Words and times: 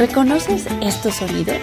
¿Reconoces 0.00 0.66
estos 0.80 1.16
sonidos? 1.16 1.58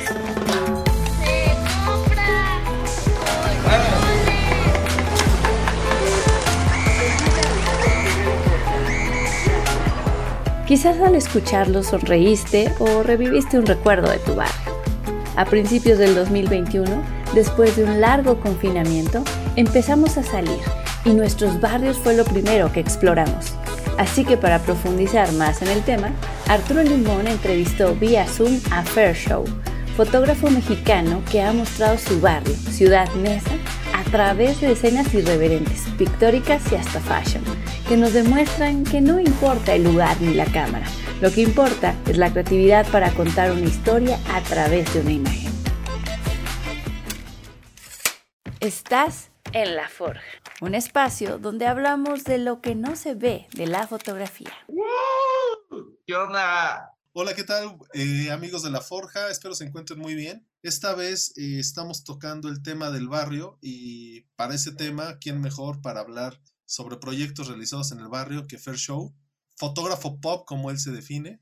Quizás 10.67 11.01
al 11.01 11.15
escucharlos 11.15 11.87
sonreíste 11.87 12.71
o 12.77 13.01
reviviste 13.01 13.57
un 13.57 13.65
recuerdo 13.65 14.11
de 14.11 14.19
tu 14.19 14.35
barrio. 14.35 14.53
A 15.35 15.45
principios 15.45 15.97
del 15.97 16.13
2021, 16.13 16.85
después 17.33 17.75
de 17.75 17.85
un 17.85 18.01
largo 18.01 18.39
confinamiento, 18.39 19.23
empezamos 19.55 20.15
a 20.19 20.21
salir 20.21 20.59
y 21.05 21.09
nuestros 21.09 21.59
barrios 21.59 21.97
fue 21.97 22.15
lo 22.15 22.23
primero 22.23 22.71
que 22.71 22.81
exploramos. 22.81 23.55
Así 23.97 24.23
que 24.23 24.37
para 24.37 24.59
profundizar 24.59 25.31
más 25.31 25.63
en 25.63 25.69
el 25.69 25.81
tema, 25.81 26.11
Arturo 26.49 26.81
Limón 26.81 27.27
entrevistó 27.27 27.93
vía 27.95 28.25
Zoom 28.25 28.61
a 28.71 28.81
Fair 28.81 29.13
Show, 29.13 29.43
fotógrafo 29.97 30.49
mexicano 30.49 31.21
que 31.29 31.41
ha 31.41 31.51
mostrado 31.51 31.97
su 31.97 32.21
barrio, 32.21 32.53
Ciudad 32.53 33.13
Neza, 33.15 33.51
a 33.93 34.03
través 34.05 34.61
de 34.61 34.71
escenas 34.71 35.13
irreverentes, 35.13 35.83
pictóricas 35.97 36.71
y 36.71 36.75
hasta 36.75 37.01
fashion, 37.01 37.43
que 37.89 37.97
nos 37.97 38.13
demuestran 38.13 38.85
que 38.85 39.01
no 39.01 39.19
importa 39.19 39.75
el 39.75 39.83
lugar 39.83 40.15
ni 40.21 40.33
la 40.35 40.45
cámara, 40.45 40.85
lo 41.19 41.31
que 41.31 41.41
importa 41.41 41.93
es 42.07 42.17
la 42.17 42.31
creatividad 42.31 42.87
para 42.91 43.11
contar 43.11 43.51
una 43.51 43.65
historia 43.65 44.17
a 44.33 44.39
través 44.39 44.93
de 44.93 45.01
una 45.01 45.11
imagen. 45.11 45.51
Estás 48.61 49.31
en 49.51 49.75
La 49.75 49.89
Forja, 49.89 50.21
un 50.61 50.75
espacio 50.75 51.39
donde 51.39 51.67
hablamos 51.67 52.23
de 52.23 52.37
lo 52.37 52.61
que 52.61 52.73
no 52.73 52.95
se 52.95 53.15
ve 53.15 53.47
de 53.51 53.67
la 53.67 53.85
fotografía. 53.85 54.53
¿Qué 56.07 56.15
onda? 56.15 56.95
Hola, 57.11 57.35
¿qué 57.35 57.43
tal 57.43 57.77
eh, 57.93 58.31
amigos 58.31 58.63
de 58.63 58.71
La 58.71 58.79
Forja? 58.79 59.29
Espero 59.29 59.53
se 59.53 59.65
encuentren 59.65 59.99
muy 59.99 60.15
bien. 60.15 60.47
Esta 60.61 60.95
vez 60.95 61.37
eh, 61.37 61.59
estamos 61.59 62.05
tocando 62.05 62.47
el 62.47 62.63
tema 62.63 62.91
del 62.91 63.09
barrio 63.09 63.59
y 63.61 64.21
para 64.37 64.55
ese 64.55 64.71
tema, 64.71 65.17
¿quién 65.19 65.41
mejor 65.41 65.81
para 65.81 65.99
hablar 65.99 66.41
sobre 66.65 66.95
proyectos 66.95 67.49
realizados 67.49 67.91
en 67.91 67.99
el 67.99 68.07
barrio 68.07 68.47
que 68.47 68.57
Fair 68.57 68.77
Show? 68.77 69.13
Fotógrafo 69.57 70.21
pop, 70.21 70.47
como 70.47 70.71
él 70.71 70.79
se 70.79 70.91
define. 70.91 71.41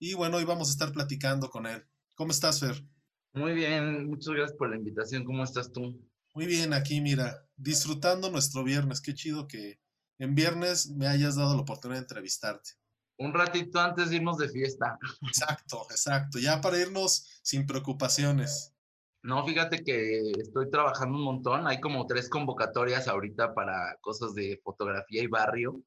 Y 0.00 0.14
bueno, 0.14 0.38
hoy 0.38 0.44
vamos 0.44 0.70
a 0.70 0.72
estar 0.72 0.90
platicando 0.90 1.48
con 1.48 1.68
él. 1.68 1.86
¿Cómo 2.16 2.32
estás, 2.32 2.58
Fer? 2.58 2.84
Muy 3.32 3.54
bien, 3.54 4.08
muchas 4.08 4.34
gracias 4.34 4.58
por 4.58 4.70
la 4.70 4.76
invitación. 4.76 5.22
¿Cómo 5.22 5.44
estás 5.44 5.70
tú? 5.70 6.04
Muy 6.34 6.46
bien, 6.46 6.72
aquí 6.72 7.00
mira, 7.00 7.46
disfrutando 7.56 8.28
nuestro 8.28 8.64
viernes. 8.64 9.00
Qué 9.00 9.14
chido 9.14 9.46
que 9.46 9.78
en 10.18 10.34
viernes 10.34 10.88
me 10.88 11.06
hayas 11.06 11.36
dado 11.36 11.54
la 11.54 11.62
oportunidad 11.62 12.00
de 12.00 12.06
entrevistarte 12.06 12.79
un 13.20 13.34
ratito 13.34 13.78
antes 13.78 14.10
de 14.10 14.16
irnos 14.16 14.38
de 14.38 14.48
fiesta. 14.48 14.98
Exacto, 15.22 15.86
exacto, 15.90 16.38
ya 16.38 16.60
para 16.60 16.78
irnos 16.78 17.40
sin 17.42 17.66
preocupaciones. 17.66 18.74
No, 19.22 19.44
fíjate 19.44 19.84
que 19.84 20.32
estoy 20.38 20.70
trabajando 20.70 21.18
un 21.18 21.24
montón, 21.24 21.66
hay 21.66 21.78
como 21.78 22.06
tres 22.06 22.30
convocatorias 22.30 23.06
ahorita 23.06 23.52
para 23.52 23.96
cosas 24.00 24.34
de 24.34 24.58
fotografía 24.64 25.22
y 25.22 25.26
barrio, 25.26 25.82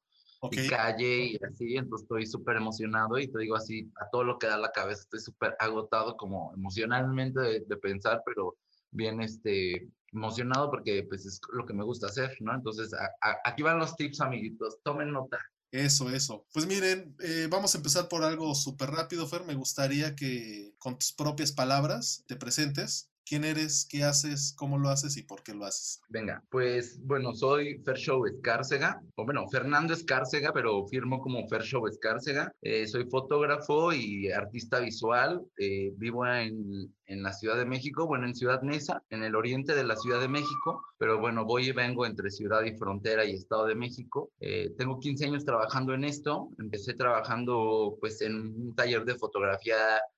y 0.52 0.68
calle 0.68 1.24
y 1.24 1.38
así, 1.44 1.76
entonces 1.76 2.04
estoy 2.04 2.26
súper 2.26 2.56
emocionado 2.56 3.18
y 3.18 3.26
te 3.26 3.38
digo 3.40 3.56
así, 3.56 3.90
a 4.00 4.08
todo 4.10 4.22
lo 4.22 4.38
que 4.38 4.46
da 4.46 4.56
la 4.56 4.70
cabeza, 4.70 5.02
estoy 5.02 5.20
súper 5.20 5.56
agotado 5.58 6.16
como 6.16 6.52
emocionalmente 6.54 7.40
de, 7.66 7.76
pensar, 7.78 8.22
pero 8.24 8.54
bien 8.90 9.20
este, 9.20 9.88
emocionado 10.12 10.70
porque 10.70 11.04
pues 11.08 11.26
es 11.26 11.40
lo 11.52 11.66
que 11.66 11.72
me 11.72 11.82
gusta 11.82 12.06
hacer, 12.06 12.36
¿no? 12.40 12.54
Entonces, 12.54 12.94
aquí 13.44 13.62
van 13.62 13.78
los 13.78 13.96
tips, 13.96 14.20
amiguitos, 14.20 14.78
tomen 14.84 15.12
nota. 15.12 15.38
Eso, 15.74 16.08
eso. 16.08 16.46
Pues 16.52 16.66
miren, 16.68 17.16
eh, 17.18 17.48
vamos 17.50 17.74
a 17.74 17.78
empezar 17.78 18.08
por 18.08 18.22
algo 18.22 18.54
súper 18.54 18.90
rápido, 18.90 19.26
Fer. 19.26 19.42
Me 19.44 19.56
gustaría 19.56 20.14
que 20.14 20.72
con 20.78 20.96
tus 20.96 21.12
propias 21.12 21.50
palabras 21.50 22.22
te 22.28 22.36
presentes 22.36 23.10
quién 23.26 23.42
eres, 23.42 23.84
qué 23.90 24.04
haces, 24.04 24.54
cómo 24.56 24.78
lo 24.78 24.88
haces 24.88 25.16
y 25.16 25.22
por 25.22 25.42
qué 25.42 25.52
lo 25.52 25.64
haces. 25.64 26.00
Venga, 26.08 26.44
pues 26.48 27.00
bueno, 27.02 27.34
soy 27.34 27.78
Fer 27.84 27.96
Show 27.96 28.24
Escárcega, 28.24 29.02
o 29.16 29.24
bueno, 29.24 29.48
Fernando 29.48 29.94
Escárcega, 29.94 30.52
pero 30.52 30.86
firmo 30.86 31.20
como 31.20 31.48
Fer 31.48 31.62
Show 31.62 31.88
Escárcega. 31.88 32.52
Eh, 32.62 32.86
soy 32.86 33.06
fotógrafo 33.10 33.92
y 33.92 34.30
artista 34.30 34.78
visual. 34.78 35.44
Eh, 35.58 35.92
vivo 35.96 36.24
en, 36.24 36.94
en, 37.06 37.22
la 37.22 37.32
Ciudad 37.32 37.56
de 37.56 37.64
México, 37.64 38.06
bueno, 38.06 38.26
en 38.26 38.34
Ciudad 38.34 38.62
Neza, 38.62 39.02
en 39.10 39.22
el 39.22 39.34
oriente 39.34 39.74
de 39.74 39.84
la 39.84 39.96
Ciudad 39.96 40.20
de 40.20 40.28
México, 40.28 40.82
pero 40.98 41.18
bueno, 41.18 41.44
voy 41.44 41.68
y 41.68 41.72
vengo 41.72 42.06
entre 42.06 42.30
Ciudad 42.30 42.62
y 42.64 42.76
Frontera 42.76 43.24
y 43.24 43.34
Estado 43.34 43.66
de 43.66 43.74
México. 43.74 44.30
Eh, 44.40 44.74
tengo 44.76 44.98
15 44.98 45.26
años 45.26 45.44
trabajando 45.44 45.94
en 45.94 46.04
esto. 46.04 46.48
Empecé 46.58 46.94
trabajando 46.94 47.96
pues 48.00 48.20
en 48.22 48.34
un 48.36 48.74
taller 48.74 49.04
de 49.04 49.14
fotografía 49.16 49.76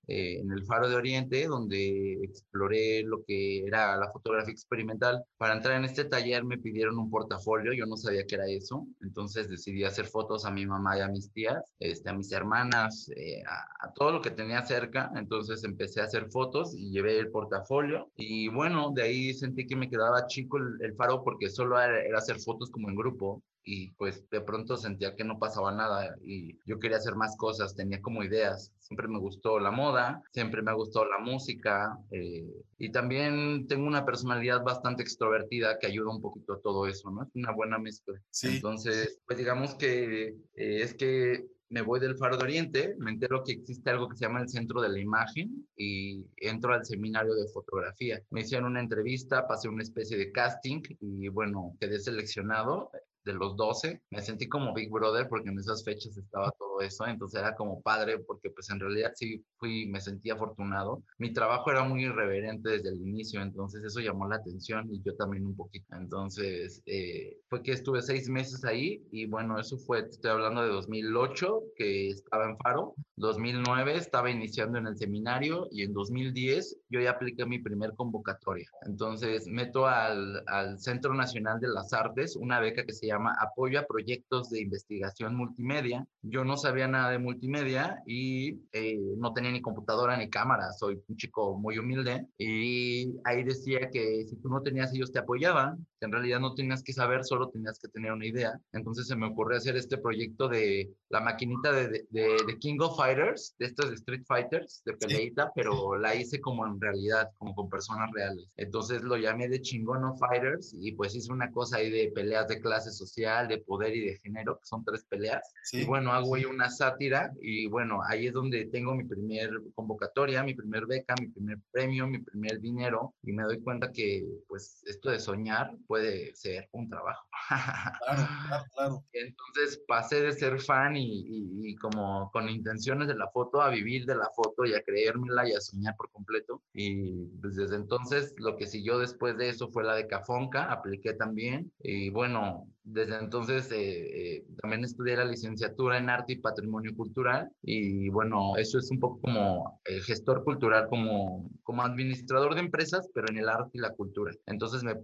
en 0.08 0.52
el 0.52 0.64
Faro 0.64 0.88
de 0.88 0.94
Oriente, 0.94 1.46
donde 1.46 2.18
exploré 2.22 3.02
lo 3.02 3.24
que 3.24 3.64
era 3.64 3.96
la 3.96 4.10
fotografía 4.10 4.52
experimental. 4.52 5.24
Para 5.36 5.54
entrar 5.54 5.76
en 5.76 5.84
este 5.84 6.04
taller 6.04 6.44
me 6.44 6.58
pidieron 6.58 6.98
un 6.98 7.10
portafolio, 7.10 7.72
yo 7.72 7.86
no 7.86 7.96
sabía 7.96 8.24
qué 8.26 8.36
era 8.36 8.46
eso, 8.46 8.86
entonces 9.00 9.48
decidí 9.48 9.84
hacer 9.84 10.06
fotos 10.06 10.44
a 10.44 10.50
mi 10.50 10.66
mamá 10.66 10.96
y 10.96 11.00
a 11.00 11.08
mis 11.08 11.32
tías, 11.32 11.74
este, 11.80 12.10
a 12.10 12.12
mis 12.12 12.30
hermanas, 12.32 13.10
eh, 13.16 13.42
a, 13.46 13.92
todo 13.94 14.12
lo 14.12 14.20
que 14.20 14.30
tenía 14.30 14.62
cerca, 14.64 15.10
entonces 15.16 15.64
empecé 15.64 16.00
a 16.00 16.04
hacer 16.04 16.30
fotos 16.30 16.75
y 16.76 16.90
llevé 16.90 17.18
el 17.18 17.30
portafolio 17.30 18.10
y 18.16 18.48
bueno, 18.48 18.92
de 18.94 19.02
ahí 19.02 19.34
sentí 19.34 19.66
que 19.66 19.76
me 19.76 19.90
quedaba 19.90 20.26
chico 20.26 20.58
el, 20.58 20.94
faro 20.94 21.22
porque 21.24 21.48
solo 21.48 21.80
era 21.80 22.18
hacer 22.18 22.38
fotos 22.38 22.70
como 22.70 22.88
en 22.88 22.96
grupo 22.96 23.42
y 23.68 23.90
pues 23.92 24.24
de 24.30 24.40
pronto 24.40 24.76
sentía 24.76 25.16
que 25.16 25.24
no 25.24 25.40
pasaba 25.40 25.72
nada 25.72 26.14
y 26.22 26.56
yo 26.64 26.78
quería 26.78 26.98
hacer 26.98 27.16
más 27.16 27.36
cosas, 27.36 27.74
tenía 27.74 28.00
como 28.00 28.22
ideas. 28.22 28.72
Siempre 28.78 29.08
me 29.08 29.18
gustó 29.18 29.58
la 29.58 29.72
moda, 29.72 30.22
siempre 30.32 30.62
me 30.62 30.70
ha 30.70 30.74
gustado 30.74 31.06
la 31.06 31.18
música 31.18 31.98
eh, 32.12 32.46
y 32.78 32.92
también 32.92 33.66
tengo 33.66 33.84
una 33.88 34.06
personalidad 34.06 34.62
bastante 34.62 35.02
extrovertida 35.02 35.80
que 35.80 35.88
ayuda 35.88 36.14
un 36.14 36.22
poquito 36.22 36.52
a 36.52 36.60
todo 36.60 36.86
eso, 36.86 37.10
¿no? 37.10 37.24
Es 37.24 37.30
una 37.34 37.50
buena 37.50 37.78
mezcla. 37.78 38.14
Sí. 38.30 38.54
Entonces, 38.54 39.18
pues 39.26 39.36
digamos 39.36 39.74
que 39.74 40.28
eh, 40.28 40.82
es 40.82 40.94
que 40.94 41.48
me 41.68 41.82
voy 41.82 42.00
del 42.00 42.16
Faro 42.16 42.36
de 42.36 42.44
Oriente, 42.44 42.94
me 42.98 43.10
entero 43.10 43.42
que 43.44 43.52
existe 43.52 43.90
algo 43.90 44.08
que 44.08 44.16
se 44.16 44.24
llama 44.24 44.40
el 44.40 44.48
Centro 44.48 44.80
de 44.80 44.88
la 44.88 45.00
Imagen 45.00 45.66
y 45.76 46.24
entro 46.36 46.72
al 46.72 46.84
seminario 46.84 47.34
de 47.34 47.48
fotografía. 47.48 48.22
Me 48.30 48.42
hicieron 48.42 48.70
una 48.70 48.80
entrevista, 48.80 49.46
pasé 49.46 49.68
una 49.68 49.82
especie 49.82 50.16
de 50.16 50.30
casting 50.30 50.82
y 51.00 51.28
bueno, 51.28 51.76
quedé 51.80 51.98
seleccionado 51.98 52.90
de 53.26 53.34
los 53.34 53.56
12, 53.56 54.00
me 54.10 54.22
sentí 54.22 54.48
como 54.48 54.72
Big 54.72 54.90
Brother 54.90 55.28
porque 55.28 55.50
en 55.50 55.58
esas 55.58 55.84
fechas 55.84 56.16
estaba 56.16 56.52
todo 56.52 56.80
eso, 56.80 57.06
entonces 57.06 57.40
era 57.40 57.54
como 57.54 57.82
padre 57.82 58.20
porque 58.20 58.50
pues 58.50 58.70
en 58.70 58.80
realidad 58.80 59.12
sí 59.14 59.44
fui, 59.58 59.86
me 59.86 60.00
sentí 60.00 60.30
afortunado. 60.30 61.02
Mi 61.18 61.32
trabajo 61.32 61.70
era 61.70 61.82
muy 61.82 62.04
irreverente 62.04 62.70
desde 62.70 62.90
el 62.90 63.00
inicio, 63.00 63.42
entonces 63.42 63.82
eso 63.84 64.00
llamó 64.00 64.28
la 64.28 64.36
atención 64.36 64.88
y 64.90 65.02
yo 65.02 65.14
también 65.16 65.44
un 65.44 65.56
poquito. 65.56 65.96
Entonces 65.96 66.82
eh, 66.86 67.36
fue 67.48 67.62
que 67.62 67.72
estuve 67.72 68.00
seis 68.00 68.28
meses 68.28 68.64
ahí 68.64 69.04
y 69.10 69.26
bueno, 69.26 69.58
eso 69.58 69.76
fue, 69.76 70.00
estoy 70.00 70.30
hablando 70.30 70.62
de 70.62 70.68
2008 70.68 71.62
que 71.76 72.10
estaba 72.10 72.48
en 72.48 72.56
Faro, 72.58 72.94
2009 73.16 73.96
estaba 73.96 74.30
iniciando 74.30 74.78
en 74.78 74.86
el 74.86 74.96
seminario 74.96 75.66
y 75.72 75.82
en 75.82 75.92
2010 75.92 76.78
yo 76.90 77.00
ya 77.00 77.10
apliqué 77.10 77.44
mi 77.44 77.58
primer 77.58 77.94
convocatoria. 77.94 78.68
Entonces 78.82 79.48
meto 79.48 79.86
al, 79.86 80.44
al 80.46 80.78
Centro 80.78 81.12
Nacional 81.12 81.58
de 81.58 81.68
las 81.68 81.92
Artes 81.92 82.36
una 82.36 82.60
beca 82.60 82.84
que 82.84 82.92
se 82.92 83.08
llama 83.08 83.15
Apoyo 83.38 83.80
a 83.80 83.86
Proyectos 83.86 84.50
de 84.50 84.60
Investigación 84.60 85.34
Multimedia. 85.34 86.06
Yo 86.22 86.44
no 86.44 86.56
sabía 86.56 86.88
nada 86.88 87.10
de 87.10 87.18
multimedia 87.18 88.02
y 88.06 88.60
eh, 88.72 88.98
no 89.16 89.32
tenía 89.32 89.50
ni 89.50 89.60
computadora 89.60 90.16
ni 90.16 90.28
cámara, 90.28 90.72
soy 90.72 91.00
un 91.08 91.16
chico 91.16 91.56
muy 91.56 91.78
humilde 91.78 92.26
y 92.38 93.14
ahí 93.24 93.44
decía 93.44 93.90
que 93.90 94.24
si 94.28 94.36
tú 94.36 94.48
no 94.48 94.62
tenías 94.62 94.92
ellos 94.92 95.12
te 95.12 95.18
apoyaban, 95.18 95.86
que 95.98 96.06
en 96.06 96.12
realidad 96.12 96.40
no 96.40 96.54
tenías 96.54 96.82
que 96.82 96.92
saber, 96.92 97.24
solo 97.24 97.48
tenías 97.48 97.78
que 97.78 97.88
tener 97.88 98.12
una 98.12 98.26
idea. 98.26 98.60
Entonces 98.72 99.06
se 99.06 99.16
me 99.16 99.26
ocurrió 99.26 99.58
hacer 99.58 99.76
este 99.76 99.98
proyecto 99.98 100.48
de 100.48 100.92
la 101.08 101.20
maquinita 101.20 101.72
de, 101.72 102.06
de, 102.10 102.58
King 102.58 102.78
of 102.80 102.96
Fighters, 102.96 103.54
de 103.58 103.66
estos 103.66 103.90
de 103.90 103.96
Street 103.96 104.24
Fighters, 104.26 104.82
de 104.84 104.94
peleita, 104.94 105.52
pero 105.54 105.96
la 105.96 106.14
hice 106.14 106.40
como 106.40 106.66
en 106.66 106.80
realidad, 106.80 107.30
como 107.38 107.54
con 107.54 107.68
personas 107.68 108.10
reales. 108.12 108.48
Entonces 108.56 109.02
lo 109.02 109.16
llamé 109.16 109.48
de 109.48 109.60
Chingón 109.60 110.04
of 110.04 110.18
Fighters 110.18 110.74
y 110.78 110.92
pues 110.92 111.14
hice 111.14 111.32
una 111.32 111.50
cosa 111.50 111.78
ahí 111.78 111.90
de 111.90 112.10
peleas 112.14 112.48
de 112.48 112.60
clases 112.60 113.00
social, 113.06 113.48
de 113.48 113.58
poder 113.58 113.94
y 113.94 114.06
de 114.06 114.18
género, 114.18 114.58
que 114.58 114.66
son 114.66 114.84
tres 114.84 115.04
peleas. 115.04 115.52
Y 115.72 115.84
bueno, 115.84 116.12
hago 116.12 116.34
ahí 116.34 116.44
una 116.44 116.70
sátira 116.70 117.32
y 117.40 117.66
bueno, 117.66 118.00
ahí 118.06 118.26
es 118.26 118.32
donde 118.32 118.66
tengo 118.66 118.94
mi 118.94 119.04
primer 119.04 119.50
convocatoria, 119.74 120.42
mi 120.42 120.54
primer 120.54 120.86
beca, 120.86 121.14
mi 121.20 121.28
primer 121.28 121.58
premio, 121.70 122.06
mi 122.06 122.18
primer 122.18 122.60
dinero 122.60 123.14
y 123.22 123.32
me 123.32 123.44
doy 123.44 123.60
cuenta 123.60 123.92
que 123.92 124.26
pues 124.48 124.82
esto 124.86 125.10
de 125.10 125.20
soñar 125.20 125.70
puede 125.86 126.34
ser 126.34 126.68
un 126.72 126.88
trabajo. 126.88 127.26
Claro, 128.06 128.28
claro, 128.44 128.64
claro. 128.72 129.04
Entonces 129.12 129.82
pasé 129.86 130.20
de 130.20 130.32
ser 130.32 130.60
fan 130.60 130.96
y, 130.96 131.24
y, 131.62 131.74
como 131.76 132.30
con 132.32 132.48
intenciones 132.48 133.08
de 133.08 133.14
la 133.14 133.28
foto 133.28 133.60
a 133.60 133.70
vivir 133.70 134.04
de 134.06 134.16
la 134.16 134.30
foto 134.34 134.64
y 134.64 134.74
a 134.74 134.82
creérmela 134.82 135.48
y 135.48 135.52
a 135.52 135.60
soñar 135.60 135.96
por 135.96 136.10
completo. 136.10 136.62
Y 136.72 137.26
pues, 137.40 137.56
desde 137.56 137.76
entonces 137.76 138.34
lo 138.38 138.56
que 138.56 138.66
siguió 138.66 138.98
después 138.98 139.36
de 139.36 139.48
eso 139.48 139.68
fue 139.68 139.84
la 139.84 139.94
de 139.94 140.06
Cafonca, 140.06 140.70
apliqué 140.70 141.14
también 141.14 141.72
y 141.80 142.10
bueno, 142.10 142.66
desde 142.86 143.18
entonces 143.18 143.70
eh, 143.72 144.36
eh, 144.36 144.44
también 144.62 144.84
estudié 144.84 145.16
la 145.16 145.24
licenciatura 145.24 145.98
en 145.98 146.08
arte 146.08 146.34
y 146.34 146.36
patrimonio 146.36 146.94
cultural 146.96 147.50
y 147.60 148.08
bueno, 148.10 148.56
eso 148.56 148.78
es 148.78 148.88
un 148.92 149.00
poco 149.00 149.20
como 149.22 149.80
el 149.84 150.02
gestor 150.04 150.44
cultural, 150.44 150.86
como, 150.88 151.50
como 151.64 151.82
administrador 151.82 152.54
de 152.54 152.60
empresas, 152.60 153.08
pero 153.12 153.26
en 153.28 153.38
el 153.38 153.48
arte 153.48 153.70
y 153.74 153.80
la 153.80 153.90
cultura. 153.90 154.32
Entonces 154.46 154.84
me, 154.84 154.94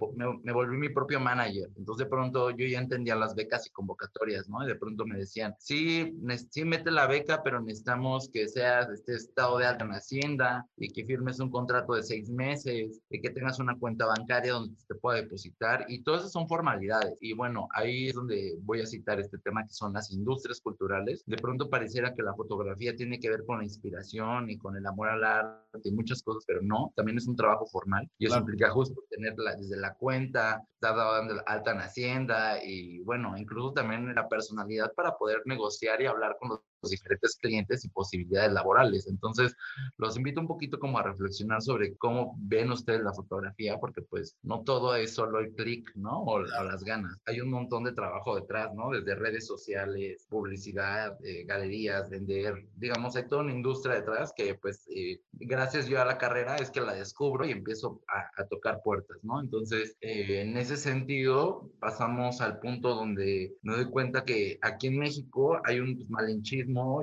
me, 0.45 0.53
volví 0.53 0.77
mi 0.77 0.91
propio 0.91 1.19
manager. 1.19 1.71
Entonces 1.77 2.05
de 2.05 2.11
pronto 2.11 2.51
yo 2.51 2.67
ya 2.67 2.79
entendía 2.79 3.17
las 3.17 3.35
becas 3.35 3.67
y 3.67 3.71
convocatorias, 3.71 4.49
¿no? 4.49 4.63
Y 4.63 4.69
de 4.69 4.77
pronto 4.77 5.05
me 5.05 5.19
decían, 5.19 5.57
sí, 5.59 6.17
sí 6.51 6.65
mete 6.65 6.93
la 6.93 7.09
beca, 7.09 7.43
pero 7.43 7.61
necesitamos 7.61 8.31
que 8.33 8.47
seas 8.47 8.89
este 8.91 9.15
estado 9.15 9.59
de 9.59 9.67
alta 9.67 9.85
en 9.85 9.93
Hacienda 9.93 10.65
y 10.77 10.89
que 10.89 11.05
firmes 11.05 11.41
un 11.41 11.51
contrato 11.51 11.95
de 11.95 12.05
seis 12.05 12.31
meses 12.31 13.01
y 13.11 13.21
que 13.21 13.31
tengas 13.31 13.59
una 13.59 13.77
cuenta 13.77 14.07
bancaria 14.07 14.53
donde 14.53 14.77
te 14.87 14.95
pueda 14.95 15.21
depositar 15.21 15.85
y 15.89 16.05
todas 16.05 16.21
esas 16.21 16.33
son 16.33 16.47
formalidades. 16.47 17.17
Y 17.21 17.33
bueno, 17.33 17.69
ahí 17.73 18.09
es 18.09 18.15
donde 18.15 18.57
voy 18.63 18.81
a 18.81 18.87
citar 18.87 19.21
este 19.21 19.39
tema 19.39 19.65
que 19.67 19.73
son 19.73 19.93
las 19.93 20.11
industrias 20.13 20.61
culturales. 20.61 21.23
De 21.27 21.37
pronto 21.37 21.69
pareciera 21.69 22.15
que 22.15 22.23
la 22.23 22.35
fotografía 22.35 22.95
tiene 22.95 23.19
que 23.19 23.31
ver 23.31 23.45
con 23.45 23.59
la 23.59 23.65
inspiración 23.65 24.51
y 24.51 24.59
con 24.59 24.77
el 24.77 24.87
amor 24.87 25.09
al 25.09 25.25
arte 25.25 25.81
y 25.85 25.93
muchas 25.93 26.23
cosas, 26.23 26.45
pero 26.47 26.61
no, 26.63 26.93
también 26.97 27.19
es 27.19 27.27
un 27.27 27.37
trabajo 27.37 27.67
formal 27.67 28.09
y 28.19 28.27
eso 28.27 28.39
implica 28.39 28.71
justo 28.71 29.03
tenerla 29.11 29.57
desde 29.57 29.77
la 29.77 29.95
cuenta, 29.95 30.63
estar 30.75 30.97
dando 30.97 31.43
alta 31.47 31.73
en 31.73 31.81
Hacienda 31.81 32.65
y 32.65 33.01
bueno, 33.01 33.37
incluso 33.37 33.73
también 33.73 34.15
la 34.15 34.29
personalidad 34.29 34.93
para 34.95 35.17
poder 35.17 35.43
negociar 35.45 36.01
y 36.03 36.07
hablar 36.07 36.37
con 36.39 36.51
los 36.51 36.61
diferentes 36.91 37.37
clientes 37.37 37.85
y 37.85 37.89
posibilidades 37.89 38.53
laborales. 38.53 39.07
Entonces, 39.07 39.55
los 39.99 40.17
invito 40.17 40.41
un 40.41 40.47
poquito 40.47 40.79
como 40.79 40.99
a 40.99 41.03
reflexionar 41.03 41.63
sobre 41.63 41.97
cómo 41.97 42.37
ven 42.39 42.71
ustedes 42.71 43.03
la 43.03 43.13
fotografía, 43.13 43.79
porque 43.79 44.03
pues 44.03 44.37
no 44.43 44.63
todo 44.63 44.95
es 44.97 45.15
solo 45.15 45.41
el 45.41 45.53
clic, 45.55 45.91
¿no? 45.95 46.23
O, 46.23 46.41
las 46.41 46.85
ganas. 46.85 47.19
Hay 47.27 47.41
un 47.41 47.51
montón 47.51 47.85
de 47.85 47.93
trabajo 47.93 48.37
detrás, 48.37 48.73
¿no? 48.75 48.91
Desde 48.91 49.15
redes 49.15 49.47
sociales, 49.47 50.27
publicidad, 50.29 51.19
eh, 51.25 51.45
galerías, 51.45 52.09
vender, 52.11 52.67
digamos, 52.77 53.17
hay 53.17 53.29
toda 53.29 53.43
una 53.43 53.53
industria 53.53 53.97
detrás 53.97 54.33
que 54.37 54.55
pues 54.55 54.87
eh, 54.95 55.21
gracias 55.33 55.87
yo 55.87 56.01
a 56.01 56.05
la 56.05 56.19
carrera 56.19 56.57
es 56.57 56.71
que 56.71 56.81
la 56.81 56.95
descubro 56.95 57.45
y 57.45 57.51
empiezo 57.51 58.01
a, 58.09 58.45
tocar 58.47 58.83
puertas, 58.83 59.19
¿no? 59.23 59.41
Entonces, 59.41 59.97
eh, 60.01 60.43
en 60.43 60.57
ese 60.57 60.77
sentido, 60.77 61.71
pasamos 61.79 62.41
al 62.41 62.59
punto 62.59 62.95
donde 62.95 63.57
me 63.63 63.75
doy 63.77 63.87
cuenta 63.87 64.25
que 64.25 64.59
aquí 64.63 64.89
en 64.89 64.99
México 64.99 65.61
hay 65.65 65.81
un 65.81 65.97
pues, 65.97 66.09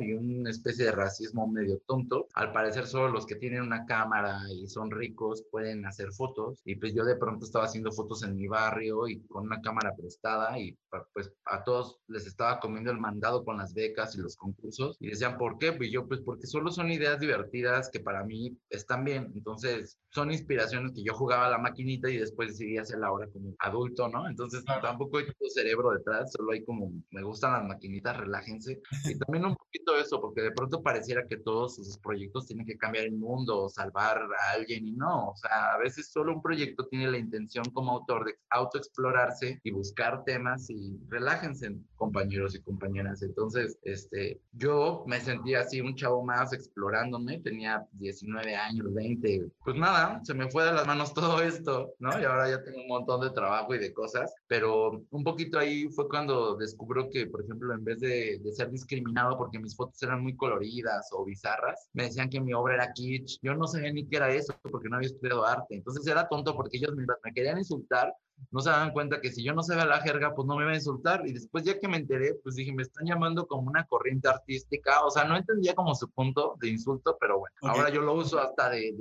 y 0.02 0.14
una 0.14 0.50
especie 0.50 0.86
de 0.86 0.92
racismo 0.92 1.48
medio 1.48 1.80
tonto. 1.88 2.28
Al 2.34 2.52
parecer 2.52 2.88
solo 2.88 3.10
los 3.10 3.26
que 3.26 3.36
tienen 3.36 3.62
una 3.62 3.86
cámara 3.86 4.40
y 4.52 4.68
son 4.68 4.92
ricos 4.92 5.44
pueden 5.52 5.86
hacer 5.86 6.12
fotos 6.12 6.60
y 6.66 6.76
pues 6.76 6.94
yo 6.94 7.06
de 7.06 7.16
pronto 7.18 7.46
estaba 7.46 7.66
haciendo 7.66 7.92
fotos 7.92 8.24
en 8.24 8.36
mi 8.36 8.48
barrio 8.48 9.08
y 9.08 9.20
con 9.28 9.46
una 9.46 9.62
cámara 9.62 9.94
prestada 9.96 10.58
y 10.60 10.78
pues 11.14 11.32
a 11.46 11.64
todos 11.64 12.00
les 12.08 12.26
estaba 12.26 12.60
comiendo 12.60 12.92
el 12.92 13.00
mandado 13.00 13.44
con 13.46 13.58
las 13.58 13.74
becas 13.74 14.16
y 14.16 14.22
los 14.22 14.36
concursos 14.36 14.98
y 15.00 15.10
decían, 15.10 15.38
¿por 15.38 15.58
qué? 15.58 15.74
Pues 15.74 15.92
yo 15.92 16.08
pues 16.08 16.22
porque 16.22 16.48
solo 16.48 16.72
son 16.72 16.92
ideas 16.92 17.20
divertidas 17.20 17.90
que 17.92 18.00
para 18.00 18.24
mí 18.24 18.58
están 18.70 19.04
bien. 19.04 19.32
Entonces 19.36 20.00
son 20.12 20.32
inspiraciones 20.32 20.94
que 20.94 21.04
yo 21.04 21.14
jugaba 21.14 21.48
a 21.48 21.52
la 21.52 21.58
maquinita 21.58 22.10
y 22.10 22.18
después 22.18 22.50
decidí 22.50 22.78
hacerla 22.78 23.08
ahora 23.08 23.28
como 23.32 23.54
adulto, 23.60 24.08
¿no? 24.10 24.28
Entonces 24.28 24.64
tampoco 24.82 25.18
hay 25.18 25.26
todo 25.26 25.50
cerebro 25.50 25.92
detrás, 25.92 26.32
solo 26.32 26.52
hay 26.52 26.64
como, 26.64 26.92
me 27.12 27.24
gustan 27.24 27.54
las 27.54 27.64
maquinitas, 27.66 28.18
relájense. 28.18 28.82
Y 29.06 29.18
también 29.18 29.46
un 29.46 29.56
poquito 29.70 29.96
eso, 29.98 30.20
porque 30.20 30.42
de 30.42 30.52
pronto 30.52 30.82
pareciera 30.82 31.28
que 31.28 31.38
todos 31.38 31.78
esos 31.78 31.98
proyectos 32.00 32.48
tienen 32.48 32.66
que 32.66 32.78
cambiar 32.78 33.06
el 33.06 33.12
mundo 33.12 33.64
o 33.64 33.70
salvar 33.70 34.18
a 34.18 34.54
alguien 34.54 34.88
y 34.88 34.94
no, 34.94 35.30
o 35.30 35.36
sea, 35.36 35.74
a 35.74 35.78
veces 35.78 36.12
solo 36.12 36.34
un 36.34 36.42
proyecto 36.42 36.88
tiene 36.88 37.12
la 37.12 37.18
intención 37.18 37.66
como 37.72 37.92
autor 37.92 38.26
de 38.26 38.36
autoexplorarse 38.50 39.60
y 39.64 39.72
buscar 39.72 40.24
temas 40.24 40.70
y 40.70 40.98
relájense, 41.08 41.76
compañeros 41.96 42.56
y 42.56 42.62
compañeras. 42.62 43.22
Entonces, 43.22 43.78
este, 43.84 44.42
yo 44.54 45.04
me 45.06 45.20
sentía 45.20 45.62
así 45.62 45.82
un 45.82 45.96
chavo 45.96 46.24
más 46.24 46.52
explorándome, 46.54 47.40
tenía 47.40 47.86
19 47.94 48.56
años, 48.56 48.94
20, 48.94 49.52
pues 49.64 49.76
nada, 49.76 50.20
se 50.24 50.34
me 50.34 50.50
fue 50.50 50.66
de 50.66 50.74
las 50.74 50.88
manos 50.88 51.14
todo 51.20 51.42
esto, 51.42 51.94
¿no? 52.00 52.20
Y 52.20 52.24
ahora 52.24 52.50
ya 52.50 52.64
tengo 52.64 52.82
un 52.82 52.88
montón 52.88 53.22
de 53.22 53.32
trabajo 53.32 53.76
y 53.76 53.80
de 53.80 53.94
cosas, 53.94 54.34
pero 54.48 55.04
un 55.10 55.24
poquito 55.24 55.60
ahí 55.60 55.90
fue 55.90 56.08
cuando 56.08 56.56
descubro 56.56 57.10
que, 57.10 57.28
por 57.28 57.44
ejemplo, 57.44 57.74
en 57.74 57.84
vez 57.84 58.00
de, 58.00 58.40
de 58.40 58.52
ser 58.54 58.72
discriminado 58.72 59.38
por 59.38 59.49
porque 59.50 59.60
mis 59.60 59.76
fotos 59.76 60.02
eran 60.04 60.22
muy 60.22 60.36
coloridas 60.36 61.10
o 61.12 61.26
bizarras. 61.26 61.90
Me 61.94 62.04
decían 62.04 62.30
que 62.30 62.40
mi 62.40 62.54
obra 62.54 62.76
era 62.76 62.94
kitsch. 62.94 63.40
Yo 63.42 63.56
no 63.56 63.66
sabía 63.66 63.92
ni 63.92 64.08
qué 64.08 64.18
era 64.18 64.30
eso 64.32 64.54
porque 64.62 64.90
no 64.90 64.98
había 64.98 65.08
estudiado 65.08 65.44
arte. 65.44 65.76
Entonces 65.76 66.06
era 66.06 66.28
tonto 66.28 66.56
porque 66.56 66.78
ellos 66.78 66.96
me, 66.96 67.04
me 67.24 67.34
querían 67.34 67.58
insultar 67.58 68.14
no 68.52 68.62
se 68.62 68.70
daban 68.70 68.92
cuenta 68.92 69.22
que 69.22 69.32
si 69.32 69.44
yo 69.44 69.54
no 69.54 69.64
sabía 69.64 69.86
la 69.86 70.02
jerga, 70.02 70.34
pues 70.34 70.48
no 70.48 70.56
me 70.56 70.64
iba 70.64 70.72
a 70.72 70.76
insultar. 70.76 71.26
Y 71.28 71.34
después 71.34 71.64
ya 71.64 71.80
que 71.80 71.88
me 71.88 71.98
enteré, 71.98 72.36
pues 72.44 72.56
dije, 72.56 72.74
me 72.74 72.84
están 72.84 73.06
llamando 73.06 73.48
como 73.48 73.70
una 73.70 73.86
corriente 73.86 74.28
artística. 74.28 75.04
O 75.06 75.12
sea, 75.12 75.26
no 75.26 75.38
entendía 75.38 75.76
como 75.76 75.96
su 75.96 76.10
punto 76.10 76.56
de 76.60 76.70
insulto, 76.70 77.18
pero 77.20 77.40
bueno, 77.40 77.56
ahora 77.62 77.90
yo 77.90 78.02
lo 78.02 78.14
uso 78.14 78.40
hasta 78.40 78.70
de, 78.70 78.94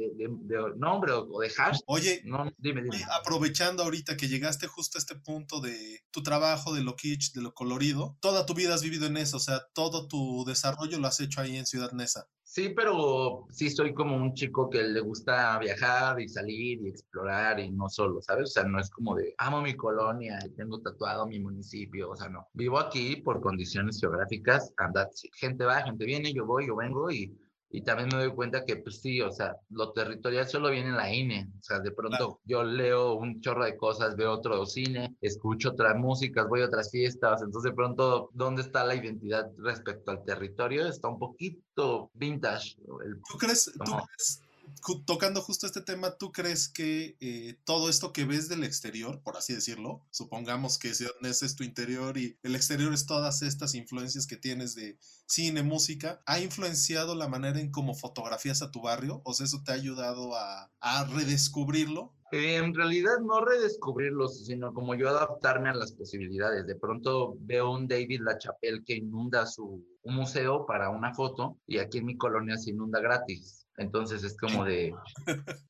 nombre 0.77 1.13
o, 1.13 1.41
de 1.41 1.51
hash. 1.57 1.79
Oye, 1.87 2.23
no, 2.25 2.51
dime, 2.59 2.83
dime. 2.83 2.99
aprovechando 3.21 3.83
ahorita 3.83 4.17
que 4.17 4.29
llegaste 4.29 4.67
justo 4.67 4.99
a 4.99 5.01
este 5.01 5.17
punto 5.17 5.61
de 5.61 6.01
tu 6.11 6.23
trabajo, 6.23 6.75
de 6.75 6.83
lo 6.83 6.97
kitsch, 6.97 7.33
de 7.33 7.43
lo 7.43 7.53
colorido, 7.55 8.17
toda 8.21 8.47
tu 8.47 8.55
vida 8.55 8.75
has 8.75 8.83
vivido 8.83 9.07
en 9.07 9.17
eso, 9.17 9.37
o 9.37 9.41
sea, 9.41 9.61
todo 9.73 10.09
tu 10.09 10.45
desarrollo 10.47 10.99
lo 10.99 11.07
has 11.07 11.21
hecho 11.21 11.41
ahí 11.41 11.57
en 11.57 11.67
Ciudad 11.67 11.93
Neza. 11.93 12.27
Sí, 12.51 12.71
pero 12.71 13.47
sí 13.51 13.69
soy 13.69 13.93
como 13.93 14.17
un 14.17 14.33
chico 14.33 14.71
que 14.71 14.83
le 14.83 15.01
gusta 15.01 15.59
viajar 15.59 16.19
y 16.19 16.29
salir 16.31 16.81
y 16.83 16.89
explorar 16.89 17.61
y 17.61 17.71
no 17.71 17.91
solo, 17.91 18.23
¿sabes? 18.23 18.45
O 18.45 18.53
sea, 18.53 18.65
no 18.65 18.81
es 18.81 18.89
como 18.89 19.15
de 19.15 19.28
amo 19.39 19.61
mi 19.61 19.75
colonia 19.75 20.39
y 20.45 20.51
tengo 20.51 20.81
tatuado 20.81 21.27
mi 21.27 21.39
municipio, 21.39 22.11
o 22.11 22.17
sea, 22.17 22.29
no. 22.29 22.49
Vivo 22.53 22.79
aquí 22.79 23.17
por 23.17 23.41
condiciones 23.41 24.01
geográficas, 24.01 24.73
anda, 24.77 25.09
gente 25.35 25.65
va, 25.65 25.83
gente 25.83 26.05
viene, 26.05 26.33
yo 26.33 26.47
voy, 26.47 26.67
yo 26.67 26.77
vengo 26.77 27.11
y 27.11 27.37
y 27.71 27.83
también 27.83 28.09
me 28.11 28.25
doy 28.25 28.35
cuenta 28.35 28.65
que, 28.65 28.77
pues 28.77 29.01
sí, 29.01 29.21
o 29.21 29.31
sea, 29.31 29.55
lo 29.71 29.93
territorial 29.93 30.49
solo 30.49 30.71
viene 30.71 30.89
en 30.89 30.97
la 30.97 31.13
INE. 31.13 31.51
O 31.59 31.63
sea, 31.63 31.81
de 31.81 31.91
pronto 31.91 32.41
yo 32.45 32.65
leo 32.65 33.15
un 33.15 33.41
chorro 33.43 33.65
de 33.65 33.77
cosas, 33.77 34.17
veo 34.17 34.33
otro 34.33 34.65
cine, 34.65 35.17
escucho 35.21 35.71
otras 35.71 35.95
músicas, 35.97 36.49
voy 36.49 36.63
a 36.63 36.67
otras 36.67 36.91
fiestas. 36.91 37.43
Entonces, 37.43 37.71
de 37.71 37.77
pronto, 37.77 38.31
¿dónde 38.33 38.63
está 38.63 38.85
la 38.85 38.95
identidad 38.95 39.51
respecto 39.59 40.11
al 40.11 40.25
territorio? 40.25 40.87
Está 40.87 41.09
un 41.09 41.19
poquito 41.19 42.11
vintage. 42.15 42.77
¿Tú 43.31 43.39
crees, 43.39 43.71
¿tú 43.73 43.85
crees 43.85 44.43
tocando 45.07 45.41
justo 45.41 45.67
este 45.67 45.81
tema, 45.81 46.17
¿tú 46.17 46.33
crees 46.33 46.69
que 46.69 47.17
eh, 47.21 47.59
todo 47.65 47.89
esto 47.89 48.13
que 48.13 48.25
ves 48.25 48.49
del 48.49 48.65
exterior, 48.65 49.21
por 49.23 49.37
así 49.37 49.55
decirlo, 49.55 50.03
supongamos 50.11 50.79
que 50.79 50.91
ese 50.91 51.07
es 51.23 51.57
tu 51.57 51.65
interior 51.65 52.19
y 52.19 52.39
el 52.43 52.55
exterior 52.55 52.93
es 52.93 53.07
todas 53.07 53.43
estas 53.43 53.75
influencias 53.75 54.27
que 54.27 54.37
tienes 54.37 54.75
de 54.75 54.99
cine, 55.27 55.63
música, 55.63 56.23
ha 56.27 56.41
influenciado 56.41 57.15
la 57.15 57.29
manera 57.29 57.61
en 57.61 57.71
cómo 57.71 57.95
fotografías 57.95 58.63
a 58.63 58.71
tu 58.71 58.83
barrio? 58.83 59.21
O 59.25 59.35
sea, 59.35 59.47
¿eso 59.47 59.63
te 59.65 59.73
ha 59.73 59.75
ayudado 59.75 60.35
a, 60.35 60.71
redescubrirlo? 61.15 62.15
en 62.31 62.75
realidad 62.75 63.21
no 63.25 63.43
redescubrirlo, 63.43 64.29
sino 64.29 64.75
como 64.75 64.95
yo 64.95 65.09
adaptarme 65.09 65.71
a 65.71 65.75
las 65.75 65.93
posibilidades. 65.93 66.67
De 66.67 66.77
pronto 66.77 67.37
veo 67.41 67.71
un 67.71 67.89
David 67.89 68.21
LaChapelle 68.21 68.85
que 68.85 68.97
inunda 68.97 69.47
su 69.47 69.83
un 70.09 70.17
museo 70.17 70.67
para 70.67 70.91
una 70.91 71.15
foto 71.15 71.59
y 71.67 71.79
aquí 71.79 71.99
en 71.99 72.07
mi 72.07 72.17
colonia 72.17 72.57
se 72.57 72.71
inunda 72.71 73.01
gratis. 73.01 73.67
Entonces 73.79 74.25
es 74.25 74.37
como 74.37 74.65
de, 74.65 74.93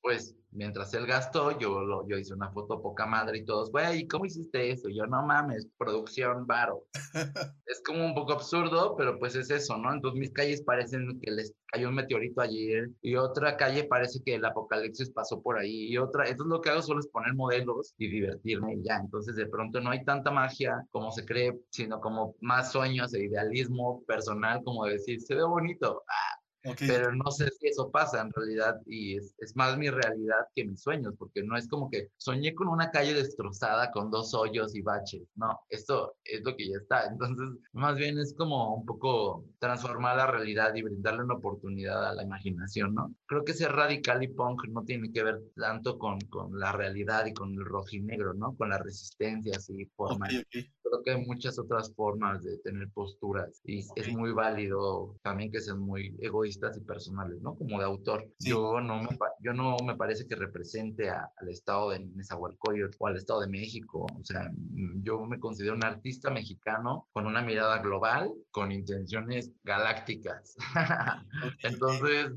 pues, 0.02 0.34
mientras 0.50 0.92
él 0.94 1.06
gastó, 1.06 1.58
yo, 1.58 1.80
lo, 1.82 2.08
yo 2.08 2.16
hice 2.16 2.34
una 2.34 2.50
foto 2.50 2.80
poca 2.80 3.06
madre 3.06 3.38
y 3.38 3.44
todos, 3.44 3.70
güey, 3.70 4.06
¿cómo 4.08 4.24
hiciste 4.24 4.70
eso? 4.70 4.88
yo, 4.88 5.06
no 5.06 5.22
mames, 5.22 5.68
producción 5.76 6.46
varo. 6.46 6.84
es 7.66 7.82
como 7.84 8.04
un 8.04 8.14
poco 8.14 8.32
absurdo, 8.32 8.96
pero 8.96 9.18
pues 9.18 9.36
es 9.36 9.50
eso, 9.50 9.76
¿no? 9.76 9.92
Entonces 9.92 10.18
mis 10.18 10.32
calles 10.32 10.62
parecen 10.62 11.20
que 11.20 11.30
les 11.30 11.54
cayó 11.66 11.88
un 11.88 11.96
meteorito 11.96 12.40
ayer 12.40 12.88
y 13.02 13.16
otra 13.16 13.56
calle 13.58 13.84
parece 13.84 14.20
que 14.24 14.36
el 14.36 14.44
apocalipsis 14.44 15.10
pasó 15.10 15.42
por 15.42 15.58
ahí 15.58 15.88
y 15.92 15.98
otra, 15.98 16.24
entonces 16.26 16.50
lo 16.50 16.62
que 16.62 16.70
hago 16.70 16.80
solo 16.80 17.00
es 17.00 17.08
poner 17.08 17.34
modelos 17.34 17.94
y 17.98 18.08
divertirme 18.08 18.74
y 18.74 18.84
ya. 18.84 18.96
Entonces 18.96 19.36
de 19.36 19.46
pronto 19.46 19.80
no 19.80 19.90
hay 19.90 20.02
tanta 20.04 20.30
magia 20.30 20.82
como 20.90 21.10
se 21.10 21.26
cree, 21.26 21.58
sino 21.70 22.00
como 22.00 22.34
más 22.40 22.72
sueños 22.72 23.12
e 23.12 23.24
idealismo 23.24 24.02
personal, 24.06 24.62
como 24.64 24.86
decir, 24.86 25.20
se 25.20 25.34
ve 25.34 25.44
bonito. 25.44 26.02
Ah, 26.08 26.37
pero 26.78 27.14
no 27.14 27.30
sé 27.30 27.48
si 27.58 27.68
eso 27.68 27.90
pasa 27.90 28.20
en 28.20 28.32
realidad 28.32 28.80
y 28.86 29.16
es, 29.16 29.34
es, 29.38 29.56
más 29.56 29.76
mi 29.76 29.90
realidad 29.90 30.46
que 30.54 30.64
mis 30.64 30.82
sueños, 30.82 31.14
porque 31.18 31.42
no 31.42 31.56
es 31.56 31.68
como 31.68 31.90
que 31.90 32.08
soñé 32.16 32.54
con 32.54 32.68
una 32.68 32.90
calle 32.90 33.14
destrozada 33.14 33.90
con 33.90 34.10
dos 34.10 34.34
hoyos 34.34 34.74
y 34.74 34.82
baches, 34.82 35.28
no, 35.36 35.60
esto 35.68 36.16
es 36.24 36.42
lo 36.44 36.56
que 36.56 36.68
ya 36.68 36.76
está. 36.76 37.06
Entonces, 37.06 37.48
más 37.72 37.96
bien 37.96 38.18
es 38.18 38.34
como 38.36 38.74
un 38.74 38.86
poco 38.86 39.44
transformar 39.58 40.16
la 40.16 40.26
realidad 40.26 40.74
y 40.74 40.82
brindarle 40.82 41.24
una 41.24 41.34
oportunidad 41.34 42.06
a 42.06 42.14
la 42.14 42.22
imaginación, 42.22 42.94
¿no? 42.94 43.14
Creo 43.26 43.44
que 43.44 43.54
ser 43.54 43.72
radical 43.72 44.22
y 44.22 44.28
punk 44.28 44.66
no 44.68 44.84
tiene 44.84 45.10
que 45.10 45.22
ver 45.22 45.40
tanto 45.56 45.98
con, 45.98 46.20
con 46.22 46.58
la 46.58 46.72
realidad 46.72 47.26
y 47.26 47.34
con 47.34 47.52
el 47.52 47.64
rojinegro, 47.64 48.34
¿no? 48.34 48.56
Con 48.56 48.70
la 48.70 48.78
resistencia, 48.78 49.54
así, 49.56 49.86
forma. 49.96 50.28
creo 50.28 51.02
que 51.04 51.10
hay 51.12 51.26
muchas 51.26 51.58
otras 51.58 51.94
formas 51.94 52.42
de 52.42 52.58
tener 52.58 52.88
posturas 52.90 53.60
y 53.64 53.80
es 53.96 54.08
muy 54.12 54.32
válido 54.32 55.16
también 55.22 55.50
que 55.50 55.60
sean 55.60 55.80
muy 55.80 56.16
egoístas 56.20 56.57
y 56.76 56.80
personales, 56.80 57.40
¿no? 57.40 57.54
Como 57.54 57.78
de 57.78 57.84
autor. 57.84 58.26
Yo, 58.38 58.80
no 58.80 59.02
me, 59.02 59.08
yo 59.40 59.52
no 59.52 59.76
me 59.84 59.96
parece 59.96 60.26
que 60.26 60.34
represente 60.34 61.10
al 61.10 61.48
estado 61.48 61.90
de 61.90 62.00
Nezahualcóyotl 62.00 62.96
o 62.98 63.06
al 63.06 63.16
estado 63.16 63.40
de 63.40 63.48
México. 63.48 64.06
O 64.18 64.24
sea, 64.24 64.50
mm, 64.50 65.02
yo 65.02 65.24
me 65.24 65.38
considero 65.38 65.74
un 65.74 65.84
artista 65.84 66.30
mexicano 66.30 67.08
con 67.12 67.26
una 67.26 67.42
mirada 67.42 67.78
global, 67.78 68.32
con 68.50 68.72
intenciones 68.72 69.52
galácticas. 69.62 70.56
Entonces, 71.62 72.32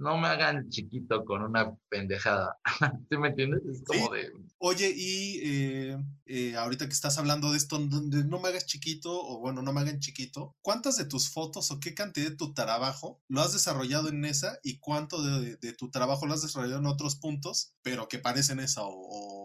no 0.00 0.16
me 0.16 0.28
hagan 0.28 0.68
chiquito 0.70 1.24
con 1.24 1.42
una 1.42 1.74
pendejada. 1.88 2.58
¿Sí 3.10 3.16
me 3.18 3.28
entiendes? 3.28 3.62
Es 3.70 3.84
como 3.84 4.08
de... 4.10 4.32
Oye, 4.58 4.92
y 4.96 5.40
eh, 5.42 5.98
eh, 6.26 6.56
ahorita 6.56 6.86
que 6.86 6.92
estás 6.92 7.18
hablando 7.18 7.50
de 7.52 7.58
esto, 7.58 7.78
de 7.78 8.24
no 8.24 8.40
me 8.40 8.48
hagas 8.48 8.66
chiquito, 8.66 9.10
o 9.12 9.38
bueno, 9.38 9.62
no 9.62 9.72
me 9.72 9.80
hagan 9.80 10.00
chiquito, 10.00 10.56
¿cuántas 10.62 10.96
de 10.96 11.04
tus 11.04 11.30
fotos 11.30 11.70
o 11.70 11.80
qué 11.80 11.94
cantidad 11.94 12.30
de 12.30 12.36
tu 12.36 12.54
trabajo 12.54 13.20
lo 13.28 13.42
has 13.42 13.52
desarrollado 13.52 14.08
en 14.08 14.24
esa 14.24 14.58
y 14.62 14.78
cuánto 14.78 15.22
de, 15.22 15.56
tu 15.74 15.90
trabajo 15.90 16.26
lo 16.26 16.34
has 16.34 16.42
desarrollado 16.42 16.80
en 16.80 16.86
otros 16.86 17.16
puntos, 17.16 17.74
pero 17.82 18.08
que 18.08 18.18
parecen 18.18 18.60
esa 18.60 18.82
o, 18.82 18.92
o 18.92 19.39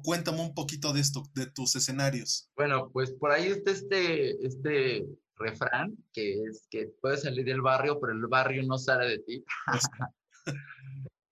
cuéntame 0.00 0.40
un 0.40 0.54
poquito 0.54 0.92
de 0.92 1.00
esto, 1.00 1.24
de 1.34 1.46
tus 1.46 1.76
escenarios. 1.76 2.48
Bueno, 2.56 2.90
pues 2.92 3.12
por 3.12 3.32
ahí 3.32 3.48
está 3.48 3.72
este, 3.72 4.46
este 4.46 5.06
refrán, 5.36 5.96
que 6.12 6.42
es 6.44 6.66
que 6.70 6.90
puedes 7.00 7.22
salir 7.22 7.44
del 7.44 7.60
barrio, 7.60 8.00
pero 8.00 8.12
el 8.12 8.26
barrio 8.26 8.62
no 8.62 8.78
sale 8.78 9.06
de 9.06 9.18
ti. 9.18 9.44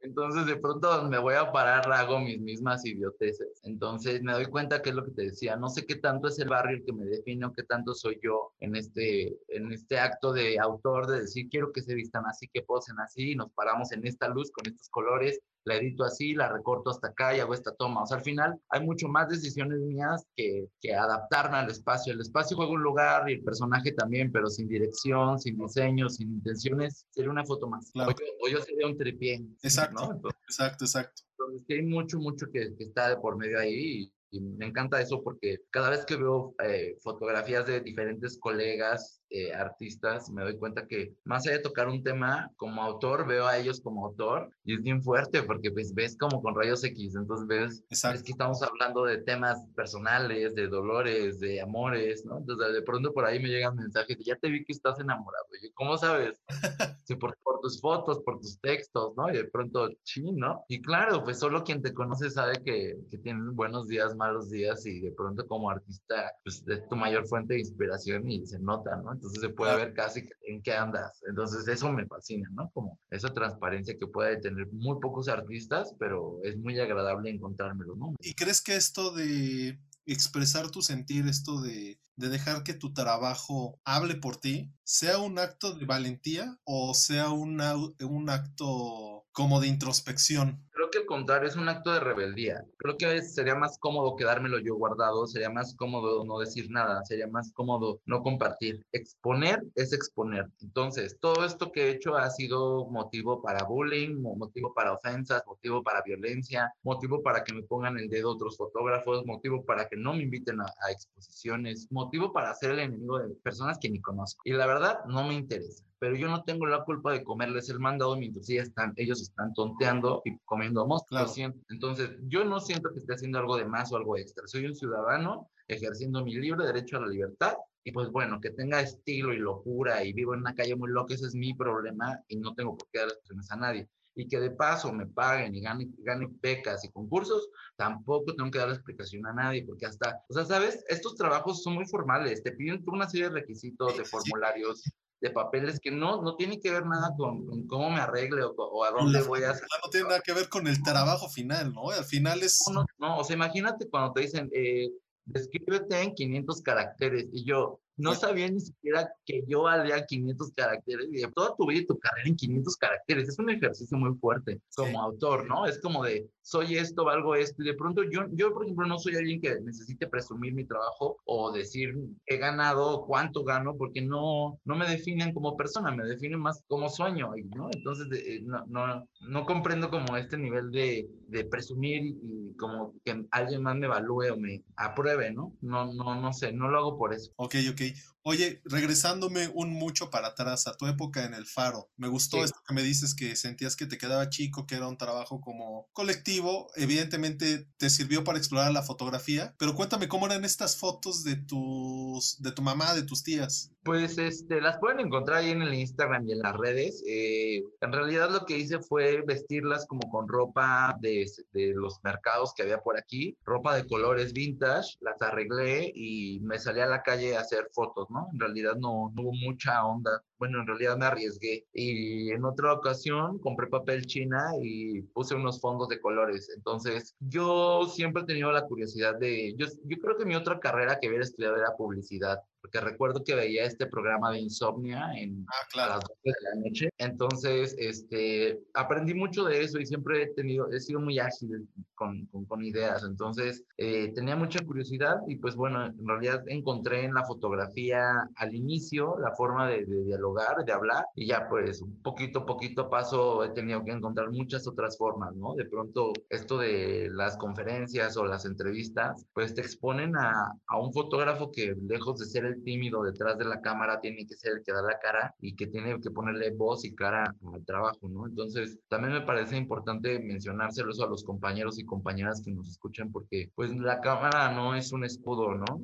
Entonces, 0.02 0.46
de 0.46 0.56
pronto 0.56 1.04
me 1.08 1.18
voy 1.18 1.34
a 1.34 1.52
parar, 1.52 1.92
hago 1.92 2.20
mis 2.20 2.40
mismas 2.40 2.84
idioteces. 2.86 3.60
Entonces, 3.64 4.22
me 4.22 4.32
doy 4.32 4.46
cuenta 4.46 4.80
que 4.80 4.90
es 4.90 4.94
lo 4.94 5.04
que 5.04 5.10
te 5.10 5.22
decía, 5.24 5.56
no 5.56 5.68
sé 5.68 5.84
qué 5.84 5.96
tanto 5.96 6.28
es 6.28 6.38
el 6.38 6.48
barrio 6.48 6.78
el 6.78 6.84
que 6.84 6.92
me 6.92 7.04
define 7.04 7.44
o 7.44 7.52
qué 7.52 7.64
tanto 7.64 7.94
soy 7.94 8.18
yo 8.22 8.52
en 8.60 8.76
este, 8.76 9.36
en 9.48 9.70
este 9.72 9.98
acto 9.98 10.32
de 10.32 10.58
autor 10.58 11.06
de 11.06 11.20
decir, 11.20 11.48
quiero 11.50 11.70
que 11.70 11.82
se 11.82 11.94
vistan 11.94 12.24
así, 12.26 12.48
que 12.48 12.62
posen 12.62 12.98
así, 12.98 13.32
y 13.32 13.36
nos 13.36 13.52
paramos 13.52 13.92
en 13.92 14.06
esta 14.06 14.28
luz 14.28 14.50
con 14.50 14.66
estos 14.66 14.88
colores 14.88 15.38
la 15.64 15.76
edito 15.76 16.04
así, 16.04 16.34
la 16.34 16.48
recorto 16.48 16.90
hasta 16.90 17.08
acá 17.08 17.36
y 17.36 17.40
hago 17.40 17.54
esta 17.54 17.74
toma. 17.74 18.02
O 18.02 18.06
sea, 18.06 18.18
al 18.18 18.22
final 18.22 18.58
hay 18.68 18.84
mucho 18.84 19.08
más 19.08 19.28
decisiones 19.28 19.80
mías 19.80 20.26
que, 20.36 20.66
que 20.80 20.94
adaptarme 20.94 21.58
al 21.58 21.70
espacio. 21.70 22.12
El 22.12 22.20
espacio 22.20 22.56
juega 22.56 22.72
un 22.72 22.82
lugar 22.82 23.28
y 23.28 23.34
el 23.34 23.42
personaje 23.42 23.92
también, 23.92 24.32
pero 24.32 24.48
sin 24.48 24.68
dirección, 24.68 25.38
sin 25.38 25.58
diseño, 25.58 26.08
sin 26.08 26.32
intenciones, 26.32 27.06
sería 27.10 27.30
una 27.30 27.44
foto 27.44 27.68
más. 27.68 27.90
O, 27.94 28.48
yo, 28.48 28.60
sería 28.62 28.86
un 28.86 28.96
tripié. 28.96 29.44
Exacto, 29.62 30.20
exacto, 30.48 30.84
exacto. 30.84 31.22
Entonces, 31.38 31.66
hay 31.68 31.82
mucho, 31.82 32.18
mucho 32.18 32.46
que, 32.52 32.74
que 32.76 32.84
está 32.84 33.08
de 33.08 33.16
por 33.16 33.36
medio 33.36 33.58
ahí 33.58 34.02
y 34.02 34.12
me 34.38 34.66
encanta 34.66 35.00
eso 35.00 35.22
porque 35.22 35.58
cada 35.70 35.90
vez 35.90 36.04
que 36.04 36.16
veo 36.16 36.54
eh, 36.62 36.96
fotografías 37.02 37.66
de 37.66 37.80
diferentes 37.80 38.38
colegas 38.38 39.20
eh, 39.32 39.52
artistas, 39.52 40.28
me 40.30 40.42
doy 40.42 40.58
cuenta 40.58 40.88
que 40.88 41.14
más 41.24 41.46
allá 41.46 41.58
de 41.58 41.62
tocar 41.62 41.88
un 41.88 42.02
tema 42.02 42.50
como 42.56 42.82
autor, 42.82 43.26
veo 43.28 43.46
a 43.46 43.58
ellos 43.58 43.80
como 43.80 44.06
autor 44.06 44.50
y 44.64 44.74
es 44.74 44.82
bien 44.82 45.02
fuerte 45.02 45.44
porque 45.44 45.70
pues 45.70 45.94
ves 45.94 46.16
como 46.18 46.42
con 46.42 46.54
rayos 46.54 46.82
X, 46.82 47.14
entonces 47.14 47.46
ves, 47.46 47.84
es 47.90 48.22
que 48.22 48.32
estamos 48.32 48.60
hablando 48.62 49.04
de 49.04 49.18
temas 49.18 49.64
personales, 49.76 50.54
de 50.54 50.66
dolores, 50.66 51.38
de 51.38 51.60
amores, 51.60 52.24
¿no? 52.24 52.38
Entonces 52.38 52.72
de 52.72 52.82
pronto 52.82 53.12
por 53.12 53.24
ahí 53.24 53.40
me 53.40 53.48
llegan 53.48 53.76
mensajes, 53.76 54.18
ya 54.18 54.34
te 54.36 54.48
vi 54.48 54.64
que 54.64 54.72
estás 54.72 54.98
enamorado, 54.98 55.46
y 55.62 55.70
¿cómo 55.74 55.96
sabes? 55.96 56.42
sí, 57.04 57.14
por, 57.14 57.36
por, 57.42 57.60
tus 57.60 57.80
fotos, 57.80 58.20
por 58.24 58.40
tus 58.40 58.58
textos, 58.60 59.12
¿no? 59.16 59.28
Y 59.28 59.34
de 59.34 59.44
pronto, 59.44 59.90
sí, 60.02 60.22
¿no? 60.32 60.64
Y 60.66 60.80
claro, 60.80 61.22
pues 61.22 61.38
solo 61.38 61.62
quien 61.62 61.82
te 61.82 61.92
conoce 61.92 62.30
sabe 62.30 62.62
que, 62.64 62.96
que 63.10 63.18
tienes 63.18 63.54
buenos 63.54 63.86
días, 63.86 64.16
malos 64.20 64.50
días 64.50 64.84
y 64.84 65.00
de 65.00 65.12
pronto 65.12 65.46
como 65.48 65.70
artista, 65.70 66.30
pues 66.44 66.62
es 66.68 66.86
tu 66.88 66.96
mayor 66.96 67.26
fuente 67.26 67.54
de 67.54 67.60
inspiración 67.60 68.30
y 68.30 68.46
se 68.46 68.58
nota, 68.58 68.96
¿no? 68.96 69.14
entonces 69.14 69.40
se 69.40 69.48
puede 69.48 69.74
ver 69.76 69.94
casi 69.94 70.28
en 70.46 70.62
qué 70.62 70.74
andas. 70.74 71.22
Entonces 71.26 71.66
eso 71.66 71.90
me 71.90 72.06
fascina, 72.06 72.48
¿no? 72.52 72.70
Como 72.74 72.98
esa 73.10 73.32
transparencia 73.32 73.96
que 73.98 74.06
puede 74.06 74.36
tener 74.36 74.68
muy 74.72 75.00
pocos 75.00 75.28
artistas, 75.28 75.94
pero 75.98 76.38
es 76.44 76.58
muy 76.58 76.78
agradable 76.78 77.30
encontrármelo, 77.30 77.96
¿no? 77.96 78.14
¿Y 78.20 78.34
crees 78.34 78.60
que 78.60 78.76
esto 78.76 79.12
de 79.12 79.80
expresar 80.06 80.70
tu 80.70 80.82
sentir, 80.82 81.26
esto 81.26 81.60
de, 81.60 82.00
de, 82.16 82.28
dejar 82.28 82.64
que 82.64 82.74
tu 82.74 82.92
trabajo 82.92 83.80
hable 83.84 84.16
por 84.16 84.36
ti, 84.36 84.72
sea 84.84 85.18
un 85.18 85.38
acto 85.38 85.72
de 85.72 85.86
valentía 85.86 86.58
o 86.64 86.94
sea 86.94 87.30
un, 87.30 87.60
un 88.00 88.30
acto 88.30 89.24
como 89.32 89.60
de 89.60 89.68
introspección? 89.68 90.68
Que 90.90 90.98
el 90.98 91.06
contrario 91.06 91.48
es 91.48 91.54
un 91.54 91.68
acto 91.68 91.92
de 91.92 92.00
rebeldía. 92.00 92.64
Creo 92.76 92.96
que 92.96 93.22
sería 93.22 93.54
más 93.54 93.78
cómodo 93.78 94.16
quedármelo 94.16 94.58
yo 94.58 94.74
guardado, 94.74 95.26
sería 95.26 95.48
más 95.48 95.76
cómodo 95.76 96.24
no 96.24 96.38
decir 96.40 96.68
nada, 96.68 97.04
sería 97.04 97.28
más 97.28 97.52
cómodo 97.52 98.00
no 98.06 98.22
compartir. 98.22 98.84
Exponer 98.90 99.62
es 99.76 99.92
exponer. 99.92 100.48
Entonces, 100.60 101.16
todo 101.20 101.44
esto 101.44 101.70
que 101.70 101.84
he 101.84 101.90
hecho 101.90 102.16
ha 102.16 102.28
sido 102.30 102.86
motivo 102.86 103.40
para 103.40 103.64
bullying, 103.64 104.20
motivo 104.20 104.74
para 104.74 104.92
ofensas, 104.92 105.44
motivo 105.46 105.82
para 105.82 106.02
violencia, 106.02 106.72
motivo 106.82 107.22
para 107.22 107.44
que 107.44 107.54
me 107.54 107.62
pongan 107.62 107.96
el 107.96 108.08
dedo 108.08 108.32
otros 108.32 108.56
fotógrafos, 108.56 109.24
motivo 109.26 109.64
para 109.64 109.88
que 109.88 109.96
no 109.96 110.14
me 110.14 110.24
inviten 110.24 110.60
a, 110.60 110.64
a 110.64 110.90
exposiciones, 110.90 111.86
motivo 111.90 112.32
para 112.32 112.52
ser 112.54 112.72
el 112.72 112.80
enemigo 112.80 113.20
de 113.20 113.34
personas 113.36 113.78
que 113.78 113.90
ni 113.90 114.00
conozco. 114.00 114.42
Y 114.44 114.52
la 114.54 114.66
verdad, 114.66 115.04
no 115.06 115.22
me 115.22 115.34
interesa 115.34 115.84
pero 116.00 116.16
yo 116.16 116.28
no 116.28 116.42
tengo 116.42 116.66
la 116.66 116.82
culpa 116.82 117.12
de 117.12 117.22
comerles 117.22 117.68
el 117.68 117.78
mandado 117.78 118.16
mientras 118.16 118.48
ellos 118.48 118.68
están, 118.68 118.94
ellos 118.96 119.20
están 119.20 119.52
tonteando 119.52 120.22
y 120.24 120.38
comiendo 120.46 120.86
monstruos. 120.86 121.36
Entonces, 121.68 122.10
yo 122.22 122.42
no 122.44 122.58
siento 122.58 122.90
que 122.90 123.00
esté 123.00 123.14
haciendo 123.14 123.38
algo 123.38 123.58
de 123.58 123.66
más 123.66 123.92
o 123.92 123.98
algo 123.98 124.16
extra. 124.16 124.46
Soy 124.46 124.64
un 124.64 124.74
ciudadano 124.74 125.50
ejerciendo 125.68 126.24
mi 126.24 126.34
libre 126.34 126.64
derecho 126.64 126.96
a 126.96 127.00
la 127.00 127.08
libertad 127.08 127.54
y 127.84 127.92
pues 127.92 128.10
bueno, 128.10 128.40
que 128.40 128.50
tenga 128.50 128.80
estilo 128.80 129.32
y 129.34 129.38
locura 129.38 130.02
y 130.02 130.14
vivo 130.14 130.32
en 130.34 130.40
una 130.40 130.54
calle 130.54 130.74
muy 130.74 130.90
loca, 130.90 131.14
ese 131.14 131.26
es 131.26 131.34
mi 131.34 131.54
problema 131.54 132.18
y 132.28 132.36
no 132.36 132.54
tengo 132.54 132.76
por 132.76 132.88
qué 132.90 133.00
dar 133.00 133.08
expresiones 133.08 133.50
a 133.50 133.56
nadie. 133.56 133.88
Y 134.14 134.26
que 134.26 134.40
de 134.40 134.50
paso 134.50 134.92
me 134.92 135.06
paguen 135.06 135.54
y 135.54 135.60
gane, 135.60 135.88
gane 135.98 136.28
becas 136.42 136.82
y 136.84 136.90
concursos, 136.90 137.48
tampoco 137.76 138.34
tengo 138.34 138.50
que 138.50 138.58
dar 138.58 138.70
explicación 138.70 139.26
a 139.26 139.32
nadie, 139.32 139.64
porque 139.64 139.86
hasta, 139.86 140.22
o 140.28 140.34
sea, 140.34 140.44
¿sabes? 140.44 140.82
Estos 140.88 141.14
trabajos 141.14 141.62
son 141.62 141.74
muy 141.74 141.86
formales, 141.86 142.42
te 142.42 142.52
piden 142.52 142.82
una 142.86 143.08
serie 143.08 143.28
de 143.28 143.34
requisitos, 143.34 143.96
de 143.96 144.04
formularios, 144.44 144.82
de 145.20 145.30
papeles 145.30 145.78
que 145.80 145.90
no, 145.90 146.22
no 146.22 146.36
tiene 146.36 146.60
que 146.60 146.70
ver 146.70 146.86
nada 146.86 147.14
con, 147.16 147.66
cómo 147.66 147.90
me 147.90 148.00
arregle 148.00 148.42
o, 148.44 148.84
a 148.84 148.90
dónde 148.90 149.22
voy 149.22 149.42
a 149.42 149.50
hacer. 149.50 149.66
No 149.82 149.90
tiene 149.90 150.08
nada 150.08 150.20
que 150.20 150.32
ver 150.32 150.48
con 150.48 150.66
el 150.66 150.82
trabajo 150.82 151.28
final, 151.28 151.72
¿no? 151.72 151.90
Al 151.90 152.04
final 152.04 152.42
es... 152.42 152.64
No, 152.72 152.84
no, 152.98 153.18
o 153.18 153.24
sea, 153.24 153.36
imagínate 153.36 153.88
cuando 153.88 154.12
te 154.12 154.22
dicen, 154.22 154.50
eh, 154.54 154.90
descríbete 155.26 156.00
en 156.00 156.14
500 156.14 156.62
caracteres 156.62 157.26
y 157.32 157.44
yo, 157.44 157.80
no 157.96 158.14
sabía 158.14 158.48
ni 158.50 158.60
siquiera 158.60 159.12
que 159.26 159.44
yo 159.46 159.62
valía 159.62 160.06
500 160.06 160.52
caracteres 160.56 161.08
y 161.12 161.20
de 161.20 161.30
toda 161.32 161.54
tu 161.54 161.66
vida 161.66 161.82
y 161.82 161.86
tu 161.86 161.98
carrera 161.98 162.28
en 162.28 162.36
500 162.36 162.76
caracteres. 162.76 163.28
Es 163.28 163.38
un 163.38 163.50
ejercicio 163.50 163.98
muy 163.98 164.14
fuerte 164.18 164.60
como 164.74 165.02
autor, 165.02 165.46
¿no? 165.46 165.66
Es 165.66 165.78
como 165.80 166.02
de, 166.04 166.30
soy 166.42 166.76
esto, 166.76 167.04
valgo 167.04 167.34
esto. 167.34 167.62
Y 167.62 167.66
de 167.66 167.74
pronto 167.74 168.02
yo, 168.04 168.22
yo, 168.32 168.52
por 168.52 168.64
ejemplo, 168.64 168.86
no 168.86 168.98
soy 168.98 169.16
alguien 169.16 169.40
que 169.40 169.60
necesite 169.60 170.06
presumir 170.06 170.54
mi 170.54 170.64
trabajo 170.64 171.18
o 171.24 171.52
decir 171.52 171.94
he 172.26 172.36
ganado, 172.38 173.04
cuánto 173.06 173.44
gano, 173.44 173.76
porque 173.76 174.02
no, 174.02 174.58
no 174.64 174.76
me 174.76 174.88
definen 174.88 175.32
como 175.32 175.56
persona, 175.56 175.90
me 175.90 176.04
definen 176.04 176.40
más 176.40 176.62
como 176.66 176.88
sueño, 176.88 177.32
¿no? 177.56 177.68
Entonces, 177.72 178.06
eh, 178.12 178.40
no, 178.42 178.64
no, 178.66 179.08
no, 179.28 179.46
comprendo 179.46 179.90
como 179.90 180.16
este 180.16 180.38
nivel 180.38 180.70
de, 180.70 181.08
de 181.28 181.44
presumir 181.44 182.04
y, 182.04 182.54
como 182.56 182.94
que 183.04 183.24
alguien 183.30 183.62
más 183.62 183.76
me 183.76 183.86
evalúe 183.86 184.32
o 184.32 184.36
me 184.36 184.62
apruebe, 184.76 185.32
¿no? 185.32 185.56
No, 185.60 185.92
no, 185.92 186.20
no 186.20 186.32
sé, 186.32 186.52
no 186.52 186.68
lo 186.68 186.78
hago 186.78 186.98
por 186.98 187.14
eso. 187.14 187.32
Ok, 187.36 187.54
ok. 187.70 187.80
Oye, 188.22 188.60
regresándome 188.64 189.48
un 189.54 189.72
mucho 189.72 190.10
para 190.10 190.28
atrás 190.28 190.66
a 190.66 190.76
tu 190.76 190.86
época 190.86 191.24
en 191.24 191.32
el 191.32 191.46
Faro, 191.46 191.90
me 191.96 192.08
gustó 192.08 192.44
esto 192.44 192.58
que 192.66 192.74
me 192.74 192.82
dices 192.82 193.14
que 193.14 193.34
sentías 193.34 193.76
que 193.76 193.86
te 193.86 193.96
quedaba 193.96 194.28
chico, 194.28 194.66
que 194.66 194.74
era 194.74 194.88
un 194.88 194.98
trabajo 194.98 195.40
como 195.40 195.88
colectivo, 195.92 196.70
evidentemente 196.76 197.66
te 197.78 197.88
sirvió 197.88 198.22
para 198.22 198.38
explorar 198.38 198.72
la 198.72 198.82
fotografía, 198.82 199.54
pero 199.58 199.74
cuéntame 199.74 200.08
cómo 200.08 200.26
eran 200.26 200.44
estas 200.44 200.76
fotos 200.76 201.24
de 201.24 201.36
tus, 201.36 202.40
de 202.42 202.52
tu 202.52 202.62
mamá, 202.62 202.94
de 202.94 203.04
tus 203.04 203.22
tías. 203.22 203.72
Pues 203.82 204.18
este, 204.18 204.60
las 204.60 204.78
pueden 204.78 205.00
encontrar 205.00 205.38
ahí 205.38 205.50
en 205.50 205.62
el 205.62 205.72
Instagram 205.72 206.28
y 206.28 206.32
en 206.32 206.40
las 206.40 206.54
redes. 206.54 207.02
Eh, 207.06 207.62
en 207.80 207.92
realidad 207.92 208.30
lo 208.30 208.44
que 208.44 208.58
hice 208.58 208.80
fue 208.80 209.22
vestirlas 209.22 209.86
como 209.86 210.10
con 210.10 210.28
ropa 210.28 210.94
de, 211.00 211.26
de, 211.52 211.72
los 211.74 211.98
mercados 212.02 212.52
que 212.54 212.62
había 212.62 212.82
por 212.82 212.98
aquí, 212.98 213.38
ropa 213.42 213.74
de 213.74 213.86
colores 213.86 214.34
vintage, 214.34 214.98
las 215.00 215.22
arreglé 215.22 215.90
y 215.94 216.40
me 216.40 216.58
salí 216.58 216.80
a 216.80 216.86
la 216.86 217.02
calle 217.02 217.36
a 217.36 217.40
hacer 217.40 217.68
fotos, 217.72 218.09
¿no? 218.10 218.28
En 218.32 218.40
realidad 218.40 218.76
no, 218.76 219.12
no 219.14 219.22
hubo 219.22 219.32
mucha 219.32 219.84
onda 219.84 220.22
bueno, 220.40 220.60
en 220.60 220.66
realidad 220.66 220.96
me 220.96 221.04
arriesgué. 221.04 221.66
Y 221.74 222.30
en 222.30 222.44
otra 222.46 222.72
ocasión 222.72 223.38
compré 223.40 223.66
papel 223.66 224.06
china 224.06 224.52
y 224.60 225.02
puse 225.02 225.34
unos 225.34 225.60
fondos 225.60 225.88
de 225.88 226.00
colores. 226.00 226.50
Entonces, 226.56 227.14
yo 227.20 227.86
siempre 227.86 228.22
he 228.22 228.26
tenido 228.26 228.50
la 228.50 228.64
curiosidad 228.64 229.18
de, 229.18 229.54
yo, 229.58 229.66
yo 229.84 229.98
creo 229.98 230.16
que 230.16 230.24
mi 230.24 230.34
otra 230.34 230.58
carrera 230.58 230.98
que 230.98 231.08
hubiera 231.08 231.24
estudiado 231.24 231.56
era 231.56 231.76
publicidad, 231.76 232.40
porque 232.60 232.80
recuerdo 232.80 233.24
que 233.24 233.34
veía 233.34 233.64
este 233.64 233.86
programa 233.86 234.30
de 234.32 234.40
insomnia 234.40 235.10
en 235.16 235.46
ah, 235.48 235.82
a 235.82 235.88
las 235.88 236.00
12 236.00 236.14
de 236.24 236.32
la 236.42 236.68
noche. 236.68 236.88
Entonces, 236.98 237.74
este, 237.78 238.60
aprendí 238.74 239.14
mucho 239.14 239.44
de 239.44 239.62
eso 239.62 239.78
y 239.78 239.86
siempre 239.86 240.22
he 240.22 240.26
tenido, 240.34 240.70
he 240.70 240.80
sido 240.80 241.00
muy 241.00 241.18
ágil 241.18 241.68
con, 241.94 242.26
con, 242.26 242.64
ideas. 242.64 243.04
Entonces, 243.04 243.64
eh, 243.78 244.12
tenía 244.14 244.36
mucha 244.36 244.64
curiosidad 244.64 245.16
y 245.26 245.36
pues 245.36 245.56
bueno, 245.56 245.86
en 245.86 246.06
realidad 246.06 246.42
encontré 246.46 247.04
en 247.04 247.14
la 247.14 247.24
fotografía 247.24 248.28
al 248.36 248.54
inicio 248.54 249.16
la 249.18 249.34
forma 249.34 249.68
de, 249.68 249.86
de 249.86 250.04
dialogar, 250.04 250.64
de 250.64 250.72
hablar 250.72 251.06
y 251.14 251.26
ya 251.26 251.48
pues 251.48 251.80
un 251.80 252.02
poquito, 252.02 252.44
poquito 252.44 252.90
paso 252.90 253.42
he 253.44 253.50
tenido 253.50 253.82
que 253.84 253.92
encontrar 253.92 254.30
muchas 254.30 254.66
otras 254.66 254.98
formas, 254.98 255.34
¿no? 255.34 255.54
De 255.54 255.64
pronto, 255.64 256.12
esto 256.28 256.58
de 256.58 257.08
las 257.12 257.36
conferencias 257.36 258.16
o 258.16 258.24
las 258.24 258.44
entrevistas, 258.44 259.26
pues 259.32 259.54
te 259.54 259.62
exponen 259.62 260.16
a, 260.16 260.52
a 260.66 260.78
un 260.78 260.92
fotógrafo 260.92 261.50
que 261.50 261.74
lejos 261.88 262.18
de 262.18 262.26
ser 262.26 262.49
el 262.50 262.62
tímido 262.62 263.02
detrás 263.02 263.38
de 263.38 263.44
la 263.44 263.60
cámara, 263.60 264.00
tiene 264.00 264.26
que 264.26 264.36
ser 264.36 264.58
el 264.58 264.62
que 264.64 264.72
da 264.72 264.82
la 264.82 264.98
cara 264.98 265.34
y 265.40 265.54
que 265.54 265.66
tiene 265.66 266.00
que 266.00 266.10
ponerle 266.10 266.50
voz 266.50 266.84
y 266.84 266.94
cara 266.94 267.34
al 267.52 267.64
trabajo, 267.64 268.08
¿no? 268.08 268.26
Entonces, 268.26 268.78
también 268.88 269.14
me 269.14 269.22
parece 269.22 269.56
importante 269.56 270.18
mencionárselo 270.18 270.90
eso 270.90 271.04
a 271.04 271.08
los 271.08 271.24
compañeros 271.24 271.78
y 271.78 271.84
compañeras 271.84 272.42
que 272.44 272.52
nos 272.52 272.68
escuchan 272.68 273.10
porque, 273.12 273.50
pues, 273.54 273.74
la 273.76 274.00
cámara 274.00 274.52
no 274.52 274.74
es 274.74 274.92
un 274.92 275.04
escudo, 275.04 275.54
¿no? 275.54 275.80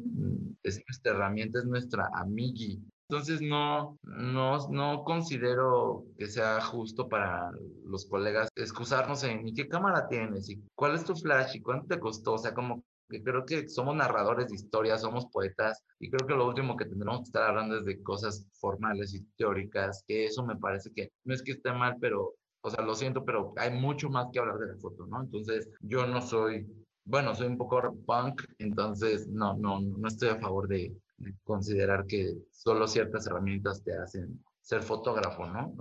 Es 0.63 0.83
nuestra 0.87 1.13
herramienta, 1.13 1.59
es 1.59 1.65
nuestra 1.65 2.11
amigui. 2.15 2.83
Entonces 3.09 3.41
no, 3.41 3.99
no, 4.03 4.69
no 4.69 5.05
considero 5.05 6.05
que 6.19 6.27
sea 6.27 6.61
justo 6.61 7.09
para 7.09 7.53
los 7.85 8.07
colegas 8.07 8.49
excusarnos 8.57 9.23
en 9.23 9.47
¿y 9.47 9.55
qué 9.55 9.69
cámara 9.69 10.09
tienes? 10.09 10.51
¿y 10.51 10.61
cuál 10.75 10.97
es 10.97 11.05
tu 11.05 11.15
flash? 11.15 11.55
¿y 11.55 11.61
cuánto 11.61 11.87
te 11.87 12.01
costó? 12.01 12.33
O 12.33 12.39
sea, 12.39 12.53
como 12.53 12.83
creo 13.09 13.45
que 13.45 13.69
somos 13.69 13.95
narradores 13.95 14.49
de 14.49 14.57
historias, 14.57 15.01
somos 15.01 15.27
poetas 15.27 15.83
y 15.99 16.11
creo 16.11 16.27
que 16.27 16.35
lo 16.35 16.47
último 16.47 16.77
que 16.77 16.85
tendremos 16.85 17.19
que 17.21 17.25
estar 17.25 17.45
hablando 17.45 17.79
es 17.79 17.85
de 17.85 18.03
cosas 18.03 18.47
formales 18.55 19.15
y 19.15 19.23
teóricas, 19.37 20.03
que 20.07 20.27
eso 20.27 20.45
me 20.45 20.57
parece 20.57 20.93
que 20.93 21.11
no 21.25 21.35
es 21.35 21.43
que 21.43 21.53
esté 21.53 21.73
mal, 21.73 21.97
pero, 22.01 22.35
o 22.63 22.71
sea, 22.71 22.85
lo 22.85 22.95
siento, 22.95 23.25
pero 23.25 23.55
hay 23.57 23.71
mucho 23.71 24.09
más 24.11 24.27
que 24.33 24.39
hablar 24.39 24.59
de 24.59 24.69
la 24.69 24.77
foto, 24.79 25.07
¿no? 25.07 25.23
Entonces, 25.23 25.69
yo 25.81 26.07
no 26.07 26.21
soy, 26.21 26.67
bueno, 27.05 27.35
soy 27.35 27.47
un 27.47 27.59
poco 27.59 27.81
punk, 28.07 28.43
entonces 28.59 29.29
no, 29.29 29.57
no, 29.57 29.81
no 29.81 30.09
estoy 30.09 30.31
a 30.31 30.41
favor 30.41 30.69
de, 30.69 30.95
considerar 31.45 32.05
que 32.07 32.37
solo 32.53 32.87
ciertas 32.87 33.27
herramientas 33.27 33.83
te 33.83 33.97
hacen 33.97 34.45
ser 34.61 34.83
fotógrafo, 34.83 35.47
¿no? 35.47 35.75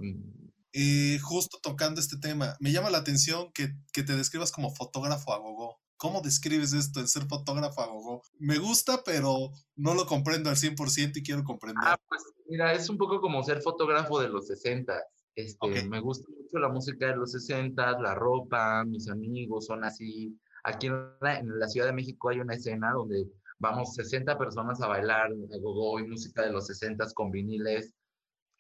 Y 0.71 1.19
justo 1.19 1.57
tocando 1.61 1.99
este 1.99 2.17
tema, 2.17 2.55
me 2.61 2.71
llama 2.71 2.89
la 2.89 2.99
atención 2.99 3.51
que, 3.53 3.73
que 3.91 4.03
te 4.03 4.15
describas 4.15 4.51
como 4.51 4.73
fotógrafo 4.73 5.33
a 5.33 5.39
gogo. 5.39 5.77
¿Cómo 6.05 6.21
describes 6.21 6.71
esto, 6.71 6.99
el 6.99 7.07
ser 7.07 7.23
fotógrafo 7.23 7.81
a 7.81 7.87
gogo? 7.87 8.21
Me 8.37 8.59
gusta, 8.59 9.01
pero 9.03 9.49
no 9.75 9.95
lo 9.95 10.05
comprendo 10.05 10.51
al 10.51 10.55
100% 10.55 11.17
y 11.17 11.23
quiero 11.23 11.43
comprender. 11.43 11.83
Ah, 11.83 11.99
pues 12.07 12.21
mira, 12.47 12.73
es 12.73 12.87
un 12.89 12.99
poco 12.99 13.19
como 13.19 13.41
ser 13.41 13.59
fotógrafo 13.59 14.21
de 14.21 14.29
los 14.29 14.45
60. 14.45 15.01
Este, 15.33 15.83
Me 15.85 15.99
gusta 15.99 16.27
mucho 16.29 16.59
la 16.59 16.69
música 16.69 17.07
de 17.07 17.15
los 17.15 17.31
60, 17.31 17.99
la 18.01 18.13
ropa, 18.13 18.85
mis 18.85 19.09
amigos 19.09 19.65
son 19.65 19.83
así. 19.83 20.39
Aquí 20.63 20.85
en 20.85 21.09
la, 21.21 21.39
en 21.39 21.57
la 21.57 21.67
Ciudad 21.67 21.87
de 21.87 21.93
México 21.93 22.29
hay 22.29 22.39
una 22.39 22.53
escena 22.53 22.91
donde 22.91 23.25
vamos 23.57 23.95
60 23.95 24.37
personas 24.37 24.79
a 24.81 24.87
bailar 24.87 25.31
a 25.31 25.57
gogo 25.57 25.99
y 25.99 26.05
música 26.07 26.43
de 26.43 26.51
los 26.51 26.67
60 26.67 27.03
con 27.15 27.31
viniles 27.31 27.95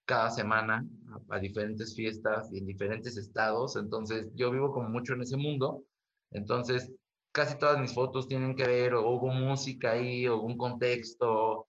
cada 0.05 0.31
semana 0.31 0.83
a, 1.29 1.37
diferentes 1.37 1.95
fiestas 1.95 2.51
y 2.51 2.57
en 2.57 2.65
diferentes 2.65 3.17
estados. 3.17 3.75
Entonces, 3.75 4.31
yo 4.33 4.49
vivo 4.49 4.71
como 4.73 4.89
mucho 4.89 5.13
en 5.13 5.21
ese 5.21 5.37
mundo. 5.37 5.83
Entonces, 6.31 6.91
casi 7.35 7.57
todas 7.57 7.77
mis 7.81 7.93
fotos 7.93 8.29
tienen 8.29 8.55
que 8.55 8.65
ver 8.65 8.93
o 8.93 9.09
hubo 9.09 9.27
música 9.27 9.91
ahí 9.91 10.25
o 10.25 10.41
un 10.41 10.57
contexto 10.57 11.67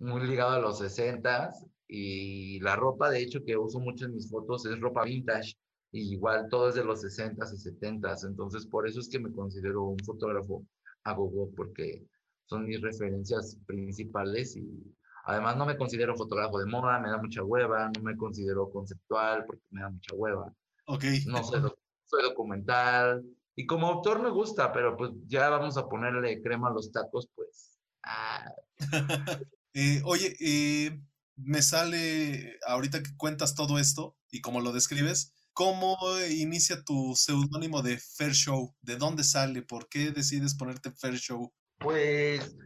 muy 0.00 0.26
ligado 0.26 0.50
a 0.50 0.58
los 0.58 0.78
60 0.78 1.52
y 1.86 2.58
la 2.60 2.74
ropa, 2.74 3.08
de 3.08 3.22
hecho, 3.22 3.44
que 3.44 3.56
uso 3.56 3.78
mucho 3.78 4.06
en 4.06 4.14
mis 4.16 4.28
fotos 4.28 4.66
es 4.66 4.80
ropa 4.80 5.04
vintage. 5.04 5.54
Y 5.92 6.14
igual 6.14 6.48
todo 6.50 6.68
es 6.68 6.74
de 6.74 6.84
los 6.84 7.02
60s 7.02 7.54
y 7.54 7.80
70s. 7.80 8.26
Entonces, 8.26 8.66
por 8.66 8.88
eso 8.88 8.98
es 8.98 9.08
que 9.08 9.20
me 9.20 9.32
considero 9.32 9.84
un 9.84 9.98
fotógrafo 10.00 10.66
a 11.04 11.14
gogo, 11.14 11.48
porque 11.56 12.04
son 12.46 12.66
mis 12.66 12.80
referencias 12.80 13.56
principales 13.66 14.56
y 14.56 14.66
además 15.26 15.56
no 15.56 15.64
me 15.64 15.76
considero 15.76 16.16
fotógrafo 16.16 16.58
de 16.58 16.66
moda, 16.66 16.98
me 16.98 17.08
da 17.08 17.18
mucha 17.18 17.44
hueva, 17.44 17.88
no 17.96 18.02
me 18.02 18.16
considero 18.16 18.68
conceptual 18.68 19.44
porque 19.46 19.62
me 19.70 19.80
da 19.80 19.90
mucha 19.90 20.14
hueva. 20.16 20.52
Ok. 20.86 21.04
No 21.26 21.44
soy, 21.44 21.62
soy 22.04 22.22
documental 22.24 23.24
y 23.58 23.66
como 23.66 23.88
autor 23.88 24.22
me 24.22 24.30
gusta, 24.30 24.72
pero 24.72 24.96
pues 24.96 25.10
ya 25.26 25.48
vamos 25.48 25.76
a 25.76 25.88
ponerle 25.88 26.40
crema 26.40 26.68
a 26.68 26.72
los 26.72 26.92
tacos, 26.92 27.28
pues. 27.34 27.78
Ah. 28.02 28.52
Eh, 29.74 30.00
oye, 30.06 30.34
eh, 30.40 30.98
me 31.36 31.62
sale 31.62 32.58
ahorita 32.66 33.00
que 33.00 33.14
cuentas 33.16 33.54
todo 33.54 33.78
esto 33.78 34.16
y 34.30 34.40
como 34.40 34.60
lo 34.60 34.72
describes, 34.72 35.32
¿Cómo 35.58 35.96
inicia 36.30 36.84
tu 36.84 37.14
seudónimo 37.16 37.82
de 37.82 37.98
Fair 37.98 38.30
Show? 38.30 38.76
¿De 38.80 38.94
dónde 38.94 39.24
sale? 39.24 39.62
¿Por 39.62 39.88
qué 39.88 40.12
decides 40.12 40.54
ponerte 40.54 40.92
Fair 40.92 41.16
Show? 41.16 41.52
Pues 41.80 42.56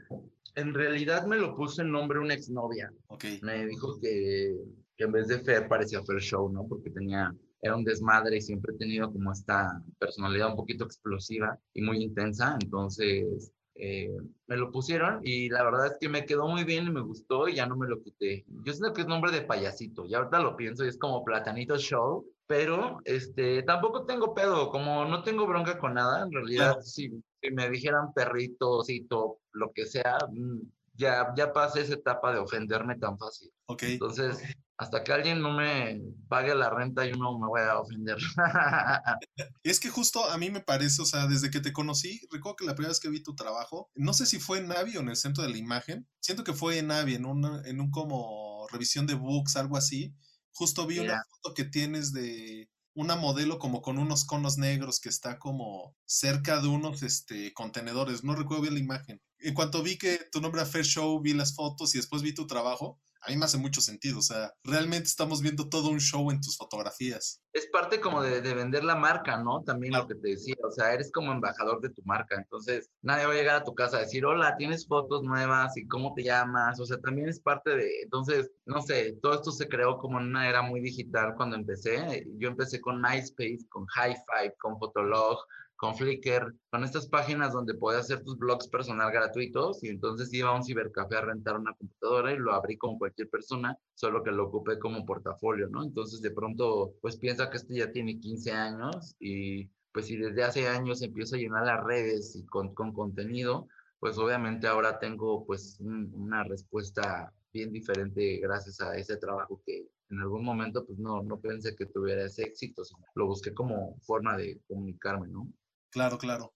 en 0.56 0.74
realidad 0.74 1.26
me 1.26 1.38
lo 1.38 1.56
puso 1.56 1.80
en 1.80 1.90
nombre 1.90 2.18
una 2.18 2.34
exnovia. 2.34 2.92
Okay. 3.06 3.40
Me 3.40 3.64
dijo 3.64 3.98
que, 3.98 4.54
que, 4.94 5.04
en 5.04 5.12
vez 5.12 5.28
de 5.28 5.40
Fer 5.40 5.68
parecía 5.68 6.02
Fair 6.04 6.20
Show, 6.20 6.52
¿no? 6.52 6.66
Porque 6.68 6.90
tenía, 6.90 7.34
era 7.62 7.76
un 7.76 7.84
desmadre 7.84 8.36
y 8.36 8.42
siempre 8.42 8.74
he 8.74 8.78
tenido 8.78 9.10
como 9.10 9.32
esta 9.32 9.82
personalidad 9.98 10.50
un 10.50 10.56
poquito 10.56 10.84
explosiva 10.84 11.58
y 11.72 11.80
muy 11.80 12.02
intensa. 12.02 12.58
Entonces 12.60 13.52
eh, 13.76 14.14
me 14.48 14.56
lo 14.56 14.70
pusieron 14.70 15.20
y 15.22 15.48
la 15.48 15.62
verdad 15.62 15.86
es 15.86 15.96
que 15.98 16.08
me 16.08 16.26
quedó 16.26 16.48
muy 16.48 16.64
bien 16.64 16.86
y 16.86 16.90
me 16.90 17.00
gustó 17.00 17.48
y 17.48 17.54
ya 17.54 17.66
no 17.66 17.76
me 17.76 17.88
lo 17.88 18.02
quité. 18.02 18.44
Yo 18.64 18.72
siento 18.72 18.92
que 18.92 19.02
es 19.02 19.06
nombre 19.06 19.30
de 19.30 19.42
payasito, 19.42 20.04
y 20.04 20.14
ahorita 20.14 20.40
lo 20.40 20.56
pienso 20.56 20.84
y 20.84 20.88
es 20.88 20.98
como 20.98 21.24
Platanito 21.24 21.78
Show, 21.78 22.26
pero 22.46 22.98
este, 23.04 23.62
tampoco 23.62 24.04
tengo 24.04 24.34
pedo, 24.34 24.68
como 24.68 25.06
no 25.06 25.22
tengo 25.22 25.46
bronca 25.46 25.78
con 25.78 25.94
nada, 25.94 26.24
en 26.24 26.32
realidad 26.32 26.80
sí 26.82 27.10
si 27.42 27.50
me 27.50 27.68
dijeran 27.68 28.12
perrito, 28.12 28.82
cito, 28.84 29.40
lo 29.52 29.72
que 29.72 29.86
sea, 29.86 30.18
mm, 30.30 30.60
ya, 30.94 31.32
ya 31.36 31.52
pasé 31.52 31.82
esa 31.82 31.94
etapa 31.94 32.32
de 32.32 32.38
ofenderme 32.38 32.96
tan 32.96 33.18
fácil. 33.18 33.50
Ok. 33.66 33.82
Entonces, 33.84 34.42
hasta 34.82 35.04
que 35.04 35.12
alguien 35.12 35.40
no 35.40 35.52
me 35.52 36.02
pague 36.28 36.54
la 36.54 36.68
renta, 36.68 37.06
yo 37.06 37.16
no 37.16 37.38
me 37.38 37.46
voy 37.46 37.60
a 37.60 37.78
ofender. 37.78 38.16
es 39.62 39.80
que 39.80 39.88
justo 39.88 40.28
a 40.28 40.36
mí 40.38 40.50
me 40.50 40.60
parece, 40.60 41.02
o 41.02 41.04
sea, 41.04 41.26
desde 41.26 41.50
que 41.50 41.60
te 41.60 41.72
conocí, 41.72 42.20
recuerdo 42.30 42.56
que 42.56 42.64
la 42.66 42.74
primera 42.74 42.90
vez 42.90 43.00
que 43.00 43.08
vi 43.08 43.22
tu 43.22 43.34
trabajo, 43.34 43.90
no 43.94 44.12
sé 44.12 44.26
si 44.26 44.40
fue 44.40 44.58
en 44.58 44.68
Navi 44.68 44.96
o 44.96 45.00
en 45.00 45.08
el 45.08 45.16
centro 45.16 45.44
de 45.44 45.50
la 45.50 45.56
imagen, 45.56 46.08
siento 46.20 46.42
que 46.42 46.52
fue 46.52 46.78
en 46.78 46.88
Navi, 46.88 47.14
en, 47.14 47.26
un, 47.26 47.64
en 47.64 47.80
un 47.80 47.90
como 47.90 48.66
revisión 48.72 49.06
de 49.06 49.14
books, 49.14 49.56
algo 49.56 49.76
así. 49.76 50.14
Justo 50.52 50.86
vi 50.86 50.98
una 50.98 51.22
foto 51.30 51.54
que 51.54 51.64
tienes 51.64 52.12
de 52.12 52.68
una 52.94 53.16
modelo 53.16 53.58
como 53.58 53.80
con 53.80 53.98
unos 53.98 54.24
conos 54.24 54.58
negros 54.58 55.00
que 55.00 55.08
está 55.08 55.38
como 55.38 55.96
cerca 56.04 56.60
de 56.60 56.68
unos 56.68 57.02
este, 57.02 57.54
contenedores. 57.54 58.22
No 58.22 58.34
recuerdo 58.34 58.62
bien 58.62 58.74
la 58.74 58.80
imagen. 58.80 59.22
En 59.38 59.54
cuanto 59.54 59.82
vi 59.82 59.96
que 59.96 60.20
tu 60.30 60.40
nombre 60.40 60.60
era 60.60 60.70
Fair 60.70 60.84
Show, 60.84 61.20
vi 61.20 61.32
las 61.32 61.54
fotos 61.54 61.94
y 61.94 61.98
después 61.98 62.22
vi 62.22 62.34
tu 62.34 62.46
trabajo, 62.46 63.00
a 63.22 63.30
mí 63.30 63.36
me 63.36 63.44
hace 63.44 63.58
mucho 63.58 63.80
sentido. 63.80 64.18
O 64.18 64.22
sea, 64.22 64.52
realmente 64.64 65.06
estamos 65.06 65.40
viendo 65.40 65.68
todo 65.68 65.90
un 65.90 66.00
show 66.00 66.30
en 66.30 66.40
tus 66.40 66.56
fotografías. 66.56 67.40
Es 67.52 67.66
parte 67.68 68.00
como 68.00 68.22
de, 68.22 68.40
vender 68.54 68.84
la 68.84 68.96
marca, 68.96 69.42
¿no? 69.42 69.62
También 69.62 69.94
lo 69.94 70.06
que 70.06 70.16
te 70.16 70.30
decía. 70.30 70.56
O 70.64 70.70
sea, 70.70 70.92
eres 70.92 71.10
como 71.12 71.32
embajador 71.32 71.80
de 71.80 71.90
tu 71.90 72.02
marca. 72.04 72.36
Entonces, 72.36 72.90
nadie 73.00 73.26
va 73.26 73.32
a 73.32 73.36
llegar 73.36 73.56
a 73.56 73.64
tu 73.64 73.74
casa 73.74 73.98
a 73.98 74.00
decir, 74.00 74.24
hola, 74.24 74.56
tienes 74.56 74.86
fotos 74.86 75.22
nuevas 75.22 75.76
y 75.76 75.86
cómo 75.86 76.14
te 76.14 76.24
llamas. 76.24 76.80
O 76.80 76.86
sea, 76.86 76.98
también 76.98 77.28
es 77.28 77.40
parte 77.40 77.70
de. 77.76 78.02
Entonces, 78.02 78.50
no 78.66 78.82
sé, 78.82 79.16
todo 79.22 79.34
esto 79.34 79.52
se 79.52 79.68
creó 79.68 79.98
como 79.98 80.18
en 80.18 80.26
una 80.26 80.48
era 80.48 80.62
muy 80.62 80.80
digital 80.80 81.34
cuando 81.36 81.56
empecé. 81.56 82.26
Yo 82.38 82.48
empecé 82.48 82.80
con 82.80 83.00
MySpace, 83.00 83.66
con 83.68 83.84
Hi-Fi, 83.84 84.52
con 84.58 84.78
Fotolog 84.78 85.38
con 85.82 85.96
Flickr, 85.96 86.54
con 86.70 86.84
estas 86.84 87.08
páginas 87.08 87.52
donde 87.52 87.74
podías 87.74 88.02
hacer 88.02 88.22
tus 88.22 88.38
blogs 88.38 88.68
personal 88.68 89.10
gratuitos 89.10 89.82
y 89.82 89.88
entonces 89.88 90.32
iba 90.32 90.50
a 90.50 90.54
un 90.54 90.62
cibercafé 90.62 91.16
a 91.16 91.22
rentar 91.22 91.58
una 91.58 91.74
computadora 91.74 92.32
y 92.32 92.38
lo 92.38 92.52
abrí 92.52 92.78
como 92.78 93.00
cualquier 93.00 93.28
persona, 93.28 93.76
solo 93.92 94.22
que 94.22 94.30
lo 94.30 94.46
ocupé 94.46 94.78
como 94.78 95.04
portafolio, 95.04 95.66
¿no? 95.66 95.82
Entonces 95.82 96.22
de 96.22 96.30
pronto 96.30 96.94
pues 97.00 97.16
piensa 97.16 97.50
que 97.50 97.56
este 97.56 97.74
ya 97.74 97.90
tiene 97.90 98.20
15 98.20 98.52
años 98.52 99.16
y 99.18 99.68
pues 99.92 100.06
si 100.06 100.16
desde 100.16 100.44
hace 100.44 100.68
años 100.68 101.02
empiezo 101.02 101.34
a 101.34 101.40
llenar 101.40 101.66
las 101.66 101.82
redes 101.82 102.36
y 102.36 102.46
con, 102.46 102.72
con 102.76 102.92
contenido, 102.92 103.66
pues 103.98 104.16
obviamente 104.18 104.68
ahora 104.68 105.00
tengo 105.00 105.44
pues 105.44 105.80
una 105.80 106.44
respuesta 106.44 107.32
bien 107.52 107.72
diferente 107.72 108.38
gracias 108.38 108.80
a 108.80 108.96
ese 108.96 109.16
trabajo 109.16 109.60
que 109.66 109.88
en 110.10 110.20
algún 110.20 110.44
momento 110.44 110.86
pues 110.86 111.00
no, 111.00 111.24
no 111.24 111.40
pensé 111.40 111.74
que 111.74 111.86
tuviera 111.86 112.24
ese 112.24 112.44
éxito, 112.44 112.84
sino 112.84 113.04
lo 113.16 113.26
busqué 113.26 113.52
como 113.52 113.98
forma 114.02 114.36
de 114.36 114.60
comunicarme, 114.68 115.26
¿no? 115.26 115.48
Claro, 115.92 116.16
claro. 116.18 116.54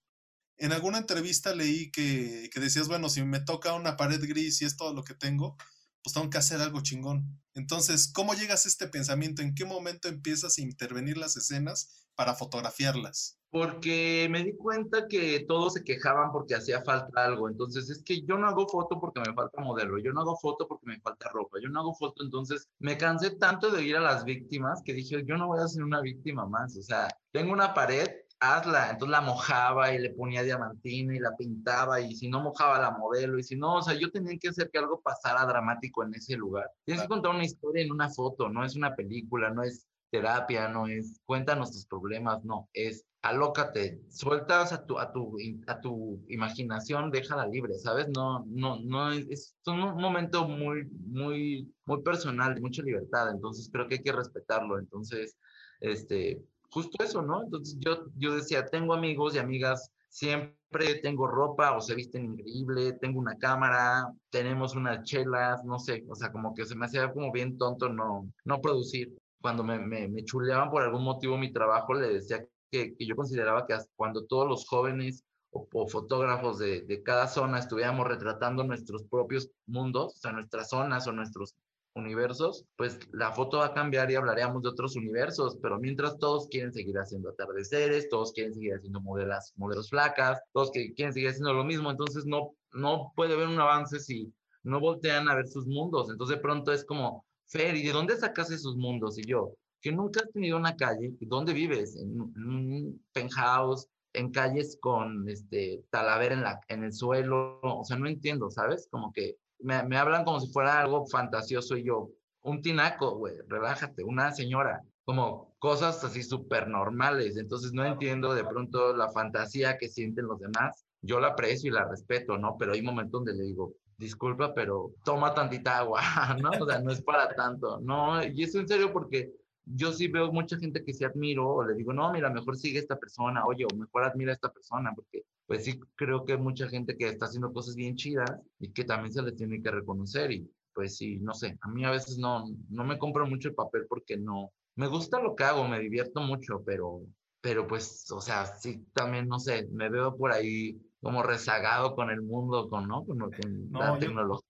En 0.57 0.71
alguna 0.71 0.97
entrevista 0.97 1.53
leí 1.53 1.91
que, 1.91 2.49
que, 2.51 2.59
decías, 2.59 2.87
bueno, 2.87 3.07
si 3.07 3.23
me 3.23 3.39
toca 3.39 3.75
una 3.75 3.95
pared 3.95 4.19
gris 4.27 4.61
y 4.61 4.65
es 4.65 4.75
todo 4.75 4.93
lo 4.93 5.03
que 5.03 5.13
tengo, 5.13 5.55
pues 6.03 6.15
tengo 6.15 6.29
que 6.29 6.39
hacer 6.39 6.59
algo 6.59 6.81
chingón. 6.81 7.39
Entonces, 7.53 8.11
¿cómo 8.11 8.33
llegas 8.33 8.65
a 8.65 8.69
este 8.69 8.87
pensamiento? 8.87 9.43
¿En 9.43 9.53
qué 9.53 9.65
momento 9.65 10.07
empiezas 10.07 10.57
a 10.57 10.61
intervenir 10.61 11.17
las 11.17 11.37
escenas 11.37 12.07
para 12.15 12.33
fotografiarlas? 12.33 13.37
Porque 13.51 14.27
me 14.31 14.43
di 14.43 14.55
cuenta 14.55 15.07
que 15.07 15.45
todos 15.47 15.73
se 15.73 15.83
quejaban 15.83 16.31
porque 16.31 16.55
hacía 16.55 16.81
falta 16.83 17.25
algo. 17.25 17.47
Entonces, 17.47 17.89
es 17.91 18.03
que 18.03 18.21
yo 18.23 18.37
no 18.37 18.47
hago 18.47 18.67
foto 18.67 18.99
porque 18.99 19.19
me 19.19 19.33
falta 19.35 19.61
modelo, 19.61 19.99
yo 19.99 20.11
no 20.13 20.21
hago 20.21 20.35
foto 20.37 20.67
porque 20.67 20.87
me 20.87 20.99
falta 20.99 21.29
ropa, 21.29 21.59
yo 21.61 21.69
no 21.69 21.81
hago 21.81 21.93
foto. 21.93 22.23
Entonces, 22.23 22.67
me 22.79 22.97
cansé 22.97 23.31
tanto 23.31 23.69
de 23.69 23.83
ir 23.83 23.95
a 23.95 24.01
las 24.01 24.23
víctimas 24.23 24.81
que 24.83 24.93
dije, 24.93 25.23
yo 25.25 25.37
no 25.37 25.47
voy 25.47 25.59
a 25.59 25.67
ser 25.67 25.83
una 25.83 26.01
víctima 26.01 26.47
más. 26.47 26.75
O 26.75 26.81
sea, 26.81 27.07
tengo 27.31 27.53
una 27.53 27.73
pared 27.73 28.07
hazla. 28.39 28.91
Entonces 28.91 29.11
la 29.11 29.21
mojaba 29.21 29.93
y 29.93 29.99
le 29.99 30.11
ponía 30.11 30.43
diamantina 30.43 31.15
y 31.15 31.19
la 31.19 31.35
pintaba 31.35 32.01
y 32.01 32.15
si 32.15 32.29
no 32.29 32.41
mojaba 32.41 32.79
la 32.79 32.91
modelo 32.91 33.39
y 33.39 33.43
si 33.43 33.55
no, 33.55 33.75
o 33.75 33.81
sea, 33.81 33.93
yo 33.95 34.11
tenía 34.11 34.37
que 34.39 34.49
hacer 34.49 34.69
que 34.71 34.79
algo 34.79 35.01
pasara 35.01 35.45
dramático 35.45 36.03
en 36.03 36.13
ese 36.13 36.35
lugar. 36.35 36.69
Tienes 36.85 37.03
que 37.03 37.09
contar 37.09 37.33
una 37.33 37.45
historia 37.45 37.83
en 37.83 37.91
una 37.91 38.09
foto, 38.09 38.49
no 38.49 38.63
es 38.63 38.75
una 38.75 38.95
película, 38.95 39.49
no 39.49 39.63
es 39.63 39.87
terapia, 40.09 40.69
no 40.69 40.87
es 40.87 41.21
cuéntanos 41.25 41.71
tus 41.71 41.85
problemas, 41.85 42.43
no, 42.43 42.69
es 42.73 43.05
alócate, 43.21 44.01
sueltas 44.09 44.71
a 44.71 44.85
tu, 44.85 44.99
a 44.99 45.11
tu, 45.11 45.37
a 45.67 45.81
tu 45.81 46.23
imaginación, 46.29 47.11
déjala 47.11 47.45
libre, 47.47 47.73
¿sabes? 47.77 48.07
No, 48.15 48.45
no, 48.47 48.79
no, 48.79 49.11
es, 49.11 49.27
es 49.29 49.55
un 49.65 49.79
momento 49.79 50.47
muy, 50.47 50.85
muy, 50.85 51.73
muy 51.85 52.01
personal, 52.03 52.55
de 52.55 52.61
mucha 52.61 52.81
libertad, 52.83 53.31
entonces 53.31 53.69
creo 53.71 53.87
que 53.87 53.95
hay 53.95 54.03
que 54.03 54.13
respetarlo, 54.13 54.79
entonces, 54.79 55.37
este, 55.81 56.41
justo 56.69 57.03
eso, 57.03 57.21
¿no? 57.21 57.43
Entonces 57.43 57.77
yo, 57.79 58.05
yo 58.17 58.35
decía, 58.35 58.65
tengo 58.65 58.93
amigos 58.93 59.35
y 59.35 59.39
amigas, 59.39 59.91
siempre 60.09 60.95
tengo 61.01 61.27
ropa 61.27 61.75
o 61.75 61.81
se 61.81 61.95
visten 61.95 62.25
increíble, 62.25 62.93
tengo 62.93 63.19
una 63.19 63.37
cámara, 63.37 64.11
tenemos 64.29 64.75
unas 64.75 65.03
chelas, 65.03 65.63
no 65.63 65.79
sé, 65.79 66.05
o 66.09 66.15
sea, 66.15 66.31
como 66.31 66.53
que 66.53 66.65
se 66.65 66.75
me 66.75 66.85
hacía 66.85 67.11
como 67.11 67.31
bien 67.31 67.57
tonto 67.57 67.89
no, 67.89 68.29
no 68.45 68.61
producir. 68.61 69.15
Cuando 69.39 69.63
me, 69.63 69.79
me, 69.79 70.07
me 70.07 70.23
chuleaban 70.25 70.71
por 70.71 70.81
algún 70.81 71.03
motivo 71.03 71.37
mi 71.37 71.53
trabajo, 71.53 71.93
le 71.93 72.13
decía 72.13 72.43
que, 72.71 72.95
que 72.95 73.05
yo 73.05 73.15
consideraba 73.15 73.65
que 73.65 73.77
cuando 73.95 74.25
todos 74.25 74.47
los 74.47 74.67
jóvenes 74.67 75.23
o, 75.51 75.67
o 75.71 75.87
fotógrafos 75.87 76.57
de, 76.57 76.81
de, 76.81 77.03
cada 77.03 77.27
zona 77.27 77.59
estuviéramos 77.59 78.07
retratando 78.07 78.63
nuestros 78.63 79.03
propios 79.03 79.49
mundos, 79.67 80.15
o 80.15 80.17
sea, 80.17 80.31
nuestras 80.31 80.69
zonas 80.69 81.07
o 81.07 81.11
nuestros 81.11 81.55
universos, 81.97 82.65
pues 82.75 82.99
la 83.11 83.31
foto 83.31 83.57
va 83.57 83.67
a 83.67 83.73
cambiar 83.73 84.09
y 84.11 84.15
hablaríamos 84.15 84.61
de 84.61 84.69
otros 84.69 84.95
universos, 84.95 85.57
pero 85.61 85.79
mientras 85.79 86.17
todos 86.17 86.47
quieren 86.49 86.73
seguir 86.73 86.97
haciendo 86.97 87.29
atardeceres, 87.29 88.09
todos 88.09 88.31
quieren 88.31 88.53
seguir 88.53 88.73
haciendo 88.73 89.01
modelas, 89.01 89.53
modelos 89.55 89.89
flacas, 89.89 90.39
todos 90.53 90.71
que 90.71 90.93
quieren 90.93 91.13
seguir 91.13 91.29
haciendo 91.29 91.53
lo 91.53 91.63
mismo, 91.63 91.91
entonces 91.91 92.25
no, 92.25 92.53
no 92.73 93.11
puede 93.15 93.33
haber 93.33 93.47
un 93.47 93.59
avance 93.59 93.99
si 93.99 94.33
no 94.63 94.79
voltean 94.79 95.29
a 95.29 95.35
ver 95.35 95.47
sus 95.47 95.65
mundos, 95.65 96.09
entonces 96.09 96.37
de 96.37 96.41
pronto 96.41 96.71
es 96.71 96.85
como, 96.85 97.25
Fer, 97.47 97.75
¿y 97.75 97.83
de 97.83 97.93
dónde 97.93 98.17
sacas 98.17 98.51
esos 98.51 98.75
mundos? 98.75 99.17
Y 99.17 99.23
yo, 99.23 99.53
que 99.81 99.91
nunca 99.91 100.19
has 100.19 100.31
tenido 100.31 100.57
una 100.57 100.75
calle, 100.75 101.13
¿dónde 101.21 101.53
vives? 101.53 101.95
En, 101.95 102.19
un 102.19 103.05
penthouse, 103.13 103.87
en 104.13 104.31
calles 104.31 104.77
con 104.81 105.27
este 105.29 105.83
talavera 105.89 106.33
en, 106.35 106.43
la, 106.43 106.59
en 106.67 106.83
el 106.83 106.93
suelo, 106.93 107.59
o 107.61 107.83
sea, 107.83 107.97
no 107.97 108.07
entiendo, 108.07 108.49
¿sabes? 108.49 108.87
Como 108.91 109.13
que 109.13 109.37
me, 109.59 109.83
me, 109.83 109.97
hablan 109.97 110.23
como 110.23 110.39
si 110.39 110.51
fuera 110.51 110.79
algo 110.79 111.05
fantasioso 111.07 111.77
y 111.77 111.83
yo, 111.83 112.09
un 112.41 112.61
tinaco, 112.61 113.17
güey, 113.17 113.35
relájate, 113.47 114.03
una 114.03 114.31
señora, 114.31 114.81
como 115.03 115.55
cosas 115.59 116.03
así 116.03 116.23
súper 116.23 116.67
normales. 116.67 117.37
Entonces 117.37 117.73
no 117.73 117.85
entiendo 117.85 118.33
de 118.33 118.43
pronto 118.43 118.95
la 118.95 119.09
fantasía 119.09 119.77
que 119.77 119.89
sienten 119.89 120.27
los 120.27 120.39
demás. 120.39 120.85
Yo 121.01 121.19
la 121.19 121.29
aprecio 121.29 121.69
y 121.69 121.73
la 121.73 121.85
respeto, 121.85 122.37
¿no? 122.37 122.57
Pero 122.57 122.73
hay 122.73 122.81
momentos 122.81 123.23
donde 123.23 123.33
le 123.33 123.43
digo, 123.43 123.73
disculpa, 123.97 124.53
pero 124.53 124.91
toma 125.03 125.33
tantita 125.33 125.79
agua, 125.79 126.01
¿no? 126.41 126.51
O 126.59 126.65
sea, 126.65 126.79
no 126.79 126.91
es 126.91 127.01
para 127.01 127.29
tanto, 127.35 127.79
¿no? 127.79 128.23
Y 128.23 128.43
eso 128.43 128.59
en 128.59 128.67
serio 128.67 128.91
porque 128.93 129.31
yo 129.65 129.91
sí 129.91 130.07
veo 130.07 130.31
mucha 130.31 130.57
gente 130.57 130.83
que 130.83 130.93
sí 130.93 131.03
admiro 131.03 131.47
o 131.47 131.63
le 131.63 131.73
digo, 131.73 131.93
no, 131.93 132.11
mira, 132.11 132.29
mejor 132.29 132.57
sigue 132.57 132.79
esta 132.79 132.97
persona, 132.97 133.45
oye, 133.45 133.65
o 133.65 133.75
mejor 133.75 134.03
admira 134.03 134.31
a 134.31 134.35
esta 134.35 134.51
persona, 134.51 134.93
porque 134.95 135.23
pues 135.47 135.63
sí 135.63 135.79
creo 135.95 136.25
que 136.25 136.33
hay 136.33 136.39
mucha 136.39 136.67
gente 136.67 136.95
que 136.95 137.07
está 137.07 137.25
haciendo 137.25 137.51
cosas 137.51 137.75
bien 137.75 137.95
chidas 137.95 138.29
y 138.59 138.71
que 138.71 138.83
también 138.83 139.13
se 139.13 139.23
les 139.23 139.35
tiene 139.35 139.61
que 139.61 139.71
reconocer 139.71 140.31
y 140.31 140.51
pues 140.73 140.97
sí, 140.97 141.17
no 141.19 141.33
sé, 141.33 141.57
a 141.61 141.69
mí 141.69 141.83
a 141.85 141.89
veces 141.89 142.19
no, 142.19 142.45
no 142.69 142.83
me 142.83 142.99
compro 142.99 143.25
mucho 143.25 143.49
el 143.49 143.55
papel 143.55 143.87
porque 143.89 144.15
no, 144.15 144.51
me 144.75 144.85
gusta 144.85 145.19
lo 145.19 145.35
que 145.35 145.43
hago, 145.43 145.67
me 145.67 145.79
divierto 145.79 146.21
mucho, 146.21 146.61
pero, 146.63 147.01
pero 147.41 147.67
pues, 147.67 148.11
o 148.11 148.21
sea, 148.21 148.45
sí 148.45 148.85
también, 148.93 149.27
no 149.27 149.39
sé, 149.39 149.67
me 149.71 149.89
veo 149.89 150.15
por 150.15 150.31
ahí 150.31 150.79
como 151.01 151.23
rezagado 151.23 151.95
con 151.95 152.11
el 152.11 152.21
mundo, 152.21 152.69
con, 152.69 152.87
¿no? 152.87 153.03
Con, 153.05 153.17
con 153.17 153.71
no, 153.71 153.79
la 153.79 153.93
yo... 153.93 153.99
tecnología 153.99 154.47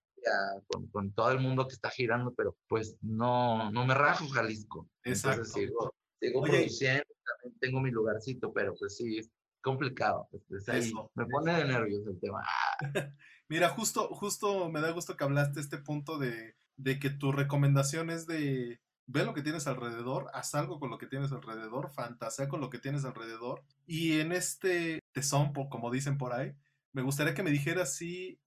con, 0.68 0.88
con, 0.88 1.12
todo 1.14 1.32
el 1.32 1.40
mundo 1.40 1.66
que 1.66 1.76
está 1.76 1.90
girando, 1.90 2.34
pero 2.34 2.58
pues 2.68 2.98
no, 3.02 3.72
no 3.72 3.86
me 3.86 3.94
rajo 3.94 4.28
Jalisco. 4.28 4.90
Exacto. 5.06 5.44
Entonces 5.44 5.54
sigo, 5.54 5.94
sigo 6.20 6.42
produciendo, 6.42 7.06
también 7.26 7.60
tengo 7.62 7.80
mi 7.80 7.92
lugarcito, 7.92 8.52
pero 8.52 8.76
pues 8.76 8.98
sí, 8.98 9.22
complicado. 9.68 10.30
Es 10.50 10.70
ahí, 10.70 10.80
eso, 10.80 11.12
me 11.14 11.26
pone 11.26 11.54
de 11.54 11.66
nervios 11.66 12.08
el 12.08 12.20
tema. 12.20 12.42
Mira, 13.50 13.70
justo, 13.70 14.08
justo 14.14 14.70
me 14.70 14.80
da 14.80 14.92
gusto 14.92 15.18
que 15.18 15.24
hablaste 15.26 15.60
este 15.60 15.78
punto 15.78 16.18
de, 16.18 16.56
de 16.78 17.00
que 17.00 17.10
tu 17.10 17.34
recomendación 17.34 18.10
es 18.10 18.28
de 18.28 18.80
ve 19.08 19.24
lo 19.24 19.34
que 19.34 19.42
tienes 19.42 19.68
alrededor, 19.68 20.30
haz 20.34 20.54
algo 20.56 20.80
con 20.80 20.90
lo 20.90 20.98
que 20.98 21.08
tienes 21.08 21.32
alrededor, 21.32 21.90
fantasea 21.92 22.48
con 22.48 22.62
lo 22.62 22.70
que 22.70 22.80
tienes 22.80 23.04
alrededor. 23.06 23.64
Y 23.86 24.20
en 24.20 24.32
este 24.32 25.00
tesón, 25.14 25.54
como 25.54 25.92
dicen 25.92 26.18
por 26.18 26.34
ahí, 26.34 26.54
me 26.94 27.02
gustaría 27.02 27.34
que 27.34 27.44
me 27.44 27.52
dijeras 27.52 27.96
si 27.96 28.40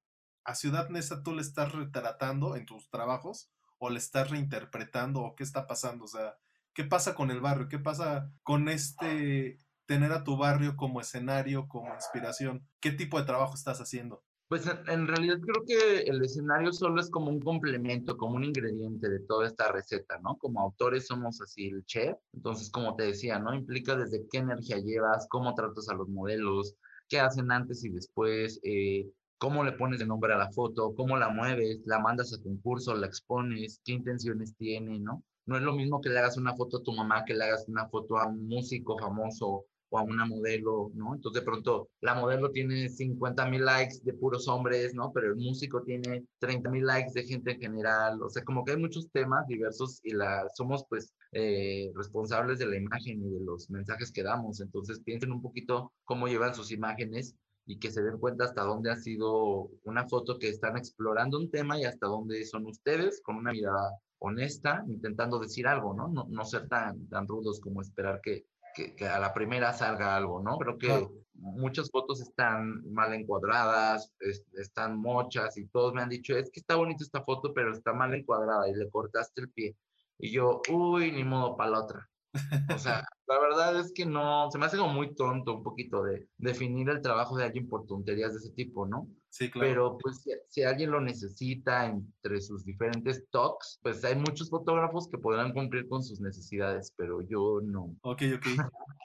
a 0.44 0.54
Ciudad 0.54 0.88
Neza 0.88 1.22
tú 1.22 1.34
le 1.34 1.42
estás 1.42 1.72
retratando 1.72 2.56
en 2.56 2.66
tus 2.66 2.88
trabajos 2.90 3.50
o 3.78 3.90
le 3.90 3.98
estás 3.98 4.30
reinterpretando 4.30 5.20
o 5.22 5.34
qué 5.34 5.44
está 5.44 5.66
pasando, 5.66 6.04
o 6.04 6.08
sea, 6.08 6.36
qué 6.74 6.84
pasa 6.84 7.14
con 7.14 7.30
el 7.30 7.40
barrio, 7.40 7.68
qué 7.68 7.78
pasa 7.78 8.30
con 8.42 8.68
este 8.68 9.58
tener 9.90 10.12
a 10.12 10.22
tu 10.22 10.36
barrio 10.36 10.76
como 10.76 11.00
escenario, 11.00 11.66
como 11.66 11.92
inspiración, 11.92 12.64
qué 12.78 12.92
tipo 12.92 13.18
de 13.18 13.26
trabajo 13.26 13.56
estás 13.56 13.80
haciendo. 13.80 14.22
Pues 14.46 14.64
en 14.86 15.08
realidad 15.08 15.40
creo 15.40 15.64
que 15.66 16.02
el 16.02 16.22
escenario 16.22 16.72
solo 16.72 17.00
es 17.00 17.10
como 17.10 17.28
un 17.28 17.40
complemento, 17.40 18.16
como 18.16 18.36
un 18.36 18.44
ingrediente 18.44 19.08
de 19.08 19.18
toda 19.18 19.48
esta 19.48 19.72
receta, 19.72 20.20
¿no? 20.22 20.36
Como 20.38 20.60
autores 20.60 21.08
somos 21.08 21.40
así 21.40 21.66
el 21.66 21.84
chef, 21.86 22.16
entonces 22.32 22.70
como 22.70 22.94
te 22.94 23.02
decía, 23.02 23.40
¿no? 23.40 23.52
Implica 23.52 23.96
desde 23.96 24.28
qué 24.30 24.38
energía 24.38 24.78
llevas, 24.78 25.26
cómo 25.28 25.56
tratas 25.56 25.88
a 25.88 25.94
los 25.94 26.08
modelos, 26.08 26.76
qué 27.08 27.18
hacen 27.18 27.50
antes 27.50 27.84
y 27.84 27.88
después, 27.88 28.60
eh, 28.62 29.10
cómo 29.38 29.64
le 29.64 29.72
pones 29.72 29.98
de 29.98 30.06
nombre 30.06 30.32
a 30.34 30.38
la 30.38 30.52
foto, 30.52 30.94
cómo 30.94 31.16
la 31.16 31.30
mueves, 31.30 31.80
la 31.84 31.98
mandas 31.98 32.32
a 32.32 32.40
concurso, 32.40 32.94
la 32.94 33.08
expones, 33.08 33.80
qué 33.84 33.90
intenciones 33.94 34.54
tiene, 34.54 35.00
¿no? 35.00 35.24
No 35.46 35.56
es 35.56 35.62
lo 35.62 35.72
mismo 35.72 36.00
que 36.00 36.10
le 36.10 36.20
hagas 36.20 36.36
una 36.36 36.54
foto 36.54 36.76
a 36.76 36.82
tu 36.84 36.92
mamá 36.92 37.24
que 37.24 37.34
le 37.34 37.42
hagas 37.42 37.64
una 37.66 37.88
foto 37.88 38.18
a 38.18 38.28
un 38.28 38.46
músico 38.46 38.96
famoso 38.96 39.66
o 39.90 39.98
a 39.98 40.02
una 40.02 40.24
modelo, 40.24 40.90
¿no? 40.94 41.14
Entonces 41.14 41.42
de 41.42 41.46
pronto 41.46 41.88
la 42.00 42.14
modelo 42.14 42.50
tiene 42.50 42.88
50 42.88 43.46
mil 43.46 43.64
likes 43.64 43.96
de 44.02 44.14
puros 44.14 44.48
hombres, 44.48 44.94
¿no? 44.94 45.12
Pero 45.12 45.28
el 45.28 45.36
músico 45.36 45.82
tiene 45.82 46.24
30 46.38 46.70
mil 46.70 46.86
likes 46.86 47.12
de 47.12 47.24
gente 47.24 47.52
en 47.52 47.60
general, 47.60 48.22
o 48.22 48.30
sea, 48.30 48.44
como 48.44 48.64
que 48.64 48.72
hay 48.72 48.78
muchos 48.78 49.10
temas 49.10 49.46
diversos 49.46 50.00
y 50.02 50.12
la, 50.12 50.48
somos 50.54 50.84
pues 50.88 51.12
eh, 51.32 51.90
responsables 51.94 52.58
de 52.58 52.66
la 52.66 52.76
imagen 52.76 53.22
y 53.24 53.30
de 53.30 53.40
los 53.44 53.68
mensajes 53.70 54.12
que 54.12 54.22
damos, 54.22 54.60
entonces 54.60 55.00
piensen 55.00 55.32
un 55.32 55.42
poquito 55.42 55.92
cómo 56.04 56.28
llevan 56.28 56.54
sus 56.54 56.72
imágenes 56.72 57.34
y 57.66 57.78
que 57.78 57.90
se 57.90 58.02
den 58.02 58.18
cuenta 58.18 58.44
hasta 58.44 58.62
dónde 58.62 58.90
ha 58.90 58.96
sido 58.96 59.70
una 59.84 60.08
foto 60.08 60.38
que 60.38 60.48
están 60.48 60.76
explorando 60.76 61.38
un 61.38 61.50
tema 61.50 61.78
y 61.78 61.84
hasta 61.84 62.06
dónde 62.06 62.44
son 62.44 62.66
ustedes 62.66 63.20
con 63.22 63.36
una 63.36 63.52
mirada 63.52 63.96
honesta, 64.18 64.84
intentando 64.86 65.38
decir 65.38 65.66
algo, 65.66 65.94
¿no? 65.94 66.08
No, 66.08 66.26
no 66.28 66.44
ser 66.44 66.68
tan, 66.68 67.06
tan 67.08 67.26
rudos 67.26 67.60
como 67.60 67.80
esperar 67.80 68.20
que, 68.22 68.44
que, 68.74 68.94
que, 68.94 69.06
a 69.06 69.18
la 69.18 69.32
primera 69.32 69.72
salga 69.72 70.16
algo, 70.16 70.42
¿no? 70.42 70.58
Creo 70.58 70.78
que 70.78 70.86
claro. 70.86 71.12
muchas 71.34 71.90
fotos 71.90 72.20
están 72.20 72.82
mal 72.92 73.12
encuadradas, 73.14 74.12
es, 74.20 74.44
están 74.54 74.98
mochas 74.98 75.56
y 75.56 75.66
todos 75.66 75.94
me 75.94 76.02
han 76.02 76.08
dicho, 76.08 76.36
es 76.36 76.50
que 76.50 76.60
está 76.60 76.76
bonita 76.76 77.04
esta 77.04 77.22
foto, 77.22 77.52
pero 77.54 77.72
está 77.72 77.92
mal 77.92 78.14
encuadrada 78.14 78.68
y 78.68 78.74
le 78.74 78.90
cortaste 78.90 79.42
el 79.42 79.50
pie. 79.50 79.76
Y 80.18 80.32
yo, 80.32 80.60
uy, 80.70 81.12
ni 81.12 81.24
modo 81.24 81.56
para 81.56 81.70
la 81.70 81.80
otra. 81.80 82.10
O 82.32 82.34
sea, 82.78 83.04
la 83.26 83.38
verdad 83.40 83.78
es 83.78 83.92
que 83.92 84.06
no, 84.06 84.50
se 84.50 84.58
me 84.58 84.66
hace 84.66 84.76
como 84.76 84.92
muy 84.92 85.14
tonto 85.14 85.56
un 85.56 85.62
poquito 85.62 86.02
de 86.02 86.28
definir 86.38 86.88
el 86.90 87.00
trabajo 87.00 87.36
de 87.36 87.44
alguien 87.44 87.68
por 87.68 87.86
tonterías 87.86 88.32
de 88.32 88.38
ese 88.38 88.50
tipo, 88.50 88.86
¿no? 88.86 89.08
Sí, 89.30 89.48
claro. 89.48 89.68
Pero 89.68 89.98
pues 89.98 90.22
si, 90.22 90.32
si, 90.48 90.62
alguien 90.64 90.90
lo 90.90 91.00
necesita 91.00 91.86
entre 91.86 92.40
sus 92.40 92.64
diferentes 92.64 93.24
talks, 93.30 93.78
pues 93.80 94.04
hay 94.04 94.16
muchos 94.16 94.50
fotógrafos 94.50 95.08
que 95.08 95.18
podrán 95.18 95.52
cumplir 95.52 95.88
con 95.88 96.02
sus 96.02 96.20
necesidades, 96.20 96.92
pero 96.96 97.22
yo 97.22 97.60
no. 97.62 97.96
Ok, 98.02 98.22
ok. 98.36 98.46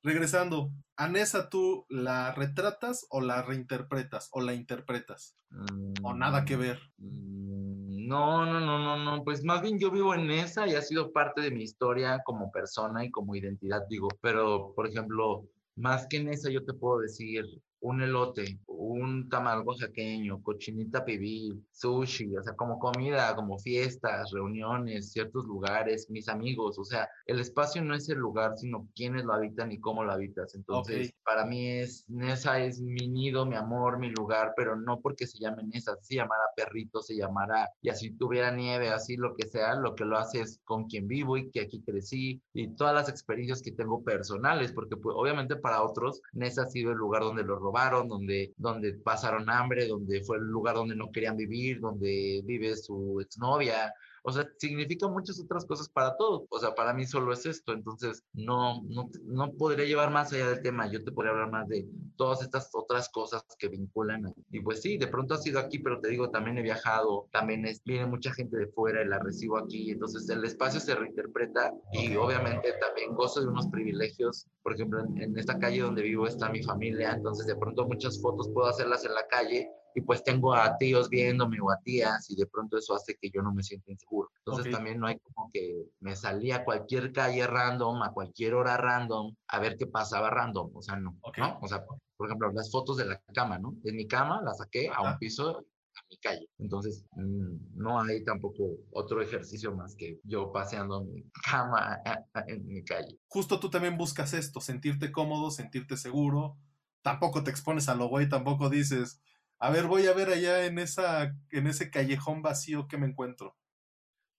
Regresando, 0.03 0.71
¿a 0.97 1.07
Nessa 1.07 1.49
tú 1.49 1.85
la 1.89 2.33
retratas 2.33 3.05
o 3.09 3.21
la 3.21 3.43
reinterpretas 3.43 4.29
o 4.31 4.41
la 4.41 4.55
interpretas? 4.55 5.35
Mm, 5.51 5.93
¿O 6.03 6.13
nada 6.15 6.43
que 6.43 6.57
ver? 6.57 6.79
Mm, 6.97 8.07
no, 8.07 8.45
no, 8.45 8.59
no, 8.59 8.79
no, 8.79 8.97
no. 8.97 9.23
Pues 9.23 9.43
más 9.43 9.61
bien 9.61 9.79
yo 9.79 9.91
vivo 9.91 10.15
en 10.15 10.31
esa 10.31 10.67
y 10.67 10.73
ha 10.73 10.81
sido 10.81 11.11
parte 11.11 11.41
de 11.41 11.51
mi 11.51 11.63
historia 11.63 12.21
como 12.25 12.51
persona 12.51 13.05
y 13.05 13.11
como 13.11 13.35
identidad, 13.35 13.83
digo. 13.89 14.07
Pero, 14.21 14.73
por 14.75 14.87
ejemplo, 14.87 15.47
más 15.75 16.07
que 16.07 16.17
en 16.17 16.29
esa 16.29 16.49
yo 16.49 16.63
te 16.63 16.73
puedo 16.73 16.99
decir 16.99 17.45
un 17.85 18.01
elote, 18.01 18.59
un 18.65 19.29
tamal 19.29 19.61
oaxaqueño, 19.61 20.41
cochinita 20.41 21.05
pibil, 21.05 21.63
sushi, 21.71 22.35
o 22.35 22.41
sea, 22.41 22.55
como 22.55 22.79
comida, 22.79 23.35
como 23.35 23.59
fiestas, 23.59 24.31
reuniones, 24.31 25.11
ciertos 25.11 25.45
lugares, 25.45 26.09
mis 26.09 26.27
amigos, 26.27 26.79
o 26.79 26.83
sea, 26.83 27.07
el 27.27 27.39
espacio 27.39 27.83
no 27.83 27.93
es 27.93 28.09
el 28.09 28.17
lugar, 28.17 28.57
sino 28.57 28.87
quiénes 28.95 29.23
lo 29.23 29.33
habitan 29.33 29.71
y 29.71 29.79
cómo 29.79 30.03
lo 30.03 30.13
habitas. 30.13 30.55
Entonces, 30.55 31.13
para 31.23 31.45
mí 31.45 31.67
es, 31.67 32.09
Nesa 32.09 32.59
es 32.59 32.81
mi 32.81 33.07
nido, 33.07 33.45
mi 33.45 33.55
amor, 33.55 33.99
mi 33.99 34.09
lugar, 34.09 34.53
pero 34.57 34.75
no 34.75 34.99
porque 34.99 35.27
se 35.27 35.37
llame 35.37 35.63
Nesa, 35.63 35.95
se 36.01 36.15
llamará 36.15 36.43
perrito, 36.55 37.03
se 37.03 37.15
llamará, 37.15 37.69
y 37.83 37.89
así 37.89 38.17
tuviera 38.17 38.49
nieve, 38.49 38.89
así 38.89 39.15
lo 39.15 39.35
que 39.35 39.47
sea, 39.47 39.75
lo 39.75 39.93
que 39.93 40.05
lo 40.05 40.17
hace 40.17 40.41
es 40.41 40.59
con 40.63 40.85
quien 40.85 41.07
vivo 41.07 41.37
y 41.37 41.51
que 41.51 41.61
aquí 41.61 41.83
crecí 41.83 42.41
y 42.53 42.75
todas 42.75 42.95
las 42.95 43.09
experiencias 43.09 43.61
que 43.61 43.73
tengo 43.73 44.03
personales, 44.03 44.71
porque 44.71 44.97
pues, 44.97 45.15
obviamente 45.15 45.55
para 45.55 45.83
otros 45.83 46.19
Nesa 46.33 46.63
ha 46.63 46.67
sido 46.67 46.91
el 46.91 46.97
lugar 46.97 47.21
donde 47.21 47.43
lo 47.43 47.59
robaron, 47.75 48.07
donde, 48.07 48.53
donde 48.57 48.93
pasaron 48.93 49.49
hambre, 49.49 49.87
donde 49.87 50.23
fue 50.23 50.37
el 50.37 50.43
lugar 50.43 50.75
donde 50.75 50.95
no 50.95 51.11
querían 51.11 51.35
vivir, 51.35 51.79
donde 51.79 52.41
vive 52.45 52.75
su 52.75 53.19
exnovia, 53.19 53.93
o 54.27 54.31
sea, 54.31 54.49
significa 54.57 55.07
muchas 55.07 55.39
otras 55.39 55.65
cosas 55.65 55.87
para 55.87 56.17
todos. 56.17 56.47
O 56.49 56.59
sea, 56.59 56.73
para 56.73 56.93
mí 56.93 57.05
solo 57.05 57.31
es 57.31 57.45
esto. 57.45 57.73
Entonces, 57.73 58.23
no, 58.33 58.81
no, 58.85 59.07
no 59.23 59.51
podría 59.53 59.85
llevar 59.85 60.09
más 60.09 60.33
allá 60.33 60.49
del 60.49 60.63
tema. 60.63 60.87
Yo 60.87 61.03
te 61.03 61.11
podría 61.11 61.31
hablar 61.31 61.51
más 61.51 61.67
de 61.67 61.87
todas 62.17 62.41
estas 62.41 62.71
otras 62.73 63.07
cosas 63.09 63.45
que 63.59 63.67
vinculan. 63.67 64.33
Y 64.49 64.61
pues 64.61 64.81
sí, 64.81 64.97
de 64.97 65.05
pronto 65.05 65.35
ha 65.35 65.37
sido 65.37 65.59
aquí, 65.59 65.77
pero 65.77 66.01
te 66.01 66.09
digo, 66.09 66.31
también 66.31 66.57
he 66.57 66.63
viajado, 66.63 67.29
también 67.31 67.67
es, 67.67 67.83
viene 67.83 68.07
mucha 68.07 68.33
gente 68.33 68.57
de 68.57 68.65
fuera 68.65 69.03
y 69.03 69.07
la 69.07 69.19
recibo 69.19 69.59
aquí. 69.59 69.91
Entonces, 69.91 70.27
el 70.29 70.43
espacio 70.43 70.79
se 70.79 70.95
reinterpreta 70.95 71.71
y 71.93 72.15
obviamente 72.15 72.73
también 72.81 73.13
gozo 73.13 73.41
de 73.41 73.47
unos 73.47 73.67
privilegios. 73.67 74.47
Por 74.63 74.73
ejemplo, 74.73 75.01
en, 75.01 75.21
en 75.21 75.37
esta 75.37 75.59
calle 75.59 75.81
donde 75.81 76.01
vivo 76.01 76.25
está 76.25 76.49
mi 76.49 76.63
familia. 76.63 77.11
Entonces, 77.11 77.45
de 77.45 77.55
pronto 77.57 77.85
muchas 77.85 78.19
fotos 78.19 78.49
puedo 78.49 78.67
hacerlas 78.67 79.05
en 79.05 79.13
la 79.13 79.27
calle 79.27 79.69
y 79.95 80.01
pues 80.01 80.23
tengo 80.23 80.53
a 80.53 80.77
tíos 80.77 81.09
viéndome 81.09 81.57
o 81.61 81.71
a 81.71 81.79
tías 81.79 82.29
y 82.29 82.35
de 82.35 82.45
pronto 82.45 82.77
eso 82.77 82.93
hace 82.93 83.15
que 83.15 83.29
yo 83.29 83.41
no 83.41 83.53
me 83.53 83.63
sienta 83.63 83.91
inseguro. 83.91 84.29
Entonces 84.45 84.71
también 84.71 84.99
no 84.99 85.07
hay 85.07 85.17
como 85.19 85.49
que 85.51 85.85
me 86.01 86.17
salía 86.17 86.57
a 86.57 86.63
cualquier 86.65 87.13
calle 87.13 87.47
random, 87.47 88.03
a 88.03 88.11
cualquier 88.11 88.55
hora 88.55 88.75
random, 88.75 89.33
a 89.47 89.59
ver 89.59 89.77
qué 89.77 89.87
pasaba 89.87 90.29
random, 90.29 90.69
o 90.75 90.81
sea, 90.81 90.97
no, 90.97 91.17
¿no? 91.37 91.59
O 91.61 91.67
sea, 91.67 91.85
por 92.17 92.27
ejemplo, 92.27 92.51
las 92.51 92.69
fotos 92.69 92.97
de 92.97 93.05
la 93.05 93.21
cama, 93.33 93.57
¿no? 93.57 93.73
De 93.83 93.93
mi 93.93 94.05
cama 94.05 94.41
la 94.43 94.53
saqué 94.53 94.89
a 94.93 95.01
un 95.01 95.17
piso 95.17 95.59
a 95.59 96.01
mi 96.09 96.17
calle. 96.17 96.49
Entonces, 96.57 97.05
mm, 97.15 97.55
no 97.75 98.01
hay 98.01 98.21
tampoco 98.25 98.75
otro 98.91 99.21
ejercicio 99.21 99.73
más 99.73 99.95
que 99.95 100.19
yo 100.23 100.51
paseando 100.51 101.05
mi 101.05 101.23
cama 101.49 102.01
en 102.47 102.67
mi 102.67 102.83
calle. 102.83 103.17
Justo 103.29 103.61
tú 103.61 103.69
también 103.69 103.97
buscas 103.97 104.33
esto, 104.33 104.59
sentirte 104.59 105.13
cómodo, 105.13 105.51
sentirte 105.51 105.95
seguro. 105.95 106.57
Tampoco 107.01 107.43
te 107.43 107.51
expones 107.51 107.87
a 107.87 107.95
lo 107.95 108.07
güey, 108.09 108.27
tampoco 108.27 108.69
dices, 108.69 109.21
a 109.59 109.71
ver, 109.71 109.87
voy 109.87 110.07
a 110.07 110.13
ver 110.13 110.29
allá 110.29 110.65
en, 110.65 110.79
esa, 110.79 111.33
en 111.51 111.67
ese 111.67 111.89
callejón 111.89 112.41
vacío 112.41 112.87
que 112.87 112.97
me 112.97 113.07
encuentro. 113.07 113.55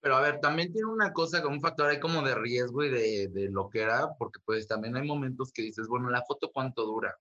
Pero 0.01 0.17
a 0.17 0.21
ver, 0.21 0.41
también 0.41 0.73
tiene 0.73 0.87
una 0.87 1.13
cosa, 1.13 1.47
un 1.47 1.61
factor 1.61 1.89
ahí 1.89 1.99
como 1.99 2.23
de 2.23 2.35
riesgo 2.35 2.85
y 2.85 2.91
de, 2.91 3.29
de 3.29 3.51
lo 3.51 3.69
que 3.69 3.81
era, 3.81 4.15
porque 4.19 4.41
pues 4.45 4.69
también 4.69 4.97
hay 4.97 5.07
momentos 5.07 5.53
que 5.53 5.63
dices, 5.63 5.89
bueno, 5.89 6.11
la 6.11 6.23
foto 6.23 6.51
cuánto 6.53 6.85
dura? 6.85 7.17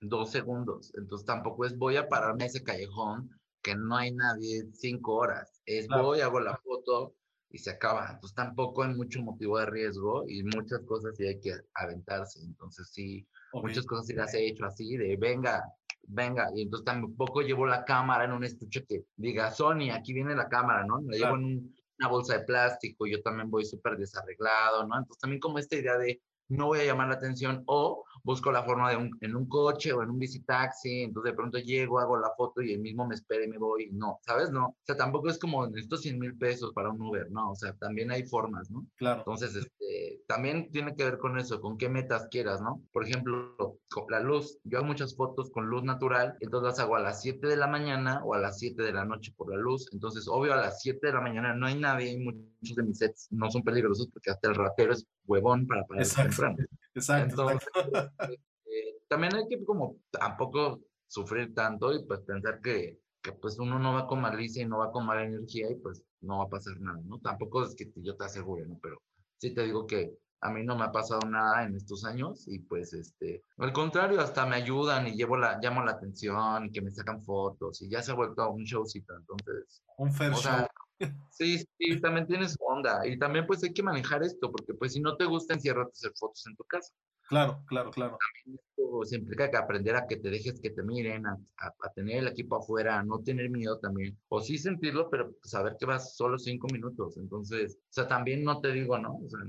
Dos 0.00 0.30
segundos. 0.30 0.92
Entonces 0.96 1.26
tampoco 1.26 1.66
es 1.66 1.76
voy 1.76 1.96
a 1.96 2.08
pararme 2.08 2.44
a 2.44 2.46
ese 2.46 2.62
callejón 2.62 3.30
que 3.62 3.74
no 3.74 3.96
hay 3.96 4.12
nadie 4.12 4.64
cinco 4.72 5.16
horas. 5.16 5.60
Es 5.66 5.88
voy, 5.88 6.20
hago 6.20 6.40
la 6.40 6.56
foto 6.56 7.16
y 7.50 7.58
se 7.58 7.70
acaba. 7.70 8.10
Entonces 8.12 8.34
tampoco 8.34 8.84
hay 8.84 8.94
mucho 8.94 9.20
motivo 9.22 9.58
de 9.58 9.66
riesgo 9.66 10.24
y 10.28 10.44
muchas 10.44 10.80
cosas 10.86 11.16
sí 11.16 11.26
hay 11.26 11.40
que 11.40 11.52
aventarse. 11.74 12.40
Entonces 12.44 12.88
sí, 12.92 13.26
muchas 13.52 13.84
cosas 13.84 14.06
sí 14.06 14.14
las 14.14 14.32
he 14.34 14.46
hecho 14.46 14.64
así, 14.66 14.96
de 14.96 15.16
venga, 15.16 15.64
venga, 16.08 16.50
y 16.54 16.62
entonces 16.62 16.84
tampoco 16.84 17.42
llevo 17.42 17.66
la 17.66 17.84
cámara 17.84 18.24
en 18.24 18.32
un 18.32 18.44
estuche 18.44 18.84
que 18.84 19.04
diga, 19.16 19.50
Sony, 19.50 19.90
aquí 19.92 20.12
viene 20.12 20.34
la 20.34 20.48
cámara, 20.48 20.84
¿no? 20.84 21.00
La 21.02 21.16
llevo 21.16 21.36
en 21.36 21.74
una 21.98 22.08
bolsa 22.08 22.38
de 22.38 22.44
plástico, 22.44 23.06
yo 23.06 23.22
también 23.22 23.50
voy 23.50 23.64
súper 23.64 23.96
desarreglado, 23.96 24.86
¿no? 24.86 24.98
Entonces 24.98 25.20
también 25.20 25.40
como 25.40 25.58
esta 25.58 25.76
idea 25.76 25.96
de 25.98 26.20
no 26.48 26.66
voy 26.66 26.80
a 26.80 26.84
llamar 26.84 27.08
la 27.08 27.14
atención 27.14 27.62
o 27.66 28.04
busco 28.22 28.52
la 28.52 28.62
forma 28.62 28.90
de 28.90 28.96
un, 28.96 29.16
en 29.20 29.34
un 29.34 29.48
coche 29.48 29.92
o 29.92 30.02
en 30.02 30.10
un 30.10 30.20
taxi 30.46 31.02
entonces 31.02 31.32
de 31.32 31.36
pronto 31.36 31.58
llego, 31.58 31.98
hago 31.98 32.16
la 32.18 32.30
foto 32.36 32.62
y 32.62 32.72
el 32.72 32.80
mismo 32.80 33.06
me 33.06 33.14
espera 33.14 33.44
y 33.44 33.48
me 33.48 33.58
voy, 33.58 33.90
no, 33.92 34.18
¿sabes? 34.22 34.50
No, 34.50 34.66
o 34.68 34.76
sea, 34.82 34.96
tampoco 34.96 35.28
es 35.28 35.38
como 35.38 35.66
necesito 35.66 35.96
100 35.96 36.18
mil 36.18 36.36
pesos 36.36 36.72
para 36.72 36.90
un 36.90 37.00
Uber, 37.00 37.30
no, 37.30 37.50
o 37.50 37.54
sea, 37.54 37.72
también 37.74 38.10
hay 38.10 38.24
formas, 38.24 38.70
¿no? 38.70 38.86
Claro. 38.96 39.20
Entonces, 39.20 39.54
este, 39.56 39.85
también 40.26 40.70
tiene 40.70 40.94
que 40.96 41.04
ver 41.04 41.18
con 41.18 41.38
eso, 41.38 41.60
con 41.60 41.78
qué 41.78 41.88
metas 41.88 42.26
quieras, 42.30 42.60
¿no? 42.60 42.82
Por 42.92 43.06
ejemplo, 43.06 43.56
con 43.88 44.04
la 44.08 44.20
luz, 44.20 44.58
yo 44.64 44.78
hago 44.78 44.86
muchas 44.86 45.14
fotos 45.16 45.50
con 45.50 45.66
luz 45.66 45.84
natural, 45.84 46.36
entonces 46.40 46.66
las 46.66 46.78
hago 46.80 46.96
a 46.96 47.00
las 47.00 47.22
7 47.22 47.46
de 47.46 47.56
la 47.56 47.66
mañana 47.66 48.22
o 48.24 48.34
a 48.34 48.38
las 48.38 48.58
7 48.58 48.82
de 48.82 48.92
la 48.92 49.04
noche 49.04 49.32
por 49.36 49.50
la 49.50 49.56
luz, 49.56 49.88
entonces, 49.92 50.26
obvio, 50.28 50.52
a 50.52 50.56
las 50.56 50.82
7 50.82 51.06
de 51.06 51.12
la 51.12 51.20
mañana 51.20 51.54
no 51.54 51.66
hay 51.66 51.78
nadie, 51.78 52.12
y 52.12 52.18
muchos 52.18 52.76
de 52.76 52.82
mis 52.82 52.98
sets 52.98 53.28
no 53.30 53.50
son 53.50 53.62
peligrosos 53.62 54.08
porque 54.12 54.30
hasta 54.30 54.48
el 54.48 54.56
ratero 54.56 54.92
es 54.92 55.06
huevón 55.26 55.66
para 55.66 55.84
parar 55.86 56.06
temprano. 56.06 56.56
Exacto. 56.94 57.30
Entonces, 57.30 57.68
eh, 58.66 58.98
también 59.08 59.34
hay 59.34 59.46
que 59.48 59.64
como 59.64 59.96
tampoco 60.10 60.80
sufrir 61.06 61.54
tanto 61.54 61.94
y 61.94 62.04
pues 62.04 62.20
pensar 62.20 62.60
que, 62.60 62.98
que 63.22 63.32
pues 63.32 63.58
uno 63.58 63.78
no 63.78 63.94
va 63.94 64.06
con 64.06 64.20
malicia 64.20 64.62
y 64.62 64.66
no 64.66 64.78
va 64.78 64.90
con 64.90 65.06
mala 65.06 65.24
energía 65.24 65.70
y 65.70 65.76
pues 65.76 66.02
no 66.20 66.38
va 66.38 66.44
a 66.44 66.48
pasar 66.48 66.80
nada, 66.80 67.00
¿no? 67.04 67.20
Tampoco 67.20 67.64
es 67.64 67.74
que 67.76 67.90
yo 67.96 68.16
te 68.16 68.24
asegure, 68.24 68.66
¿no? 68.66 68.78
Pero 68.82 69.00
sí 69.38 69.54
te 69.54 69.64
digo 69.64 69.86
que 69.86 70.18
a 70.40 70.50
mí 70.50 70.64
no 70.64 70.76
me 70.76 70.84
ha 70.84 70.92
pasado 70.92 71.20
nada 71.28 71.64
en 71.64 71.76
estos 71.76 72.04
años 72.04 72.46
y 72.46 72.58
pues 72.60 72.92
este, 72.92 73.42
al 73.58 73.72
contrario, 73.72 74.20
hasta 74.20 74.46
me 74.46 74.56
ayudan 74.56 75.06
y 75.08 75.16
llevo 75.16 75.36
la, 75.36 75.58
llamo 75.60 75.82
la 75.82 75.92
atención 75.92 76.66
y 76.66 76.72
que 76.72 76.82
me 76.82 76.90
sacan 76.90 77.22
fotos 77.22 77.82
y 77.82 77.88
ya 77.88 78.02
se 78.02 78.12
ha 78.12 78.14
vuelto 78.14 78.48
un 78.50 78.64
showcito, 78.64 79.14
entonces. 79.16 79.82
Un 79.98 80.12
fair 80.12 80.34
show. 80.34 80.66
Sí, 81.30 81.58
sí, 81.78 82.00
también 82.00 82.26
tienes 82.26 82.56
onda. 82.58 83.06
Y 83.06 83.18
también 83.18 83.46
pues 83.46 83.62
hay 83.62 83.74
que 83.74 83.82
manejar 83.82 84.22
esto, 84.22 84.50
porque 84.50 84.72
pues 84.72 84.94
si 84.94 85.00
no 85.00 85.14
te 85.18 85.26
gusta, 85.26 85.52
enciérrate 85.52 85.90
a 85.90 85.92
hacer 85.92 86.12
fotos 86.18 86.46
en 86.46 86.56
tu 86.56 86.64
casa. 86.64 86.90
Claro, 87.28 87.64
claro, 87.66 87.90
claro. 87.90 88.18
Esto 88.46 89.04
se 89.04 89.16
implica 89.16 89.50
que 89.50 89.56
aprender 89.56 89.96
a 89.96 90.06
que 90.06 90.16
te 90.16 90.30
dejes 90.30 90.60
que 90.60 90.70
te 90.70 90.82
miren, 90.82 91.26
a, 91.26 91.36
a, 91.58 91.92
tener 91.92 92.18
el 92.18 92.28
equipo 92.28 92.56
afuera, 92.56 92.98
a 92.98 93.04
no 93.04 93.18
tener 93.20 93.50
miedo 93.50 93.78
también. 93.78 94.16
O 94.28 94.40
sí 94.40 94.58
sentirlo, 94.58 95.10
pero 95.10 95.34
saber 95.42 95.76
que 95.78 95.86
vas 95.86 96.16
solo 96.16 96.38
cinco 96.38 96.68
minutos. 96.72 97.16
Entonces, 97.16 97.78
o 97.80 97.92
sea, 97.92 98.06
también 98.06 98.44
no 98.44 98.60
te 98.60 98.70
digo, 98.72 98.96
¿no? 98.98 99.16
O 99.16 99.28
sea, 99.28 99.40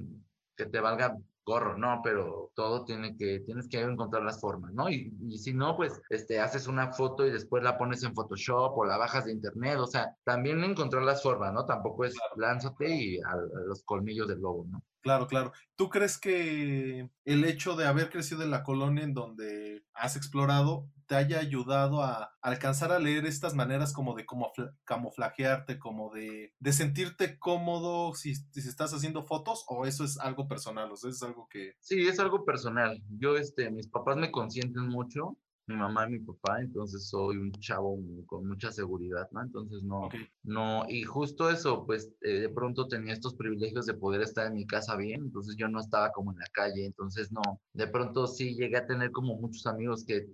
que 0.56 0.66
te 0.66 0.80
valga 0.80 1.16
gorro, 1.48 1.78
no, 1.78 2.02
pero 2.04 2.52
todo 2.56 2.84
tiene 2.84 3.16
que, 3.16 3.40
tienes 3.40 3.70
que 3.70 3.80
encontrar 3.80 4.22
las 4.24 4.42
formas, 4.42 4.74
¿no? 4.74 4.90
Y, 4.90 5.14
y, 5.30 5.38
si 5.38 5.54
no, 5.54 5.78
pues, 5.78 6.02
este, 6.10 6.42
haces 6.42 6.68
una 6.68 6.92
foto 6.92 7.26
y 7.26 7.32
después 7.32 7.64
la 7.64 7.78
pones 7.78 8.04
en 8.04 8.14
Photoshop 8.14 8.78
o 8.78 8.86
la 8.86 8.98
bajas 8.98 9.26
de 9.26 9.32
internet, 9.32 9.78
o 9.80 9.88
sea, 9.88 10.14
también 10.26 10.62
encontrar 10.62 11.04
las 11.04 11.24
formas, 11.24 11.54
¿no? 11.54 11.66
Tampoco 11.66 12.04
es 12.04 12.16
lánzate 12.36 12.94
y 12.94 13.20
a, 13.22 13.32
a 13.32 13.38
los 13.66 13.82
colmillos 13.84 14.28
del 14.28 14.42
lobo, 14.42 14.66
¿no? 14.70 14.84
Claro, 15.02 15.26
claro. 15.26 15.54
¿Tú 15.78 15.88
crees 15.88 16.18
que 16.18 17.10
el 17.24 17.46
hecho 17.46 17.78
de 17.78 17.86
haber 17.88 18.10
crecido 18.10 18.44
en 18.44 18.52
la 18.52 18.64
colonia 18.64 19.06
en 19.06 19.14
donde 19.14 19.77
has 19.98 20.16
explorado 20.16 20.88
te 21.08 21.16
haya 21.16 21.40
ayudado 21.40 22.04
a 22.04 22.34
alcanzar 22.42 22.92
a 22.92 23.00
leer 23.00 23.26
estas 23.26 23.56
maneras 23.56 23.94
como 23.94 24.14
de 24.14 24.26
camuflajearte, 24.84 25.80
como 25.80 26.14
de, 26.14 26.54
de 26.60 26.74
sentirte 26.74 27.40
cómodo 27.40 28.14
si, 28.14 28.36
si, 28.36 28.60
estás 28.60 28.94
haciendo 28.94 29.24
fotos 29.24 29.64
o 29.68 29.86
eso 29.86 30.04
es 30.04 30.20
algo 30.20 30.48
personal, 30.48 30.92
o 30.92 30.98
sea, 30.98 31.10
es 31.10 31.24
algo 31.24 31.48
que... 31.50 31.74
Sí, 31.80 32.08
es 32.08 32.20
algo 32.20 32.44
personal. 32.44 33.02
Yo, 33.18 33.38
este, 33.38 33.72
mis 33.72 33.88
papás 33.88 34.18
me 34.18 34.32
consienten 34.32 34.88
mucho 34.90 35.38
mi 35.68 35.76
mamá 35.76 36.08
y 36.08 36.14
mi 36.14 36.20
papá, 36.20 36.62
entonces 36.62 37.08
soy 37.10 37.38
un 37.38 37.52
chavo 37.52 38.00
con 38.26 38.48
mucha 38.48 38.72
seguridad, 38.72 39.30
¿no? 39.32 39.42
Entonces 39.42 39.84
no, 39.84 40.06
okay. 40.06 40.28
no, 40.44 40.86
y 40.88 41.04
justo 41.04 41.50
eso, 41.50 41.86
pues 41.86 42.10
eh, 42.22 42.40
de 42.40 42.50
pronto 42.50 42.88
tenía 42.88 43.14
estos 43.14 43.36
privilegios 43.36 43.86
de 43.86 43.94
poder 43.94 44.22
estar 44.22 44.48
en 44.48 44.54
mi 44.54 44.66
casa 44.66 44.96
bien, 44.96 45.22
entonces 45.22 45.56
yo 45.58 45.68
no 45.68 45.80
estaba 45.80 46.12
como 46.12 46.32
en 46.32 46.40
la 46.40 46.48
calle, 46.54 46.86
entonces 46.86 47.32
no, 47.32 47.42
de 47.74 47.88
pronto 47.88 48.28
sí 48.28 48.56
llegué 48.56 48.78
a 48.78 48.88
tener 48.88 49.12
como 49.12 49.36
muchos 49.36 49.68
amigos 49.68 50.06
que 50.06 50.28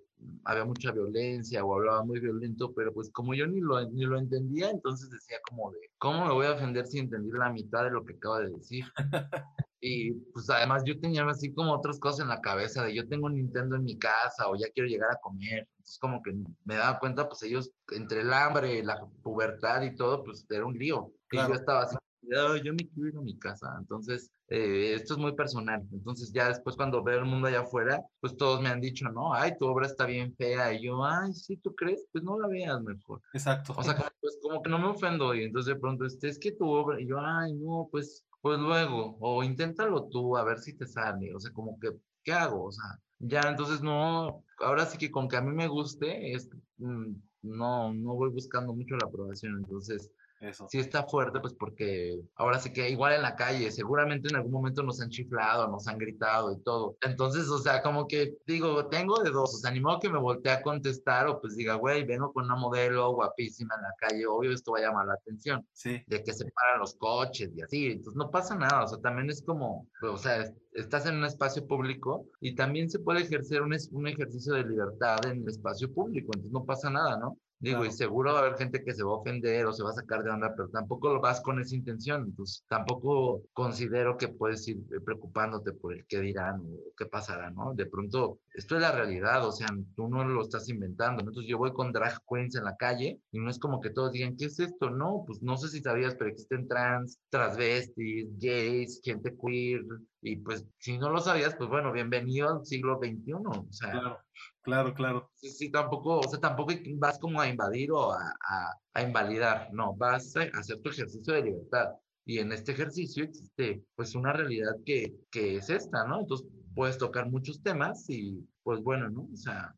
había 0.45 0.65
mucha 0.65 0.91
violencia 0.91 1.63
o 1.63 1.75
hablaba 1.75 2.03
muy 2.03 2.19
violento, 2.19 2.73
pero 2.73 2.93
pues 2.93 3.09
como 3.11 3.33
yo 3.33 3.47
ni 3.47 3.61
lo, 3.61 3.89
ni 3.89 4.03
lo 4.05 4.17
entendía, 4.17 4.69
entonces 4.69 5.09
decía 5.09 5.37
como 5.47 5.71
de, 5.71 5.79
¿cómo 5.97 6.25
me 6.25 6.33
voy 6.33 6.45
a 6.45 6.53
ofender 6.53 6.85
si 6.87 6.99
entendí 6.99 7.31
la 7.31 7.51
mitad 7.51 7.83
de 7.83 7.91
lo 7.91 8.03
que 8.03 8.13
acaba 8.13 8.39
de 8.39 8.49
decir? 8.49 8.85
Y 9.85 10.13
pues 10.31 10.49
además 10.49 10.85
yo 10.85 10.97
tenía 10.97 11.25
así 11.25 11.53
como 11.53 11.73
otras 11.73 11.99
cosas 11.99 12.21
en 12.21 12.29
la 12.29 12.39
cabeza 12.39 12.85
de 12.85 12.95
yo 12.95 13.05
tengo 13.05 13.25
un 13.25 13.35
Nintendo 13.35 13.75
en 13.75 13.83
mi 13.83 13.99
casa 13.99 14.47
o 14.47 14.55
ya 14.55 14.67
quiero 14.73 14.87
llegar 14.87 15.11
a 15.11 15.19
comer. 15.21 15.67
Entonces 15.71 15.99
como 15.99 16.23
que 16.23 16.33
me 16.63 16.75
daba 16.75 16.99
cuenta 16.99 17.27
pues 17.27 17.43
ellos 17.43 17.69
entre 17.91 18.21
el 18.21 18.31
hambre, 18.31 18.81
la 18.81 19.05
pubertad 19.21 19.81
y 19.81 19.93
todo 19.93 20.23
pues 20.23 20.45
era 20.49 20.65
un 20.65 20.77
lío. 20.77 21.11
Claro. 21.27 21.49
Y 21.49 21.51
yo 21.51 21.59
estaba 21.59 21.81
así, 21.81 21.97
oh, 21.97 22.55
yo 22.55 22.71
me 22.71 22.87
quiero 22.87 23.09
ir 23.09 23.17
a 23.17 23.21
mi 23.21 23.37
casa. 23.37 23.75
Entonces 23.77 24.31
eh, 24.53 24.93
esto 24.93 25.13
es 25.15 25.19
muy 25.19 25.33
personal. 25.35 25.81
Entonces 25.91 26.31
ya 26.31 26.47
después 26.47 26.75
cuando 26.75 27.03
veo 27.03 27.19
el 27.19 27.25
mundo 27.25 27.47
allá 27.47 27.61
afuera 27.61 28.01
pues 28.19 28.37
todos 28.37 28.61
me 28.61 28.69
han 28.69 28.79
dicho, 28.79 29.09
no, 29.09 29.33
ay, 29.33 29.53
tu 29.57 29.65
obra 29.65 29.87
está 29.87 30.05
bien 30.05 30.35
fea. 30.35 30.73
Y 30.73 30.83
yo, 30.85 31.03
ay, 31.03 31.33
sí, 31.33 31.57
¿tú 31.57 31.73
crees? 31.75 32.05
Pues 32.11 32.23
no 32.23 32.39
la 32.39 32.47
veas 32.47 32.81
mejor. 32.81 33.21
Exacto. 33.33 33.73
O 33.75 33.83
sea, 33.83 33.95
pues 34.21 34.37
como 34.41 34.61
que 34.61 34.69
no 34.69 34.77
me 34.77 34.87
ofendo 34.87 35.33
y 35.33 35.43
entonces 35.43 35.73
de 35.73 35.79
pronto 35.79 36.05
este, 36.05 36.27
es 36.29 36.37
que 36.37 36.51
tu 36.51 36.69
obra, 36.69 37.01
y 37.01 37.07
yo, 37.07 37.17
ay, 37.19 37.53
no, 37.53 37.89
pues 37.91 38.25
pues 38.43 38.59
luego, 38.59 39.15
o 39.21 39.41
inténtalo 39.41 40.09
tú 40.09 40.35
a 40.35 40.43
ver 40.43 40.59
si 40.59 40.75
te 40.75 40.85
sale, 40.85 41.33
o 41.33 41.39
sea, 41.39 41.51
como 41.53 41.79
que, 41.79 41.91
¿qué 42.23 42.33
hago? 42.33 42.65
O 42.65 42.71
sea, 42.73 42.99
Ya, 43.19 43.39
entonces 43.47 43.81
no, 43.81 44.43
ahora 44.59 44.85
sí 44.85 44.97
que 44.97 45.09
con 45.09 45.29
que 45.29 45.37
a 45.37 45.41
mí 45.41 45.53
me 45.53 45.69
guste, 45.69 46.33
es, 46.33 46.49
mm, 46.77 47.13
no, 47.43 47.93
no 47.93 48.15
voy 48.15 48.29
buscando 48.31 48.73
mucho 48.73 48.97
la 48.97 49.07
aprobación, 49.07 49.55
entonces 49.57 50.11
Eso. 50.43 50.67
sí 50.69 50.77
está 50.79 51.03
fuerte, 51.03 51.39
pues 51.39 51.53
porque 51.53 52.19
ahora 52.35 52.59
sí 52.59 52.73
que 52.73 52.89
igual 52.89 53.13
en 53.13 53.21
la 53.21 53.35
calle, 53.35 53.71
seguramente 53.71 54.27
en 54.29 54.35
algún 54.35 54.51
momento 54.51 54.83
nos 54.83 54.99
han 55.01 55.09
chiflado, 55.09 55.67
nos 55.69 55.87
han 55.87 55.97
gritado 55.97 56.51
y 56.51 56.61
todo. 56.63 56.97
Entonces, 57.01 57.47
o 57.49 57.57
sea, 57.59 57.81
como 57.81 58.07
que 58.07 58.35
digo, 58.45 58.87
tengo 58.89 59.21
de 59.23 59.31
dos, 59.31 59.53
o 59.55 59.57
sea, 59.57 59.71
ni 59.71 59.79
modo 59.79 59.99
que 59.99 60.09
me 60.09 60.19
voltee 60.19 60.51
a 60.51 60.61
contestar 60.61 61.27
o 61.27 61.39
pues 61.39 61.55
diga, 61.55 61.75
güey, 61.75 62.03
vengo 62.05 62.33
con 62.33 62.45
una 62.45 62.55
modelo 62.55 63.11
guapísima 63.13 63.75
en 63.75 63.81
la 63.83 63.93
calle, 63.99 64.25
obvio 64.27 64.51
esto 64.51 64.71
va 64.73 64.79
a 64.79 64.81
llamar 64.81 65.07
la 65.07 65.13
atención, 65.13 65.65
Sí, 65.71 66.03
de 66.07 66.23
que 66.23 66.33
se 66.33 66.45
paran 66.51 66.79
los 66.79 66.95
coches 66.95 67.51
y 67.55 67.61
así, 67.61 67.85
entonces 67.87 68.15
no 68.15 68.29
pasa 68.29 68.55
nada, 68.55 68.83
o 68.83 68.87
sea, 68.87 68.99
también 68.99 69.29
es 69.29 69.43
como, 69.45 69.87
o 70.01 70.17
sea, 70.17 70.41
es- 70.41 70.53
estás 70.73 71.05
en 71.05 71.17
un 71.17 71.25
espacio 71.25 71.65
público 71.67 72.25
y 72.41 72.55
también 72.55 72.89
se 72.89 72.99
puede 72.99 73.21
ejercer 73.21 73.61
un, 73.61 73.75
un 73.91 74.07
ejercicio 74.07 74.53
de 74.55 74.63
libertad 74.65 75.25
en 75.25 75.41
el 75.43 75.47
espacio 75.49 75.91
público, 75.93 76.27
entonces 76.33 76.51
no 76.51 76.65
pasa 76.65 76.89
nada, 76.89 77.17
¿no? 77.17 77.37
Digo, 77.63 77.79
y 77.85 77.87
Claro. 77.87 77.91
seguro 77.93 78.33
va 78.33 78.39
a 78.39 78.41
haber 78.41 78.57
gente 78.57 78.83
que 78.83 78.93
se 78.93 79.05
va 79.05 79.11
a 79.11 79.15
ofender 79.19 79.65
o 79.65 79.71
se 79.71 79.83
va 79.83 79.91
a 79.91 79.93
sacar 79.93 80.21
de 80.21 80.29
onda, 80.31 80.53
pero 80.53 80.67
tampoco 80.67 81.13
lo 81.13 81.21
vas 81.21 81.39
con 81.39 81.61
esa 81.61 81.73
intención. 81.77 82.25
Entonces, 82.25 82.65
tampoco 82.67 83.43
considero 83.53 84.17
que 84.17 84.27
puedes 84.27 84.67
ir 84.67 84.79
eh, 84.91 84.99
preocupándote 84.99 85.71
por 85.71 85.93
el 85.93 86.05
qué 86.05 86.19
dirán 86.19 86.59
o 86.59 86.91
qué 86.97 87.05
pasará, 87.05 87.51
¿no? 87.51 87.73
De 87.73 87.85
pronto, 87.85 88.41
esto 88.53 88.75
es 88.75 88.81
la 88.81 88.91
realidad, 88.91 89.47
o 89.47 89.53
sea, 89.53 89.67
tú 89.95 90.09
no 90.09 90.25
lo 90.25 90.41
estás 90.41 90.67
inventando, 90.67 91.23
¿no? 91.23 91.29
Entonces, 91.29 91.49
yo 91.49 91.57
voy 91.57 91.71
con 91.71 91.93
drag 91.93 92.19
queens 92.29 92.55
en 92.57 92.65
la 92.65 92.75
calle 92.75 93.21
y 93.31 93.39
no 93.39 93.49
es 93.49 93.57
como 93.59 93.79
que 93.79 93.91
todos 93.91 94.11
digan, 94.11 94.35
¿qué 94.35 94.45
es 94.47 94.59
esto? 94.59 94.89
No, 94.89 95.23
pues 95.25 95.41
no 95.41 95.55
sé 95.55 95.69
si 95.69 95.81
sabías, 95.81 96.15
pero 96.15 96.31
existen 96.31 96.67
trans, 96.67 97.17
transvestis, 97.29 98.27
gays, 98.39 98.99
gente 99.01 99.33
queer, 99.41 99.83
y 100.21 100.35
pues 100.37 100.65
si 100.79 100.97
no 100.97 101.09
lo 101.09 101.19
sabías, 101.21 101.55
pues 101.55 101.69
bueno, 101.69 101.93
bienvenido 101.93 102.49
al 102.49 102.65
siglo 102.65 102.99
XXI, 103.01 103.33
o 103.35 103.67
sea, 103.71 103.91
claro, 103.91 104.19
claro, 104.63 104.93
claro. 104.93 105.29
Sí, 105.35 105.49
sí, 105.49 105.71
tampoco, 105.71 106.19
o 106.19 106.29
sea, 106.29 106.39
tampoco 106.39 106.73
vas 106.95 107.19
como 107.19 107.39
a 107.39 107.47
invadir 107.47 107.91
o 107.91 108.11
a, 108.11 108.33
a, 108.49 108.73
a 108.93 109.01
invalidar, 109.03 109.69
no, 109.73 109.95
vas 109.95 110.35
a 110.35 110.43
hacer 110.57 110.81
tu 110.81 110.89
ejercicio 110.89 111.33
de 111.33 111.43
libertad. 111.43 111.89
Y 112.25 112.39
en 112.39 112.51
este 112.53 112.71
ejercicio 112.71 113.25
existe 113.25 113.83
pues 113.95 114.15
una 114.15 114.33
realidad 114.33 114.75
que, 114.85 115.13
que 115.29 115.57
es 115.57 115.69
esta, 115.69 116.05
¿no? 116.07 116.21
Entonces 116.21 116.47
puedes 116.73 116.97
tocar 116.97 117.29
muchos 117.29 117.61
temas 117.61 118.09
y 118.09 118.47
pues 118.63 118.81
bueno, 118.81 119.09
¿no? 119.09 119.27
O 119.31 119.35
sea, 119.35 119.75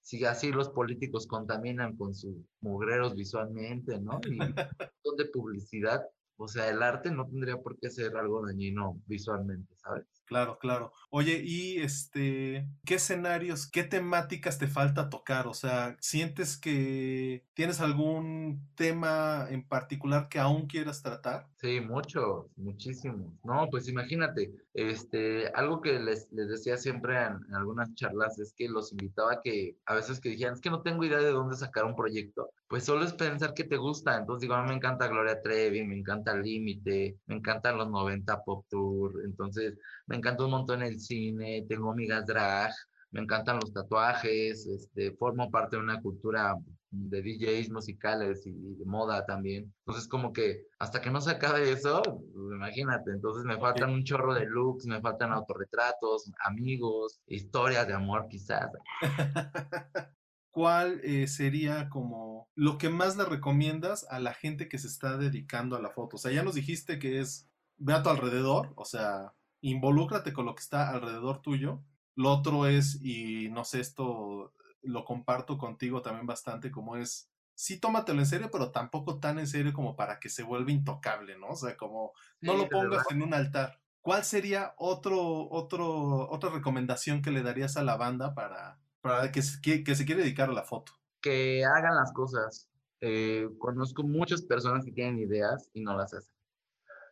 si 0.00 0.24
así 0.24 0.50
los 0.52 0.68
políticos 0.70 1.26
contaminan 1.26 1.96
con 1.96 2.14
sus 2.14 2.36
mugreros 2.60 3.14
visualmente, 3.14 3.98
¿no? 4.00 4.20
Y 4.24 4.38
son 5.02 5.16
de 5.16 5.26
publicidad, 5.26 6.02
o 6.42 6.48
sea, 6.48 6.70
el 6.70 6.82
arte 6.82 7.10
no 7.10 7.26
tendría 7.26 7.58
por 7.58 7.78
qué 7.78 7.90
ser 7.90 8.16
algo 8.16 8.46
dañino 8.46 8.98
visualmente, 9.06 9.76
¿sabes? 9.76 10.06
Claro, 10.24 10.58
claro. 10.58 10.92
Oye, 11.10 11.42
y 11.44 11.78
este, 11.78 12.66
¿qué 12.86 12.94
escenarios, 12.94 13.70
qué 13.70 13.82
temáticas 13.82 14.58
te 14.58 14.66
falta 14.66 15.10
tocar? 15.10 15.46
O 15.46 15.54
sea, 15.54 15.96
¿sientes 16.00 16.56
que 16.56 17.44
tienes 17.52 17.80
algún 17.80 18.66
tema 18.74 19.48
en 19.50 19.68
particular 19.68 20.28
que 20.30 20.38
aún 20.38 20.66
quieras 20.66 21.02
tratar? 21.02 21.48
Sí, 21.56 21.80
mucho, 21.82 22.48
muchísimo. 22.56 23.36
No, 23.44 23.68
pues 23.70 23.86
imagínate, 23.88 24.54
este, 24.72 25.48
algo 25.48 25.82
que 25.82 25.98
les, 25.98 26.26
les 26.32 26.48
decía 26.48 26.78
siempre 26.78 27.18
en, 27.22 27.34
en 27.48 27.54
algunas 27.54 27.94
charlas 27.94 28.38
es 28.38 28.54
que 28.56 28.68
los 28.68 28.92
invitaba 28.92 29.34
a 29.34 29.40
que 29.42 29.76
a 29.84 29.94
veces 29.94 30.20
que 30.20 30.30
dijeran, 30.30 30.54
es 30.54 30.62
que 30.62 30.70
no 30.70 30.80
tengo 30.80 31.04
idea 31.04 31.18
de 31.18 31.32
dónde 31.32 31.56
sacar 31.56 31.84
un 31.84 31.96
proyecto, 31.96 32.50
pues 32.70 32.84
solo 32.84 33.04
es 33.04 33.12
pensar 33.14 33.52
que 33.52 33.64
te 33.64 33.76
gusta. 33.76 34.16
Entonces 34.16 34.42
digo, 34.42 34.54
a 34.54 34.62
mí 34.62 34.68
me 34.68 34.76
encanta 34.76 35.08
Gloria 35.08 35.42
Trevi, 35.42 35.84
me 35.84 35.98
encanta 35.98 36.36
Límite, 36.36 37.18
me 37.26 37.34
encantan 37.34 37.76
los 37.76 37.90
90 37.90 38.44
Pop 38.44 38.64
Tour, 38.70 39.22
entonces 39.24 39.76
me 40.06 40.16
encanta 40.16 40.44
un 40.44 40.52
montón 40.52 40.82
el 40.82 41.00
cine, 41.00 41.66
tengo 41.68 41.90
amigas 41.90 42.24
drag, 42.26 42.72
me 43.10 43.22
encantan 43.22 43.56
los 43.56 43.72
tatuajes, 43.72 44.66
este, 44.68 45.10
formo 45.16 45.50
parte 45.50 45.76
de 45.76 45.82
una 45.82 46.00
cultura 46.00 46.56
de 46.92 47.22
DJs 47.22 47.70
musicales 47.70 48.46
y, 48.46 48.50
y 48.50 48.74
de 48.76 48.84
moda 48.84 49.26
también. 49.26 49.74
Entonces, 49.84 50.06
como 50.08 50.32
que 50.32 50.66
hasta 50.78 51.00
que 51.00 51.10
no 51.10 51.20
se 51.20 51.32
acabe 51.32 51.72
eso, 51.72 52.02
pues, 52.02 52.54
imagínate, 52.54 53.10
entonces 53.10 53.44
me 53.44 53.58
faltan 53.58 53.90
un 53.90 54.04
chorro 54.04 54.32
de 54.32 54.46
looks, 54.46 54.86
me 54.86 55.00
faltan 55.00 55.32
autorretratos, 55.32 56.30
amigos, 56.44 57.20
historias 57.26 57.88
de 57.88 57.94
amor 57.94 58.28
quizás. 58.28 58.70
¿Cuál 60.50 61.00
eh, 61.04 61.26
sería 61.28 61.88
como 61.88 62.50
lo 62.56 62.76
que 62.78 62.88
más 62.88 63.16
le 63.16 63.24
recomiendas 63.24 64.06
a 64.10 64.18
la 64.18 64.34
gente 64.34 64.68
que 64.68 64.78
se 64.78 64.88
está 64.88 65.16
dedicando 65.16 65.76
a 65.76 65.80
la 65.80 65.90
foto? 65.90 66.16
O 66.16 66.18
sea, 66.18 66.32
ya 66.32 66.42
nos 66.42 66.54
dijiste 66.54 66.98
que 66.98 67.20
es 67.20 67.48
ve 67.76 67.94
a 67.94 68.02
tu 68.02 68.10
alrededor, 68.10 68.72
o 68.76 68.84
sea, 68.84 69.34
involúcrate 69.60 70.32
con 70.32 70.46
lo 70.46 70.54
que 70.54 70.62
está 70.62 70.90
alrededor 70.90 71.40
tuyo. 71.42 71.82
Lo 72.16 72.30
otro 72.30 72.66
es, 72.66 73.00
y 73.02 73.48
no 73.50 73.64
sé, 73.64 73.80
esto 73.80 74.54
lo 74.82 75.04
comparto 75.04 75.58
contigo 75.58 76.02
también 76.02 76.26
bastante, 76.26 76.70
como 76.70 76.96
es, 76.96 77.30
sí, 77.54 77.78
tómatelo 77.78 78.20
en 78.20 78.26
serio, 78.26 78.50
pero 78.50 78.72
tampoco 78.72 79.20
tan 79.20 79.38
en 79.38 79.46
serio 79.46 79.72
como 79.72 79.96
para 79.96 80.18
que 80.20 80.28
se 80.28 80.42
vuelva 80.42 80.72
intocable, 80.72 81.38
¿no? 81.38 81.48
O 81.48 81.56
sea, 81.56 81.76
como 81.76 82.12
no 82.40 82.56
Sí, 82.56 82.58
lo 82.58 82.68
pongas 82.68 83.10
en 83.10 83.22
un 83.22 83.34
altar. 83.34 83.80
¿Cuál 84.00 84.24
sería 84.24 84.74
otro, 84.78 85.48
otro, 85.50 86.28
otra 86.30 86.50
recomendación 86.50 87.22
que 87.22 87.30
le 87.30 87.42
darías 87.42 87.76
a 87.76 87.82
la 87.82 87.96
banda 87.96 88.34
para, 88.34 88.80
para 89.00 89.30
que, 89.32 89.42
se, 89.42 89.60
que, 89.60 89.82
que 89.84 89.94
se 89.94 90.04
quiere 90.04 90.22
dedicar 90.22 90.48
a 90.50 90.52
la 90.52 90.64
foto? 90.64 90.92
Que 91.20 91.64
hagan 91.64 91.94
las 91.96 92.12
cosas. 92.12 92.68
Eh, 93.00 93.48
conozco 93.58 94.02
muchas 94.02 94.42
personas 94.42 94.84
que 94.84 94.92
tienen 94.92 95.18
ideas 95.18 95.70
y 95.72 95.82
no 95.82 95.96
las 95.96 96.12
hacen. 96.14 96.34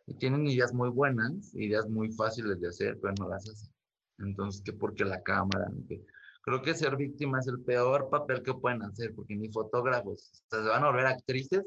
Y 0.07 0.15
tienen 0.15 0.47
ideas 0.47 0.73
muy 0.73 0.89
buenas, 0.89 1.53
ideas 1.55 1.87
muy 1.87 2.11
fáciles 2.11 2.59
de 2.59 2.67
hacer, 2.67 2.97
pero 3.01 3.13
no 3.19 3.29
las 3.29 3.47
hacen. 3.49 3.73
Entonces, 4.19 4.61
que 4.63 4.73
porque 4.73 5.05
la 5.05 5.21
cámara, 5.21 5.71
que- 5.87 6.05
creo 6.43 6.61
que 6.61 6.73
ser 6.73 6.95
víctima 6.97 7.39
es 7.39 7.47
el 7.47 7.61
peor 7.63 8.09
papel 8.09 8.41
que 8.43 8.53
pueden 8.53 8.83
hacer, 8.83 9.13
porque 9.15 9.35
ni 9.35 9.51
fotógrafos, 9.51 10.43
o 10.47 10.55
sea, 10.55 10.63
se 10.63 10.69
van 10.69 10.83
a 10.83 10.87
volver 10.87 11.05
actrices 11.05 11.63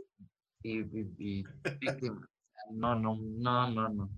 y, 0.63 0.81
y- 0.81 1.15
y 1.19 1.45
víctimas. 1.81 2.29
No, 2.71 2.95
no, 2.99 3.17
no, 3.21 3.71
no, 3.71 3.89
no. 3.89 4.11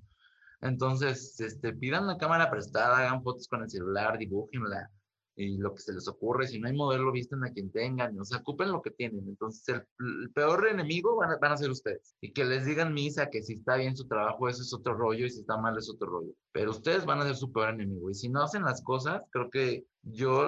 Entonces, 0.60 1.38
este, 1.40 1.74
pidan 1.74 2.06
la 2.06 2.16
cámara 2.16 2.50
prestada, 2.50 2.98
hagan 2.98 3.22
fotos 3.22 3.46
con 3.48 3.62
el 3.62 3.70
celular, 3.70 4.16
dibújenla 4.18 4.90
y 5.36 5.58
lo 5.58 5.74
que 5.74 5.82
se 5.82 5.92
les 5.92 6.06
ocurre. 6.08 6.46
Si 6.46 6.58
no 6.58 6.68
hay 6.68 6.74
modelo, 6.74 7.10
visten 7.12 7.44
a 7.44 7.50
quien 7.50 7.70
tengan, 7.70 8.18
o 8.18 8.24
sea, 8.24 8.38
ocupen 8.38 8.72
lo 8.72 8.82
que 8.82 8.90
tienen. 8.90 9.28
Entonces, 9.28 9.68
el, 9.68 9.84
el 10.22 10.30
peor 10.30 10.66
enemigo 10.68 11.16
van 11.16 11.32
a, 11.32 11.36
van 11.38 11.52
a 11.52 11.56
ser 11.56 11.70
ustedes. 11.70 12.16
Y 12.20 12.32
que 12.32 12.44
les 12.44 12.66
digan 12.66 12.94
misa 12.94 13.30
que 13.30 13.42
si 13.42 13.54
está 13.54 13.76
bien 13.76 13.96
su 13.96 14.06
trabajo, 14.06 14.48
eso 14.48 14.62
es 14.62 14.72
otro 14.72 14.94
rollo, 14.94 15.26
y 15.26 15.30
si 15.30 15.40
está 15.40 15.56
mal, 15.56 15.76
es 15.76 15.90
otro 15.90 16.08
rollo. 16.08 16.32
Pero 16.52 16.70
ustedes 16.70 17.04
van 17.04 17.20
a 17.20 17.24
ser 17.24 17.36
su 17.36 17.52
peor 17.52 17.70
enemigo. 17.70 18.10
Y 18.10 18.14
si 18.14 18.28
no 18.28 18.42
hacen 18.42 18.62
las 18.62 18.82
cosas, 18.82 19.22
creo 19.30 19.50
que 19.50 19.84
yo, 20.02 20.46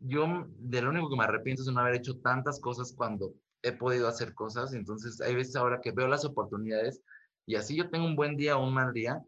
yo 0.00 0.46
de 0.58 0.82
lo 0.82 0.90
único 0.90 1.10
que 1.10 1.16
me 1.16 1.24
arrepiento 1.24 1.62
es 1.62 1.68
no 1.68 1.80
haber 1.80 1.96
hecho 1.96 2.18
tantas 2.18 2.60
cosas 2.60 2.92
cuando 2.96 3.34
he 3.62 3.72
podido 3.72 4.08
hacer 4.08 4.34
cosas. 4.34 4.74
Entonces, 4.74 5.20
hay 5.20 5.34
veces 5.34 5.56
ahora 5.56 5.80
que 5.82 5.92
veo 5.92 6.06
las 6.06 6.24
oportunidades 6.24 7.00
y 7.46 7.56
así 7.56 7.76
yo 7.76 7.90
tengo 7.90 8.06
un 8.06 8.16
buen 8.16 8.36
día 8.36 8.56
o 8.56 8.66
un 8.66 8.74
mal 8.74 8.92
día, 8.92 9.22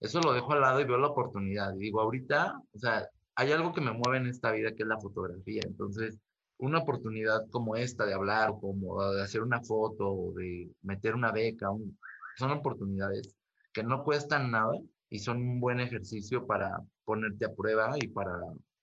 eso 0.00 0.20
lo 0.20 0.32
dejo 0.32 0.52
al 0.52 0.60
lado 0.60 0.80
y 0.80 0.84
veo 0.84 0.98
la 0.98 1.08
oportunidad. 1.08 1.74
Y 1.74 1.78
digo, 1.78 2.00
ahorita, 2.00 2.60
o 2.72 2.78
sea, 2.78 3.08
hay 3.34 3.52
algo 3.52 3.72
que 3.72 3.80
me 3.80 3.92
mueve 3.92 4.18
en 4.18 4.26
esta 4.26 4.50
vida 4.52 4.74
que 4.74 4.82
es 4.82 4.88
la 4.88 5.00
fotografía. 5.00 5.62
Entonces, 5.66 6.18
una 6.58 6.78
oportunidad 6.80 7.48
como 7.50 7.76
esta 7.76 8.06
de 8.06 8.14
hablar, 8.14 8.50
como 8.60 9.02
de 9.12 9.22
hacer 9.22 9.42
una 9.42 9.62
foto, 9.62 10.10
o 10.12 10.32
de 10.34 10.70
meter 10.82 11.14
una 11.14 11.32
beca, 11.32 11.70
un- 11.70 11.98
son 12.34 12.50
oportunidades 12.52 13.36
que 13.72 13.82
no 13.82 14.04
cuestan 14.04 14.50
nada 14.50 14.72
y 15.08 15.18
son 15.18 15.38
un 15.38 15.60
buen 15.60 15.80
ejercicio 15.80 16.46
para 16.46 16.78
ponerte 17.04 17.44
a 17.46 17.54
prueba 17.54 17.94
y 17.98 18.08
para, 18.08 18.40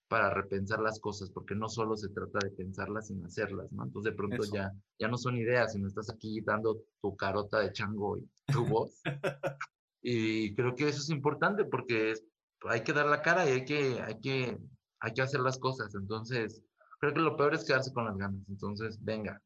para 0.07 0.33
repensar 0.33 0.79
las 0.79 0.99
cosas, 0.99 1.29
porque 1.31 1.55
no 1.55 1.69
solo 1.69 1.95
se 1.95 2.09
trata 2.09 2.39
de 2.43 2.51
pensarlas, 2.51 3.07
sino 3.07 3.25
hacerlas, 3.27 3.71
¿no? 3.71 3.83
Entonces, 3.85 4.11
de 4.11 4.17
pronto 4.17 4.43
Eso. 4.43 4.53
ya, 4.53 4.71
ya 4.99 5.07
no 5.07 5.17
son 5.17 5.37
ideas, 5.37 5.73
sino 5.73 5.87
estás 5.87 6.09
aquí 6.11 6.41
dando 6.41 6.83
tu 7.01 7.15
carota 7.15 7.59
de 7.61 7.71
chango 7.71 8.17
y 8.17 8.29
tu 8.51 8.65
voz. 8.67 9.01
Y 10.01 10.55
creo 10.55 10.75
que 10.75 10.87
eso 10.89 10.99
es 11.01 11.09
importante 11.09 11.65
porque 11.65 12.11
es- 12.11 12.25
hay 12.67 12.81
que 12.81 12.93
dar 12.93 13.05
la 13.05 13.21
cara 13.21 13.47
y 13.47 13.53
hay 13.53 13.65
que, 13.65 14.01
hay 14.01 14.19
que, 14.19 14.57
hay 14.99 15.13
que 15.13 15.21
hacer 15.21 15.39
las 15.39 15.57
cosas. 15.57 15.93
Entonces, 15.95 16.63
creo 16.99 17.13
que 17.13 17.21
lo 17.21 17.37
peor 17.37 17.53
es 17.53 17.65
quedarse 17.65 17.93
con 17.93 18.05
las 18.05 18.17
ganas. 18.17 18.41
Entonces, 18.49 18.97
venga, 19.03 19.41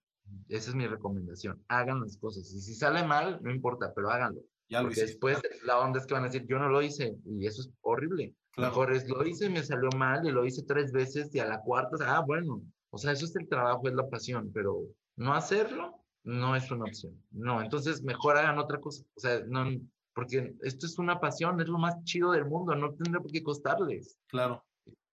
esa 0.50 0.70
es 0.70 0.76
mi 0.76 0.88
recomendación. 0.88 1.64
Hagan 1.68 2.02
las 2.02 2.18
cosas. 2.18 2.52
Y 2.54 2.62
si 2.62 2.74
sale 2.74 3.04
mal, 3.06 3.40
no 3.42 3.52
importa, 3.52 3.94
pero 3.94 4.10
háganlo. 4.10 4.42
Ya 4.70 4.80
lo 4.80 4.88
Porque 4.88 5.02
hiciste. 5.02 5.28
después 5.28 5.42
la 5.66 5.80
onda 5.80 6.00
es 6.00 6.06
que 6.06 6.14
van 6.14 6.24
a 6.24 6.28
decir, 6.28 6.46
yo 6.48 6.58
no 6.58 6.70
lo 6.70 6.82
hice. 6.82 7.16
Y 7.26 7.46
eso 7.46 7.62
es 7.62 7.70
horrible. 7.82 8.34
Claro. 8.52 8.72
Mejor 8.72 8.94
es, 8.94 9.08
lo 9.08 9.26
hice, 9.26 9.50
me 9.50 9.64
salió 9.64 9.90
mal 9.98 10.26
y 10.26 10.32
lo 10.32 10.46
hice 10.46 10.64
tres 10.64 10.92
veces 10.92 11.34
y 11.34 11.40
a 11.40 11.46
la 11.46 11.60
cuarta, 11.62 11.98
ah, 12.08 12.22
bueno. 12.26 12.62
O 12.92 12.98
sea, 12.98 13.12
eso 13.12 13.26
es 13.26 13.36
el 13.36 13.48
trabajo, 13.48 13.88
es 13.88 13.96
la 13.96 14.08
pasión, 14.08 14.52
pero 14.54 14.84
no 15.16 15.34
hacerlo 15.34 16.04
no 16.24 16.56
es 16.56 16.72
una 16.72 16.86
opción. 16.86 17.22
No, 17.32 17.62
entonces 17.62 18.02
mejor 18.02 18.38
hagan 18.38 18.58
otra 18.58 18.80
cosa. 18.80 19.04
O 19.16 19.20
sea, 19.20 19.42
no, 19.48 19.66
porque 20.14 20.56
esto 20.62 20.86
es 20.86 20.98
una 21.00 21.20
pasión, 21.20 21.60
es 21.62 21.68
lo 21.68 21.78
más 21.78 22.04
chido 22.04 22.32
del 22.32 22.46
mundo, 22.46 22.76
no 22.76 22.94
tendrá 22.94 23.22
por 23.22 23.32
qué 23.32 23.44
costarles. 23.44 24.18
Claro. 24.28 24.64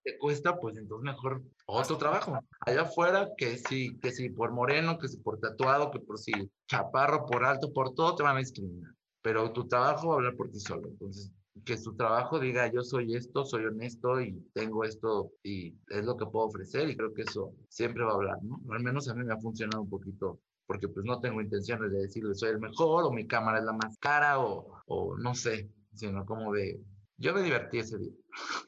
Te 0.03 0.17
cuesta, 0.17 0.59
pues 0.59 0.77
entonces 0.77 1.03
mejor 1.03 1.43
otro 1.67 1.97
trabajo. 1.97 2.39
Allá 2.61 2.81
afuera, 2.81 3.29
que 3.37 3.57
sí, 3.57 3.99
que 3.99 4.11
sí, 4.11 4.29
por 4.29 4.51
moreno, 4.51 4.97
que 4.97 5.07
sí, 5.07 5.17
por 5.17 5.39
tatuado, 5.39 5.91
que 5.91 5.99
por 5.99 6.17
sí, 6.17 6.31
chaparro, 6.67 7.25
por 7.25 7.45
alto, 7.45 7.71
por 7.71 7.93
todo 7.93 8.15
te 8.15 8.23
van 8.23 8.37
a 8.37 8.39
discriminar. 8.39 8.93
Pero 9.21 9.51
tu 9.51 9.67
trabajo 9.67 10.07
va 10.07 10.13
a 10.15 10.17
hablar 10.17 10.35
por 10.35 10.49
ti 10.49 10.59
solo. 10.59 10.87
Entonces, 10.87 11.31
que 11.65 11.77
su 11.77 11.95
trabajo 11.95 12.39
diga 12.39 12.71
yo 12.71 12.81
soy 12.81 13.15
esto, 13.15 13.45
soy 13.45 13.65
honesto 13.65 14.21
y 14.21 14.33
tengo 14.53 14.83
esto 14.83 15.31
y 15.43 15.75
es 15.89 16.03
lo 16.03 16.17
que 16.17 16.25
puedo 16.25 16.47
ofrecer 16.47 16.89
y 16.89 16.95
creo 16.95 17.13
que 17.13 17.23
eso 17.23 17.53
siempre 17.69 18.03
va 18.03 18.11
a 18.11 18.15
hablar, 18.15 18.37
¿no? 18.41 18.61
Al 18.73 18.81
menos 18.81 19.07
a 19.09 19.13
mí 19.13 19.23
me 19.23 19.33
ha 19.33 19.37
funcionado 19.37 19.83
un 19.83 19.89
poquito 19.89 20.39
porque 20.71 20.87
pues 20.87 21.05
no 21.05 21.19
tengo 21.19 21.41
intenciones 21.41 21.91
de 21.91 21.99
decirle 22.03 22.33
soy 22.33 22.51
el 22.51 22.59
mejor 22.59 23.03
o 23.03 23.11
mi 23.11 23.27
cámara 23.27 23.59
es 23.59 23.65
la 23.65 23.73
más 23.73 23.97
cara 23.99 24.39
o, 24.39 24.81
o 24.85 25.17
no 25.17 25.35
sé, 25.35 25.69
sino 25.93 26.25
como 26.25 26.53
de 26.53 26.79
yo 27.17 27.33
me 27.33 27.41
divertí 27.41 27.79
ese 27.79 27.97
día. 27.97 28.13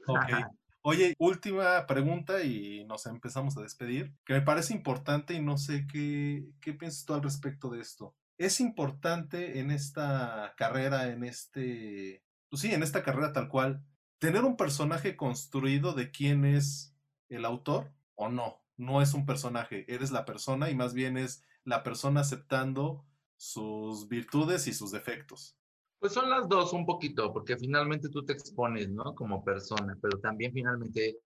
Ok. 0.06 0.18
Oye, 0.82 1.16
última 1.18 1.88
pregunta 1.88 2.44
y 2.44 2.84
nos 2.84 3.06
empezamos 3.06 3.56
a 3.56 3.62
despedir, 3.62 4.14
que 4.26 4.34
me 4.34 4.42
parece 4.42 4.74
importante 4.74 5.34
y 5.34 5.42
no 5.42 5.58
sé 5.58 5.88
qué, 5.90 6.44
qué 6.60 6.74
piensas 6.74 7.06
tú 7.06 7.14
al 7.14 7.24
respecto 7.24 7.70
de 7.70 7.80
esto. 7.80 8.18
Es 8.38 8.60
importante 8.60 9.60
en 9.60 9.72
esta 9.72 10.54
carrera, 10.58 11.08
en 11.08 11.24
este, 11.24 12.22
pues 12.50 12.64
sí, 12.64 12.74
en 12.74 12.84
esta 12.84 13.02
carrera 13.02 13.32
tal 13.32 13.48
cual, 13.48 13.82
tener 14.20 14.44
un 14.44 14.58
personaje 14.58 15.16
construido 15.16 15.94
de 15.94 16.12
quién 16.12 16.44
es 16.44 16.94
el 17.30 17.46
autor 17.46 17.94
o 18.16 18.28
no. 18.28 18.62
No 18.76 19.02
es 19.02 19.14
un 19.14 19.26
personaje, 19.26 19.86
eres 19.88 20.12
la 20.12 20.26
persona 20.26 20.70
y 20.70 20.76
más 20.76 20.94
bien 20.94 21.16
es 21.16 21.46
la 21.66 21.84
persona 21.84 22.22
aceptando 22.22 23.06
sus 23.38 24.08
virtudes 24.08 24.68
y 24.68 24.74
sus 24.74 24.92
defectos. 24.92 25.58
Pues 26.00 26.14
son 26.14 26.30
las 26.30 26.48
dos 26.50 26.74
un 26.74 26.86
poquito, 26.86 27.32
porque 27.32 27.58
finalmente 27.58 28.10
tú 28.10 28.26
te 28.26 28.34
expones, 28.34 28.90
¿no? 28.90 29.16
Como 29.16 29.44
persona, 29.44 29.98
pero 30.02 30.20
también 30.20 30.52
finalmente 30.54 31.20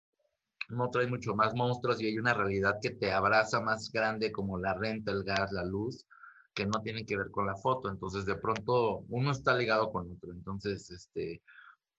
no 0.68 0.90
traes 0.90 1.08
mucho 1.08 1.34
más 1.34 1.54
monstruos 1.54 2.00
y 2.00 2.06
hay 2.06 2.18
una 2.18 2.34
realidad 2.34 2.78
que 2.80 2.90
te 2.90 3.12
abraza 3.12 3.60
más 3.60 3.90
grande 3.90 4.32
como 4.32 4.58
la 4.58 4.74
renta, 4.74 5.12
el 5.12 5.24
gas, 5.24 5.52
la 5.52 5.64
luz, 5.64 6.06
que 6.52 6.66
no 6.66 6.82
tienen 6.82 7.06
que 7.06 7.16
ver 7.16 7.30
con 7.30 7.46
la 7.46 7.56
foto. 7.56 7.88
Entonces, 7.90 8.26
de 8.26 8.36
pronto, 8.36 9.04
uno 9.08 9.30
está 9.30 9.56
ligado 9.56 9.90
con 9.90 10.10
otro. 10.10 10.32
Entonces, 10.32 10.90
este, 10.90 11.42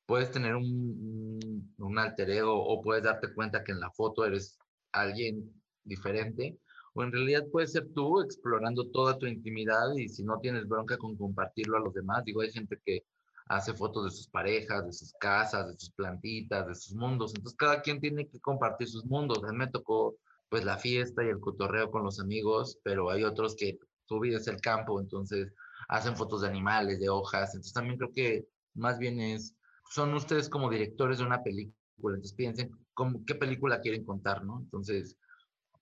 puedes 0.06 0.32
tener 0.32 0.56
un, 0.56 1.74
un 1.78 2.00
alter 2.00 2.30
ego 2.30 2.64
o 2.64 2.82
puedes 2.82 3.04
darte 3.04 3.34
cuenta 3.34 3.64
que 3.64 3.72
en 3.72 3.80
la 3.80 3.92
foto 3.92 4.26
eres 4.26 4.58
alguien 4.92 5.52
diferente 5.84 6.60
o 6.98 7.04
en 7.04 7.12
realidad 7.12 7.46
puede 7.52 7.68
ser 7.68 7.88
tú 7.94 8.22
explorando 8.22 8.90
toda 8.90 9.20
tu 9.20 9.28
intimidad 9.28 9.94
y 9.96 10.10
si 10.10 10.24
no 10.24 10.40
tienes 10.40 10.68
bronca 10.68 10.98
con 10.98 11.16
compartirlo 11.16 11.78
a 11.78 11.82
los 11.82 11.94
demás. 11.94 12.26
Digo, 12.26 12.42
hay 12.42 12.52
gente 12.52 12.80
que 12.84 13.04
hace 13.50 13.72
fotos 13.76 14.06
de 14.06 14.10
sus 14.10 14.28
parejas, 14.28 14.84
de 14.84 14.92
sus 14.92 15.14
casas, 15.14 15.68
de 15.68 15.78
sus 15.78 15.92
plantitas, 15.92 16.66
de 16.66 16.74
sus 16.74 16.96
mundos. 16.96 17.34
Entonces 17.36 17.56
cada 17.56 17.84
quien 17.84 18.02
tiene 18.02 18.28
que 18.28 18.40
compartir 18.40 18.88
sus 18.88 19.06
mundos. 19.06 19.44
A 19.44 19.52
mí 19.52 19.58
me 19.58 19.68
tocó 19.68 20.16
pues 20.50 20.66
la 20.66 20.80
fiesta 20.80 21.24
y 21.24 21.28
el 21.28 21.40
cotorreo 21.40 21.92
con 21.92 22.04
los 22.04 22.20
amigos, 22.20 22.80
pero 22.82 23.12
hay 23.12 23.24
otros 23.24 23.56
que 23.56 23.78
su 24.06 24.20
vida 24.20 24.38
es 24.38 24.48
el 24.48 24.60
campo, 24.60 25.00
entonces 25.00 25.54
hacen 25.90 26.16
fotos 26.16 26.42
de 26.42 26.48
animales, 26.48 27.00
de 27.00 27.10
hojas. 27.10 27.54
Entonces 27.54 27.74
también 27.74 27.98
creo 27.98 28.12
que 28.12 28.48
más 28.74 28.98
bien 28.98 29.20
es, 29.20 29.56
son 29.92 30.16
ustedes 30.16 30.50
como 30.50 30.68
directores 30.68 31.20
de 31.20 31.26
una 31.26 31.44
película, 31.44 32.16
entonces 32.16 32.34
piensen 32.34 32.72
cómo, 32.96 33.24
qué 33.24 33.36
película 33.36 33.82
quieren 33.82 34.04
contar, 34.04 34.44
¿no? 34.44 34.62
Entonces 34.62 35.16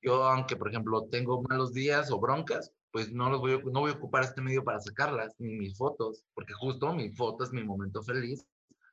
yo, 0.06 0.24
aunque 0.26 0.56
por 0.56 0.70
ejemplo 0.70 1.08
tengo 1.10 1.41
malos 1.41 1.74
días 1.74 2.12
o 2.12 2.20
broncas, 2.20 2.72
pues 2.91 3.12
no 3.12 3.30
los 3.30 3.41
voy 3.41 3.53
a, 3.53 3.58
no 3.58 3.82
voy 3.82 3.91
a 3.91 3.95
ocupar 3.95 4.24
este 4.24 4.41
medio 4.41 4.64
para 4.64 4.80
sacarlas, 4.80 5.36
ni 5.39 5.56
mis 5.56 5.78
fotos, 5.78 6.24
porque 6.34 6.53
justo 6.53 6.93
mi 6.93 7.12
foto 7.12 7.43
es 7.43 7.51
mi 7.51 7.64
momento 7.64 8.01
feliz 8.01 8.45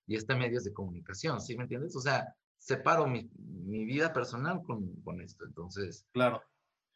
y 0.06 0.16
este 0.16 0.34
medio 0.34 0.58
es 0.58 0.64
de 0.64 0.72
comunicación, 0.72 1.40
¿sí 1.40 1.56
me 1.56 1.62
entiendes? 1.62 1.94
O 1.94 2.00
sea, 2.00 2.34
separo 2.58 3.06
mi, 3.06 3.30
mi 3.36 3.84
vida 3.84 4.12
personal 4.12 4.62
con, 4.64 4.92
con, 5.02 5.20
esto, 5.20 5.44
entonces. 5.44 6.06
Claro. 6.12 6.42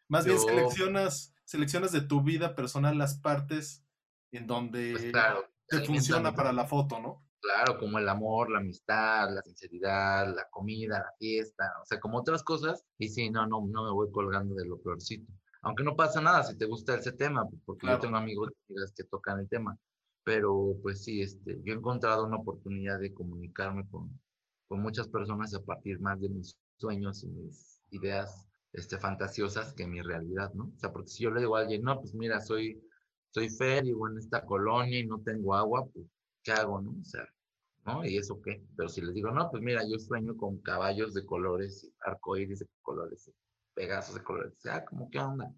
Más 0.09 0.25
bien 0.25 0.39
seleccionas, 0.39 1.35
seleccionas 1.45 1.93
de 1.93 2.01
tu 2.01 2.23
vida 2.23 2.55
personal 2.55 2.97
las 2.99 3.19
partes 3.19 3.85
en 4.31 4.47
donde 4.47 4.93
pues 4.93 5.11
claro, 5.11 5.45
te 5.69 5.81
funciona 5.85 6.35
para 6.35 6.53
la 6.53 6.67
foto, 6.67 7.01
¿no? 7.01 7.26
Claro, 7.41 7.78
como 7.78 7.99
el 7.99 8.09
amor, 8.09 8.51
la 8.51 8.59
amistad, 8.59 9.30
la 9.32 9.43
sinceridad, 9.43 10.34
la 10.34 10.49
comida, 10.51 10.99
la 10.99 11.12
fiesta, 11.18 11.72
o 11.82 11.87
sea, 11.87 12.01
como 12.01 12.18
otras 12.18 12.43
cosas. 12.43 12.84
Y 12.99 13.09
sí, 13.09 13.30
no, 13.30 13.47
no, 13.47 13.64
no 13.66 13.84
me 13.84 13.93
voy 13.93 14.11
colgando 14.11 14.55
de 14.55 14.66
lo 14.66 14.80
peorcito. 14.80 15.32
Aunque 15.62 15.84
no 15.84 15.97
pasa 15.97 16.20
nada 16.20 16.43
si 16.45 16.57
te 16.57 16.64
gusta 16.66 16.97
ese 16.97 17.12
tema, 17.12 17.45
pues, 17.49 17.61
porque 17.64 17.87
yo 17.87 17.99
tengo 17.99 18.16
amigos 18.16 18.51
que 18.97 19.05
tocan 19.05 19.41
el 19.41 19.49
tema. 19.49 19.76
Pero 20.24 20.74
pues 20.82 21.05
sí, 21.05 21.22
este, 21.22 21.61
yo 21.62 21.74
he 21.74 21.76
encontrado 21.76 22.24
una 22.26 22.37
oportunidad 22.37 22.99
de 22.99 23.14
comunicarme 23.14 23.89
con, 23.89 24.20
con 24.68 24.80
muchas 24.80 25.09
personas 25.09 25.55
a 25.55 25.62
partir 25.62 26.01
más 26.01 26.20
de 26.20 26.28
mis 26.28 26.57
sueños 26.76 27.22
y 27.22 27.28
mis 27.28 27.80
ideas 27.91 28.49
este, 28.72 28.99
fantasiosas 28.99 29.72
que 29.74 29.87
mi 29.87 30.03
realidad, 30.03 30.53
¿no? 30.55 30.64
O 30.74 30.78
sea, 30.78 30.93
porque 30.93 31.11
si 31.11 31.24
yo 31.24 31.30
le 31.30 31.41
digo 31.41 31.57
a 31.57 31.61
alguien, 31.61 31.82
no, 31.82 32.01
pues 32.01 32.14
mira, 32.14 32.41
soy, 32.41 32.80
soy 33.30 33.49
Fer 33.49 33.84
vivo 33.84 34.09
en 34.09 34.18
esta 34.18 34.45
colonia 34.45 34.99
y 34.99 35.07
no 35.07 35.20
tengo 35.20 35.55
agua, 35.55 35.87
pues, 35.93 36.07
¿qué 36.47 36.53
hago, 36.53 36.81
no? 36.81 36.93
O 36.93 37.05
sea, 37.05 37.29
¿no? 37.85 38.05
¿Y 38.05 38.17
eso 38.17 38.41
qué? 38.41 38.65
Pero 38.77 38.89
si 38.89 39.01
les 39.01 39.15
digo, 39.15 39.33
no, 39.33 39.51
pues 39.51 39.63
mira, 39.63 39.83
yo 39.87 39.99
sueño 39.99 40.37
con 40.37 40.59
caballos 40.59 41.13
de 41.13 41.27
colores, 41.27 41.91
arcoíris 42.01 42.61
de 42.61 42.69
colores, 42.83 43.31
pegazos 43.75 44.15
de 44.15 44.23
colores, 44.23 44.55
ah, 44.67 44.85
¿cómo 44.85 45.11
qué 45.11 45.19
onda? 45.19 45.53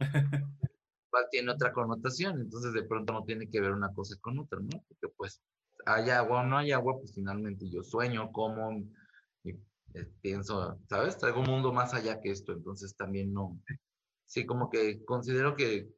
Igual 1.08 1.26
tiene 1.30 1.50
otra 1.50 1.72
connotación, 1.72 2.38
entonces 2.40 2.74
de 2.74 2.82
pronto 2.82 3.14
no 3.14 3.24
tiene 3.24 3.48
que 3.48 3.60
ver 3.60 3.72
una 3.72 3.92
cosa 3.94 4.14
con 4.20 4.38
otra, 4.38 4.60
¿no? 4.60 4.84
Porque 4.86 5.08
pues 5.16 5.42
hay 5.86 6.10
agua 6.10 6.42
o 6.42 6.44
no 6.44 6.58
hay 6.58 6.72
agua, 6.72 6.98
pues 6.98 7.14
finalmente 7.14 7.70
yo 7.70 7.82
sueño, 7.82 8.30
como 8.30 8.72
y 9.42 9.50
eh, 9.94 10.12
pienso, 10.20 10.78
¿sabes? 10.90 11.16
Traigo 11.16 11.40
un 11.40 11.46
mundo 11.46 11.72
más 11.72 11.94
allá 11.94 12.20
que 12.20 12.30
esto, 12.30 12.52
entonces 12.52 12.94
también 12.94 13.32
no, 13.32 13.58
sí, 14.26 14.44
como 14.44 14.68
que 14.68 15.02
considero 15.04 15.56
que, 15.56 15.88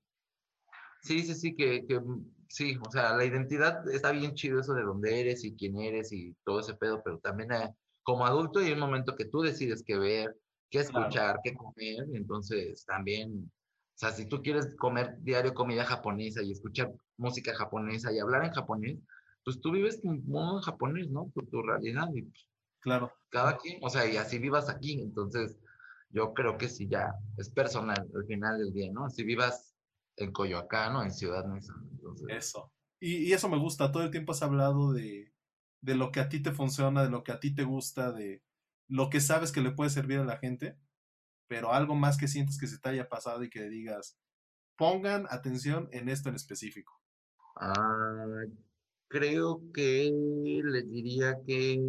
sí, 1.03 1.23
sí, 1.23 1.35
sí, 1.35 1.57
que, 1.57 1.85
que 1.87 2.01
sí, 2.49 2.79
o 2.87 2.91
sea, 2.91 3.17
la 3.17 3.25
identidad 3.25 3.89
está 3.89 4.11
bien 4.11 4.35
chido 4.35 4.61
eso 4.61 4.75
de 4.75 4.83
dónde 4.83 5.21
eres 5.21 5.45
y 5.45 5.55
quién 5.55 5.79
eres 5.79 6.13
y 6.13 6.35
todo 6.45 6.61
ese 6.61 6.75
pedo, 6.75 7.03
pero 7.05 7.19
también 7.19 7.53
eh, 7.53 7.75
como 8.03 8.27
adulto 8.27 8.59
hay 8.59 8.73
un 8.73 8.81
momento 8.81 9.15
que 9.15 9.27
tú 9.27 9.43
decides 9.43 9.85
qué 9.87 9.97
ver, 9.99 10.35
qué 10.71 10.81
escuchar, 10.81 11.41
qué 11.45 11.55
comer, 11.55 12.07
y 12.13 12.17
entonces 12.17 12.85
también, 12.85 13.51
o 13.51 13.99
sea, 13.99 14.13
si 14.13 14.27
tú 14.27 14.43
quieres 14.43 14.75
comer 14.77 15.17
diario 15.21 15.55
comida 15.55 15.85
japonesa 15.85 16.43
y 16.43 16.53
escuchar 16.53 16.93
música 17.17 17.55
japonesa 17.55 18.13
y 18.13 18.19
hablar 18.19 18.45
en 18.45 18.53
japonés, 18.53 18.99
pues 19.45 19.61
tú 19.61 19.73
vives 19.73 20.01
un 20.03 20.25
mundo 20.27 20.61
japonés, 20.63 21.09
¿no? 21.09 21.29
Por 21.35 21.47
tu 21.47 21.63
realidad 21.63 22.09
y 22.15 22.23
pues, 22.23 22.47
claro. 22.81 23.13
Cada 23.31 23.57
quien, 23.59 23.79
o 23.83 23.91
sea, 23.91 24.07
y 24.11 24.17
así 24.17 24.39
vivas 24.39 24.69
aquí, 24.69 25.01
entonces 25.01 25.59
yo 26.11 26.33
creo 26.33 26.57
que 26.57 26.69
sí 26.69 26.89
ya 26.89 27.15
es 27.37 27.51
personal 27.51 28.09
al 28.15 28.27
final 28.27 28.59
del 28.59 28.73
día, 28.73 28.91
¿no? 28.93 29.11
Si 29.11 29.23
vivas 29.25 29.68
en 30.19 30.33
Coyoacán 30.33 30.97
o 30.97 31.03
en 31.03 31.13
Ciudad 31.13 31.47
Neza. 31.47 31.75
Eso. 32.29 32.73
Y, 33.01 33.33
eso 33.33 33.49
me 33.49 33.59
gusta. 33.59 33.93
Todo 33.93 34.03
el 34.03 34.11
tiempo 34.11 34.33
has 34.33 34.43
hablado 34.43 34.93
de, 34.93 35.33
de 35.81 35.95
lo 35.95 36.11
que 36.11 36.21
a 36.21 36.29
ti 36.29 36.41
te 36.41 36.53
funciona, 36.53 37.03
de 37.03 37.11
lo 37.11 37.23
que 37.23 37.33
a 37.33 37.41
ti 37.41 37.55
te 37.55 37.65
gusta, 37.65 38.13
de 38.13 38.43
lo 38.89 39.11
que 39.11 39.21
sabes 39.21 39.53
que 39.53 39.61
le 39.61 39.73
puede 39.73 39.91
servir 39.91 40.19
a 40.19 40.25
la 40.25 40.39
gente, 40.39 40.77
pero 41.47 41.73
algo 41.73 41.95
más 41.95 42.19
que 42.19 42.29
sientes 42.29 42.59
que 42.59 42.67
se 42.67 42.79
te 42.79 42.89
haya 42.89 43.09
pasado 43.09 43.45
y 43.45 43.51
que 43.51 43.69
digas, 43.69 44.19
pongan 44.77 45.27
atención 45.31 45.89
en 45.93 46.09
esto 46.09 46.29
en 46.29 46.35
específico. 46.35 47.01
Ah, 47.57 48.45
creo 49.09 49.63
que 49.73 50.11
les 50.65 50.91
diría 50.91 51.37
que 51.47 51.81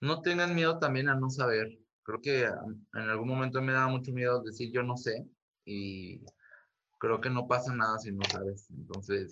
no 0.00 0.22
tengan 0.22 0.54
miedo 0.54 0.78
también 0.78 1.08
a 1.08 1.14
no 1.14 1.30
saber. 1.30 1.78
Creo 2.02 2.20
que 2.20 2.44
en 2.44 3.08
algún 3.08 3.28
momento 3.28 3.60
me 3.60 3.72
daba 3.72 3.88
mucho 3.88 4.12
miedo 4.12 4.42
decir 4.42 4.70
yo 4.72 4.82
no 4.82 4.96
sé 4.96 5.26
y 5.64 6.22
creo 6.98 7.20
que 7.20 7.30
no 7.30 7.46
pasa 7.46 7.74
nada 7.74 7.98
si 7.98 8.12
no 8.12 8.26
sabes. 8.26 8.70
Entonces, 8.70 9.28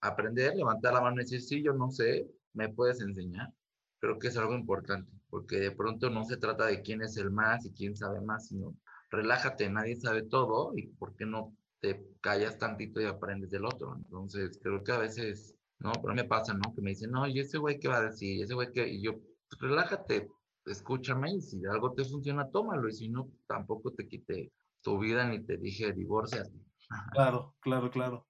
aprender, 0.00 0.54
levantar 0.56 0.94
la 0.94 1.00
mano 1.00 1.16
y 1.16 1.24
decir, 1.24 1.40
sí, 1.42 1.62
yo 1.62 1.72
no 1.72 1.90
sé, 1.90 2.26
me 2.52 2.68
puedes 2.68 3.00
enseñar. 3.00 3.52
Creo 3.98 4.18
que 4.18 4.28
es 4.28 4.36
algo 4.36 4.54
importante, 4.54 5.10
porque 5.30 5.58
de 5.58 5.72
pronto 5.72 6.10
no 6.10 6.24
se 6.24 6.36
trata 6.36 6.66
de 6.66 6.82
quién 6.82 7.02
es 7.02 7.16
el 7.16 7.30
más 7.30 7.64
y 7.66 7.72
quién 7.72 7.96
sabe 7.96 8.20
más, 8.20 8.48
sino 8.48 8.76
relájate, 9.10 9.70
nadie 9.70 9.96
sabe 9.96 10.22
todo 10.22 10.72
y 10.76 10.88
por 10.88 11.16
qué 11.16 11.26
no 11.26 11.56
te 11.80 12.06
callas 12.20 12.58
tantito 12.58 13.00
y 13.00 13.04
aprendes 13.06 13.50
del 13.50 13.64
otro. 13.64 13.94
Entonces, 13.96 14.58
creo 14.62 14.82
que 14.84 14.92
a 14.92 14.98
veces, 14.98 15.56
¿no? 15.78 15.92
Pero 16.02 16.14
me 16.14 16.24
pasa, 16.24 16.54
¿no? 16.54 16.74
Que 16.74 16.82
me 16.82 16.90
dicen, 16.90 17.10
no, 17.10 17.26
¿y 17.26 17.40
ese 17.40 17.58
güey 17.58 17.78
qué 17.78 17.88
va 17.88 17.98
a 17.98 18.02
decir? 18.02 18.36
¿Y 18.36 18.42
ese 18.42 18.54
güey 18.54 18.72
qué? 18.72 18.88
Y 18.88 19.02
yo, 19.02 19.14
pues, 19.14 19.60
relájate, 19.60 20.28
escúchame 20.66 21.34
y 21.34 21.40
si 21.40 21.64
algo 21.66 21.94
te 21.94 22.04
funciona, 22.04 22.50
tómalo 22.50 22.88
y 22.88 22.92
si 22.92 23.08
no, 23.08 23.30
tampoco 23.46 23.92
te 23.92 24.06
quite 24.08 24.52
tu 24.82 24.98
vida 24.98 25.28
ni 25.28 25.44
te 25.44 25.56
dije 25.56 25.92
divorciate. 25.92 26.65
Claro, 27.12 27.56
claro, 27.60 27.90
claro. 27.90 28.26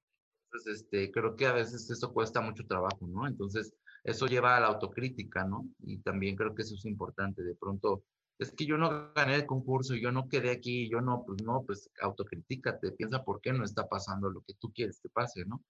Entonces, 0.51 0.83
este, 0.83 1.11
creo 1.11 1.37
que 1.37 1.47
a 1.47 1.53
veces 1.53 1.91
eso 1.91 2.13
cuesta 2.13 2.41
mucho 2.41 2.67
trabajo, 2.67 3.07
¿no? 3.07 3.27
Entonces, 3.27 3.75
eso 4.05 4.27
lleva 4.27 4.57
a 4.57 4.61
la 4.61 4.69
autocrítica, 4.69 5.45
¿no? 5.45 5.67
Y 5.81 5.99
también 5.99 6.37
creo 6.37 6.55
que 6.55 6.63
eso 6.63 6.75
es 6.75 6.85
importante. 6.87 7.43
De 7.43 7.55
pronto, 7.57 8.05
es 8.39 8.53
que 8.53 8.65
yo 8.67 8.79
no 8.79 9.13
gané 9.15 9.35
el 9.37 9.47
concurso, 9.47 9.95
yo 9.95 10.13
no 10.13 10.29
quedé 10.29 10.51
aquí, 10.51 10.89
yo 10.89 11.01
no, 11.01 11.25
pues 11.27 11.43
no, 11.43 11.65
pues 11.67 11.91
autocríticate, 12.01 12.93
piensa 12.93 13.25
por 13.25 13.41
qué 13.41 13.53
no 13.53 13.65
está 13.65 13.89
pasando 13.89 14.31
lo 14.31 14.43
que 14.43 14.55
tú 14.55 14.73
quieres 14.73 15.01
que 15.01 15.09
pase, 15.09 15.45
¿no? 15.45 15.65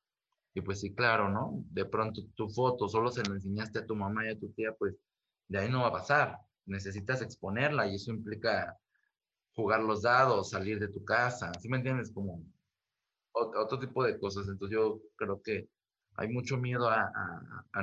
Y 0.55 0.61
pues 0.63 0.81
sí, 0.81 0.95
claro, 0.95 1.29
¿no? 1.31 1.65
De 1.71 1.85
pronto 1.87 2.23
tu 2.35 2.49
foto 2.49 2.89
solo 2.89 3.11
se 3.11 3.23
la 3.23 3.35
enseñaste 3.35 3.81
a 3.81 3.87
tu 3.87 3.95
mamá 3.95 4.27
y 4.27 4.31
a 4.31 4.39
tu 4.39 4.51
tía, 4.53 4.73
pues 4.79 4.97
de 5.49 5.59
ahí 5.59 5.71
no 5.71 5.83
va 5.83 5.89
a 5.89 5.93
pasar. 5.93 6.39
Necesitas 6.67 7.23
exponerla 7.23 7.87
y 7.87 7.97
eso 7.97 8.11
implica 8.11 8.77
jugar 9.55 9.83
los 9.83 10.03
dados, 10.03 10.51
salir 10.51 10.79
de 10.79 10.89
tu 10.89 11.05
casa, 11.05 11.53
¿sí 11.61 11.69
me 11.69 11.79
entiendes? 11.79 12.13
Como 12.13 12.45
otro 13.37 13.79
tipo 13.79 14.05
de 14.05 14.19
cosas. 14.19 14.49
Entonces 14.49 14.75
yo 14.75 15.01
creo 15.17 15.41
que 15.43 15.69
hay 16.17 16.29
mucho 16.29 16.57
miedo 16.57 16.89
a, 16.89 17.13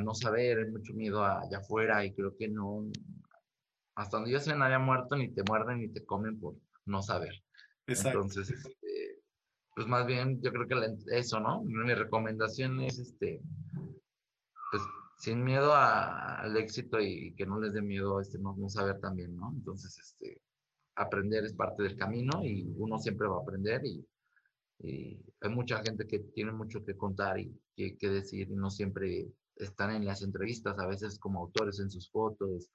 no 0.01 0.13
saber, 0.15 0.59
hay 0.59 0.71
mucho 0.71 0.93
miedo 0.93 1.23
allá 1.23 1.59
afuera 1.59 2.03
y 2.03 2.13
creo 2.13 2.35
que 2.35 2.47
no, 2.47 2.89
hasta 3.95 4.17
donde 4.17 4.31
yo 4.31 4.39
sé 4.39 4.55
nadie 4.55 4.75
ha 4.75 4.79
muerto, 4.79 5.15
ni 5.15 5.29
te 5.29 5.43
muerden 5.43 5.79
ni 5.79 5.89
te 5.89 6.03
comen 6.05 6.39
por 6.39 6.55
no 6.85 7.01
saber. 7.01 7.33
Entonces, 7.85 8.49
este, 8.49 9.21
pues 9.75 9.87
más 9.87 10.07
bien 10.07 10.41
yo 10.41 10.51
creo 10.51 10.67
que 10.67 11.17
eso, 11.17 11.39
¿no? 11.39 11.61
Mi 11.63 11.93
recomendación 11.93 12.79
es, 12.81 12.97
este, 12.97 13.41
pues 14.71 14.83
sin 15.17 15.43
miedo 15.43 15.73
al 15.75 16.57
éxito 16.57 16.99
y 16.99 17.33
que 17.35 17.45
no 17.45 17.59
les 17.59 17.73
dé 17.73 17.81
miedo 17.81 18.19
este, 18.19 18.39
no, 18.39 18.55
no 18.57 18.67
saber 18.67 18.99
también, 18.99 19.35
¿no? 19.35 19.51
Entonces, 19.53 19.97
este, 19.99 20.41
aprender 20.95 21.45
es 21.45 21.53
parte 21.53 21.83
del 21.83 21.97
camino 21.97 22.43
y 22.43 22.73
uno 22.77 22.97
siempre 22.97 23.27
va 23.27 23.37
a 23.37 23.41
aprender 23.41 23.85
y, 23.85 24.05
hay 24.81 25.49
mucha 25.49 25.81
gente 25.81 26.05
que 26.07 26.19
tiene 26.19 26.51
mucho 26.51 26.83
que 26.83 26.97
contar 26.97 27.39
y 27.39 27.57
que, 27.75 27.97
que, 27.97 28.09
decir 28.09 28.49
y 28.49 28.55
no 28.55 28.69
siempre 28.69 29.31
están 29.55 29.91
en 29.91 30.05
las 30.05 30.21
entrevistas, 30.21 30.77
a 30.79 30.87
veces 30.87 31.19
como 31.19 31.39
autores 31.39 31.79
en 31.79 31.89
sus 31.89 32.09
fotos, 32.09 32.69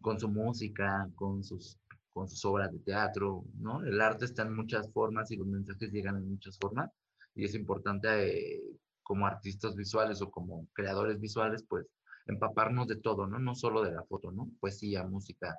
con 0.00 0.18
su 0.18 0.28
música, 0.28 1.08
con 1.14 1.42
sus, 1.44 1.78
con 2.12 2.28
sus 2.28 2.44
obras 2.44 2.72
de 2.72 2.78
teatro, 2.80 3.44
¿no? 3.58 3.84
El 3.84 4.00
arte 4.00 4.24
está 4.24 4.42
en 4.42 4.54
muchas 4.54 4.90
formas 4.92 5.30
y 5.30 5.36
los 5.36 5.46
mensajes 5.46 5.92
llegan 5.92 6.16
en 6.16 6.30
muchas 6.30 6.58
formas 6.58 6.90
y 7.34 7.44
es 7.44 7.54
importante 7.54 8.56
eh, 8.56 8.62
como 9.02 9.26
artistas 9.26 9.74
visuales 9.76 10.20
o 10.22 10.30
como 10.30 10.66
creadores 10.72 11.20
visuales, 11.20 11.64
pues 11.68 11.86
empaparnos 12.26 12.88
de 12.88 12.96
todo, 12.96 13.26
¿no? 13.26 13.38
No 13.38 13.54
solo 13.54 13.82
de 13.82 13.92
la 13.92 14.02
foto, 14.04 14.30
¿no? 14.32 14.50
Poesía, 14.60 15.04
música, 15.04 15.56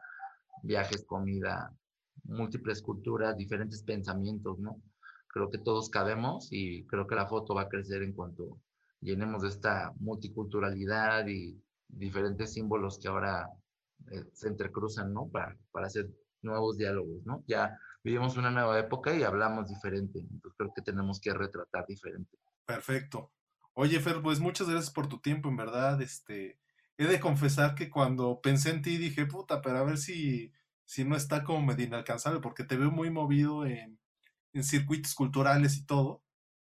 viajes, 0.62 1.04
comida, 1.06 1.74
múltiples 2.24 2.82
culturas, 2.82 3.38
diferentes 3.38 3.82
pensamientos, 3.84 4.60
¿no? 4.60 4.82
Creo 5.32 5.50
que 5.50 5.60
todos 5.60 5.90
cabemos 5.90 6.50
y 6.52 6.86
creo 6.88 7.08
que 7.08 7.16
la 7.16 7.28
foto 7.28 7.54
va 7.54 7.64
a 7.64 7.70
crecer 7.70 8.04
en 8.04 8.14
cuanto 8.14 8.60
llenemos 9.02 9.44
esta 9.44 9.94
multiculturalidad 10.00 11.28
y 11.28 11.62
diferentes 11.88 12.54
símbolos 12.54 13.00
que 13.00 13.08
ahora 13.08 13.50
eh, 14.12 14.26
se 14.34 14.48
entrecruzan, 14.48 15.14
¿no? 15.14 15.28
Para, 15.28 15.56
para 15.72 15.88
hacer 15.88 16.10
nuevos 16.42 16.78
diálogos, 16.78 17.26
¿no? 17.26 17.44
Ya 17.48 17.78
vivimos 18.04 18.38
una 18.38 18.52
nueva 18.52 18.80
época 18.80 19.14
y 19.14 19.24
hablamos 19.24 19.68
diferente, 19.68 20.20
entonces 20.20 20.54
creo 20.58 20.74
que 20.74 20.82
tenemos 20.82 21.20
que 21.20 21.34
retratar 21.34 21.86
diferente. 21.88 22.38
Perfecto. 22.66 23.32
Oye, 23.74 24.00
Fer, 24.00 24.22
pues 24.22 24.40
muchas 24.40 24.70
gracias 24.70 24.92
por 24.92 25.08
tu 25.08 25.20
tiempo, 25.20 25.50
en 25.50 25.58
verdad, 25.58 26.02
este, 26.02 26.60
he 26.98 27.06
de 27.06 27.20
confesar 27.20 27.76
que 27.76 27.90
cuando 27.90 28.42
pensé 28.42 28.72
en 28.72 28.82
ti 28.82 28.98
dije, 28.98 29.26
puta, 29.26 29.62
pero 29.62 29.78
a 29.78 29.84
ver 29.84 29.98
si, 29.98 30.54
si 30.86 31.06
no 31.06 31.16
está 31.16 31.44
como 31.44 31.66
medio 31.66 31.86
inalcanzable, 31.86 32.40
porque 32.40 32.64
te 32.64 32.78
veo 32.78 32.92
muy 32.92 33.10
movido 33.10 33.66
en, 33.66 34.00
en 34.54 34.64
circuitos 34.64 35.16
culturales 35.16 35.78
y 35.78 35.86
todo, 35.86 36.24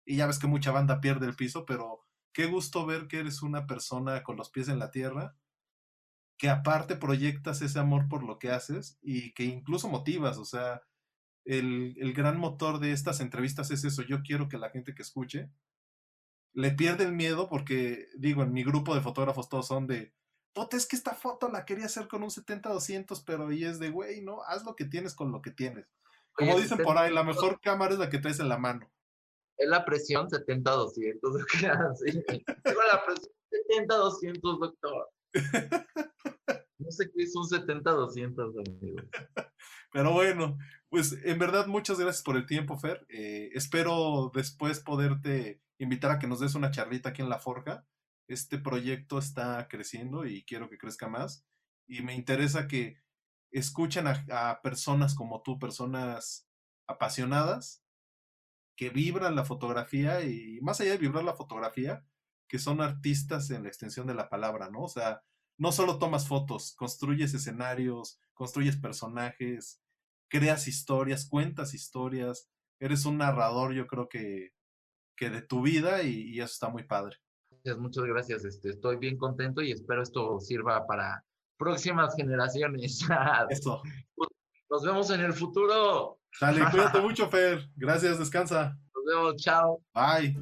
y 0.05 0.17
ya 0.17 0.27
ves 0.27 0.39
que 0.39 0.47
mucha 0.47 0.73
banda 0.73 1.01
pierde 1.01 1.27
el 1.27 1.37
piso, 1.37 1.65
pero 1.67 2.07
qué 2.33 2.47
gusto 2.47 2.87
ver 2.87 3.09
que 3.09 3.21
eres 3.21 3.43
una 3.43 3.67
persona 3.67 4.23
con 4.23 4.37
los 4.37 4.51
pies 4.51 4.69
en 4.69 4.79
la 4.79 4.91
tierra, 4.91 5.37
que 6.39 6.49
aparte 6.49 6.97
proyectas 6.97 7.63
ese 7.63 7.79
amor 7.79 8.09
por 8.09 8.23
lo 8.23 8.39
que 8.39 8.51
haces 8.51 8.99
y 9.03 9.33
que 9.35 9.45
incluso 9.45 9.89
motivas, 9.89 10.39
o 10.39 10.45
sea, 10.45 10.83
el, 11.45 11.97
el 11.99 12.13
gran 12.13 12.39
motor 12.39 12.79
de 12.81 12.93
estas 12.93 13.21
entrevistas 13.21 13.71
es 13.71 13.85
eso, 13.85 14.03
yo 14.03 14.23
quiero 14.23 14.49
que 14.49 14.59
la 14.59 14.71
gente 14.71 14.95
que 14.95 15.03
escuche 15.03 15.51
le 16.53 16.73
pierde 16.73 17.05
el 17.05 17.13
miedo 17.13 17.49
porque, 17.49 18.09
digo, 18.17 18.43
en 18.43 18.53
mi 18.53 18.65
grupo 18.65 18.95
de 18.95 19.01
fotógrafos 19.01 19.49
todos 19.49 19.67
son 19.67 19.87
de, 19.87 20.15
puta, 20.53 20.77
es 20.77 20.87
que 20.87 20.97
esta 20.97 21.15
foto 21.15 21.49
la 21.49 21.65
quería 21.65 21.87
hacer 21.87 22.09
con 22.09 22.23
un 22.23 22.31
70-200, 22.31 23.23
pero 23.25 23.49
ahí 23.49 23.65
es 23.65 23.79
de, 23.79 23.91
güey, 23.91 24.23
¿no? 24.23 24.43
Haz 24.43 24.65
lo 24.65 24.75
que 24.75 24.85
tienes 24.85 25.15
con 25.15 25.33
lo 25.33 25.43
que 25.43 25.51
tienes. 25.51 25.87
Como 26.33 26.59
dicen 26.59 26.79
por 26.79 26.97
ahí, 26.97 27.13
la 27.13 27.25
mejor 27.25 27.61
cámara 27.61 27.93
es 27.93 27.99
la 27.99 28.09
que 28.09 28.19
traes 28.19 28.41
en 28.41 28.49
la 28.49 28.59
mano. 28.59 28.91
Es 29.57 29.69
la 29.69 29.85
presión 29.85 30.29
70-200, 30.29 31.91
así. 31.91 32.23
Tengo 32.65 32.81
la 32.91 33.05
presión 33.05 33.33
70-200, 33.89 34.59
doctor. 34.59 35.11
No 36.81 36.91
sé 36.91 37.11
qué 37.13 37.25
es 37.25 37.37
un 37.37 37.45
70-200, 37.45 38.55
amigo. 38.67 39.03
Pero 39.93 40.13
bueno, 40.13 40.57
pues 40.89 41.19
en 41.25 41.39
verdad 41.39 41.67
muchas 41.67 42.01
gracias 42.01 42.25
por 42.25 42.37
el 42.37 42.47
tiempo, 42.47 42.79
Fer. 42.79 43.07
Eh, 43.11 43.51
espero 43.53 44.31
después 44.35 44.81
poderte 44.81 45.61
invitar 45.79 46.11
a 46.11 46.19
que 46.19 46.27
nos 46.27 46.41
des 46.41 46.55
una 46.55 46.71
charlita 46.71 47.11
aquí 47.11 47.21
en 47.21 47.29
La 47.29 47.39
Forja. 47.39 47.85
Este 48.29 48.59
proyecto 48.59 49.19
está 49.19 49.69
creciendo 49.69 50.25
y 50.25 50.43
quiero 50.45 50.71
que 50.71 50.79
crezca 50.79 51.09
más. 51.09 51.45
Y 51.87 52.03
me 52.03 52.15
interesa 52.15 52.67
que 52.67 52.97
escuchen 53.51 54.07
a, 54.07 54.61
personas 54.63 55.15
como 55.15 55.43
tú, 55.43 55.59
personas 55.59 56.49
apasionadas, 56.87 57.85
que 58.77 58.91
vibran 58.91 59.37
la 59.37 59.45
fotografía 59.45 60.23
y 60.23 60.61
más 60.63 60.81
allá 60.81 60.93
de 60.93 60.99
vibrar 60.99 61.25
la 61.25 61.35
fotografía, 61.35 62.05
que 62.49 62.59
son 62.59 62.81
artistas 62.81 63.51
en 63.51 63.65
la 63.65 63.69
extensión 63.69 64.07
de 64.07 64.15
la 64.15 64.29
palabra, 64.29 64.71
¿no? 64.71 64.83
O 64.83 64.89
sea, 64.89 65.23
no 65.59 65.73
solo 65.73 65.99
tomas 65.99 66.27
fotos, 66.27 66.75
construyes 66.75 67.35
escenarios, 67.35 68.19
construyes 68.33 68.77
personajes, 68.77 69.83
creas 70.29 70.67
historias, 70.67 71.29
cuentas 71.29 71.75
historias, 71.75 72.49
eres 72.81 73.05
un 73.05 73.19
narrador, 73.19 73.75
yo 73.75 73.87
creo 73.87 74.09
que 74.09 74.55
que 75.21 75.29
de 75.29 75.43
tu 75.43 75.61
vida 75.61 76.03
y, 76.03 76.41
eso 76.41 76.47
está 76.47 76.71
muy 76.71 76.85
padre. 76.85 77.19
Muchas 77.79 78.05
gracias, 78.05 78.43
este, 78.47 78.71
estoy 78.71 78.97
bien 78.97 79.19
contento 79.19 79.61
y 79.61 79.71
espero 79.71 80.03
esto 80.03 80.41
sirva 80.41 80.87
para 80.87 81.23
próximas 81.61 82.17
generaciones. 82.17 83.07
Eso. 83.51 83.83
Nos 84.71 84.85
vemos 84.85 85.11
en 85.11 85.21
el 85.21 85.33
futuro. 85.33 86.19
Dale, 86.41 86.63
cuídate 86.71 87.01
mucho, 87.01 87.29
Fer. 87.29 87.69
Gracias, 87.77 88.19
descansa. 88.19 88.77
Nos 88.95 89.05
vemos, 89.07 89.37
chao. 89.37 89.81
Bye. 89.95 90.37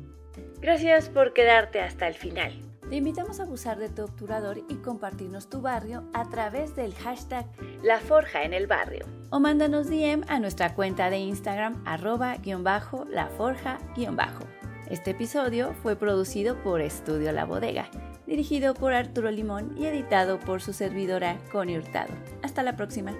Gracias 0.60 1.10
por 1.10 1.34
quedarte 1.34 1.80
hasta 1.80 2.08
el 2.08 2.14
final. 2.14 2.52
Te 2.88 2.96
invitamos 2.96 3.38
a 3.38 3.42
abusar 3.42 3.78
de 3.78 3.90
tu 3.90 4.04
obturador 4.04 4.58
y 4.68 4.76
compartirnos 4.76 5.50
tu 5.50 5.60
barrio 5.60 6.08
a 6.14 6.28
través 6.30 6.74
del 6.74 6.94
hashtag 6.94 7.46
La 7.82 8.00
Forja 8.00 8.44
en 8.44 8.54
el 8.54 8.66
Barrio. 8.66 9.04
O 9.30 9.40
mándanos 9.40 9.90
DM 9.90 10.24
a 10.28 10.40
nuestra 10.40 10.74
cuenta 10.74 11.10
de 11.10 11.18
Instagram 11.18 11.82
arroba 11.84 12.36
guion 12.36 12.64
bajo 12.64 13.04
la 13.04 13.28
forja 13.28 13.78
guion 13.94 14.16
bajo. 14.16 14.44
Este 14.88 15.10
episodio 15.10 15.74
fue 15.82 15.96
producido 15.96 16.56
por 16.62 16.80
Estudio 16.80 17.30
La 17.32 17.44
Bodega, 17.44 17.90
dirigido 18.28 18.74
por 18.74 18.92
Arturo 18.92 19.30
Limón 19.30 19.74
y 19.76 19.86
editado 19.86 20.38
por 20.38 20.60
su 20.60 20.72
servidora 20.72 21.38
Connie 21.50 21.78
Hurtado. 21.78 22.12
Hasta 22.42 22.62
la 22.62 22.76
próxima. 22.76 23.14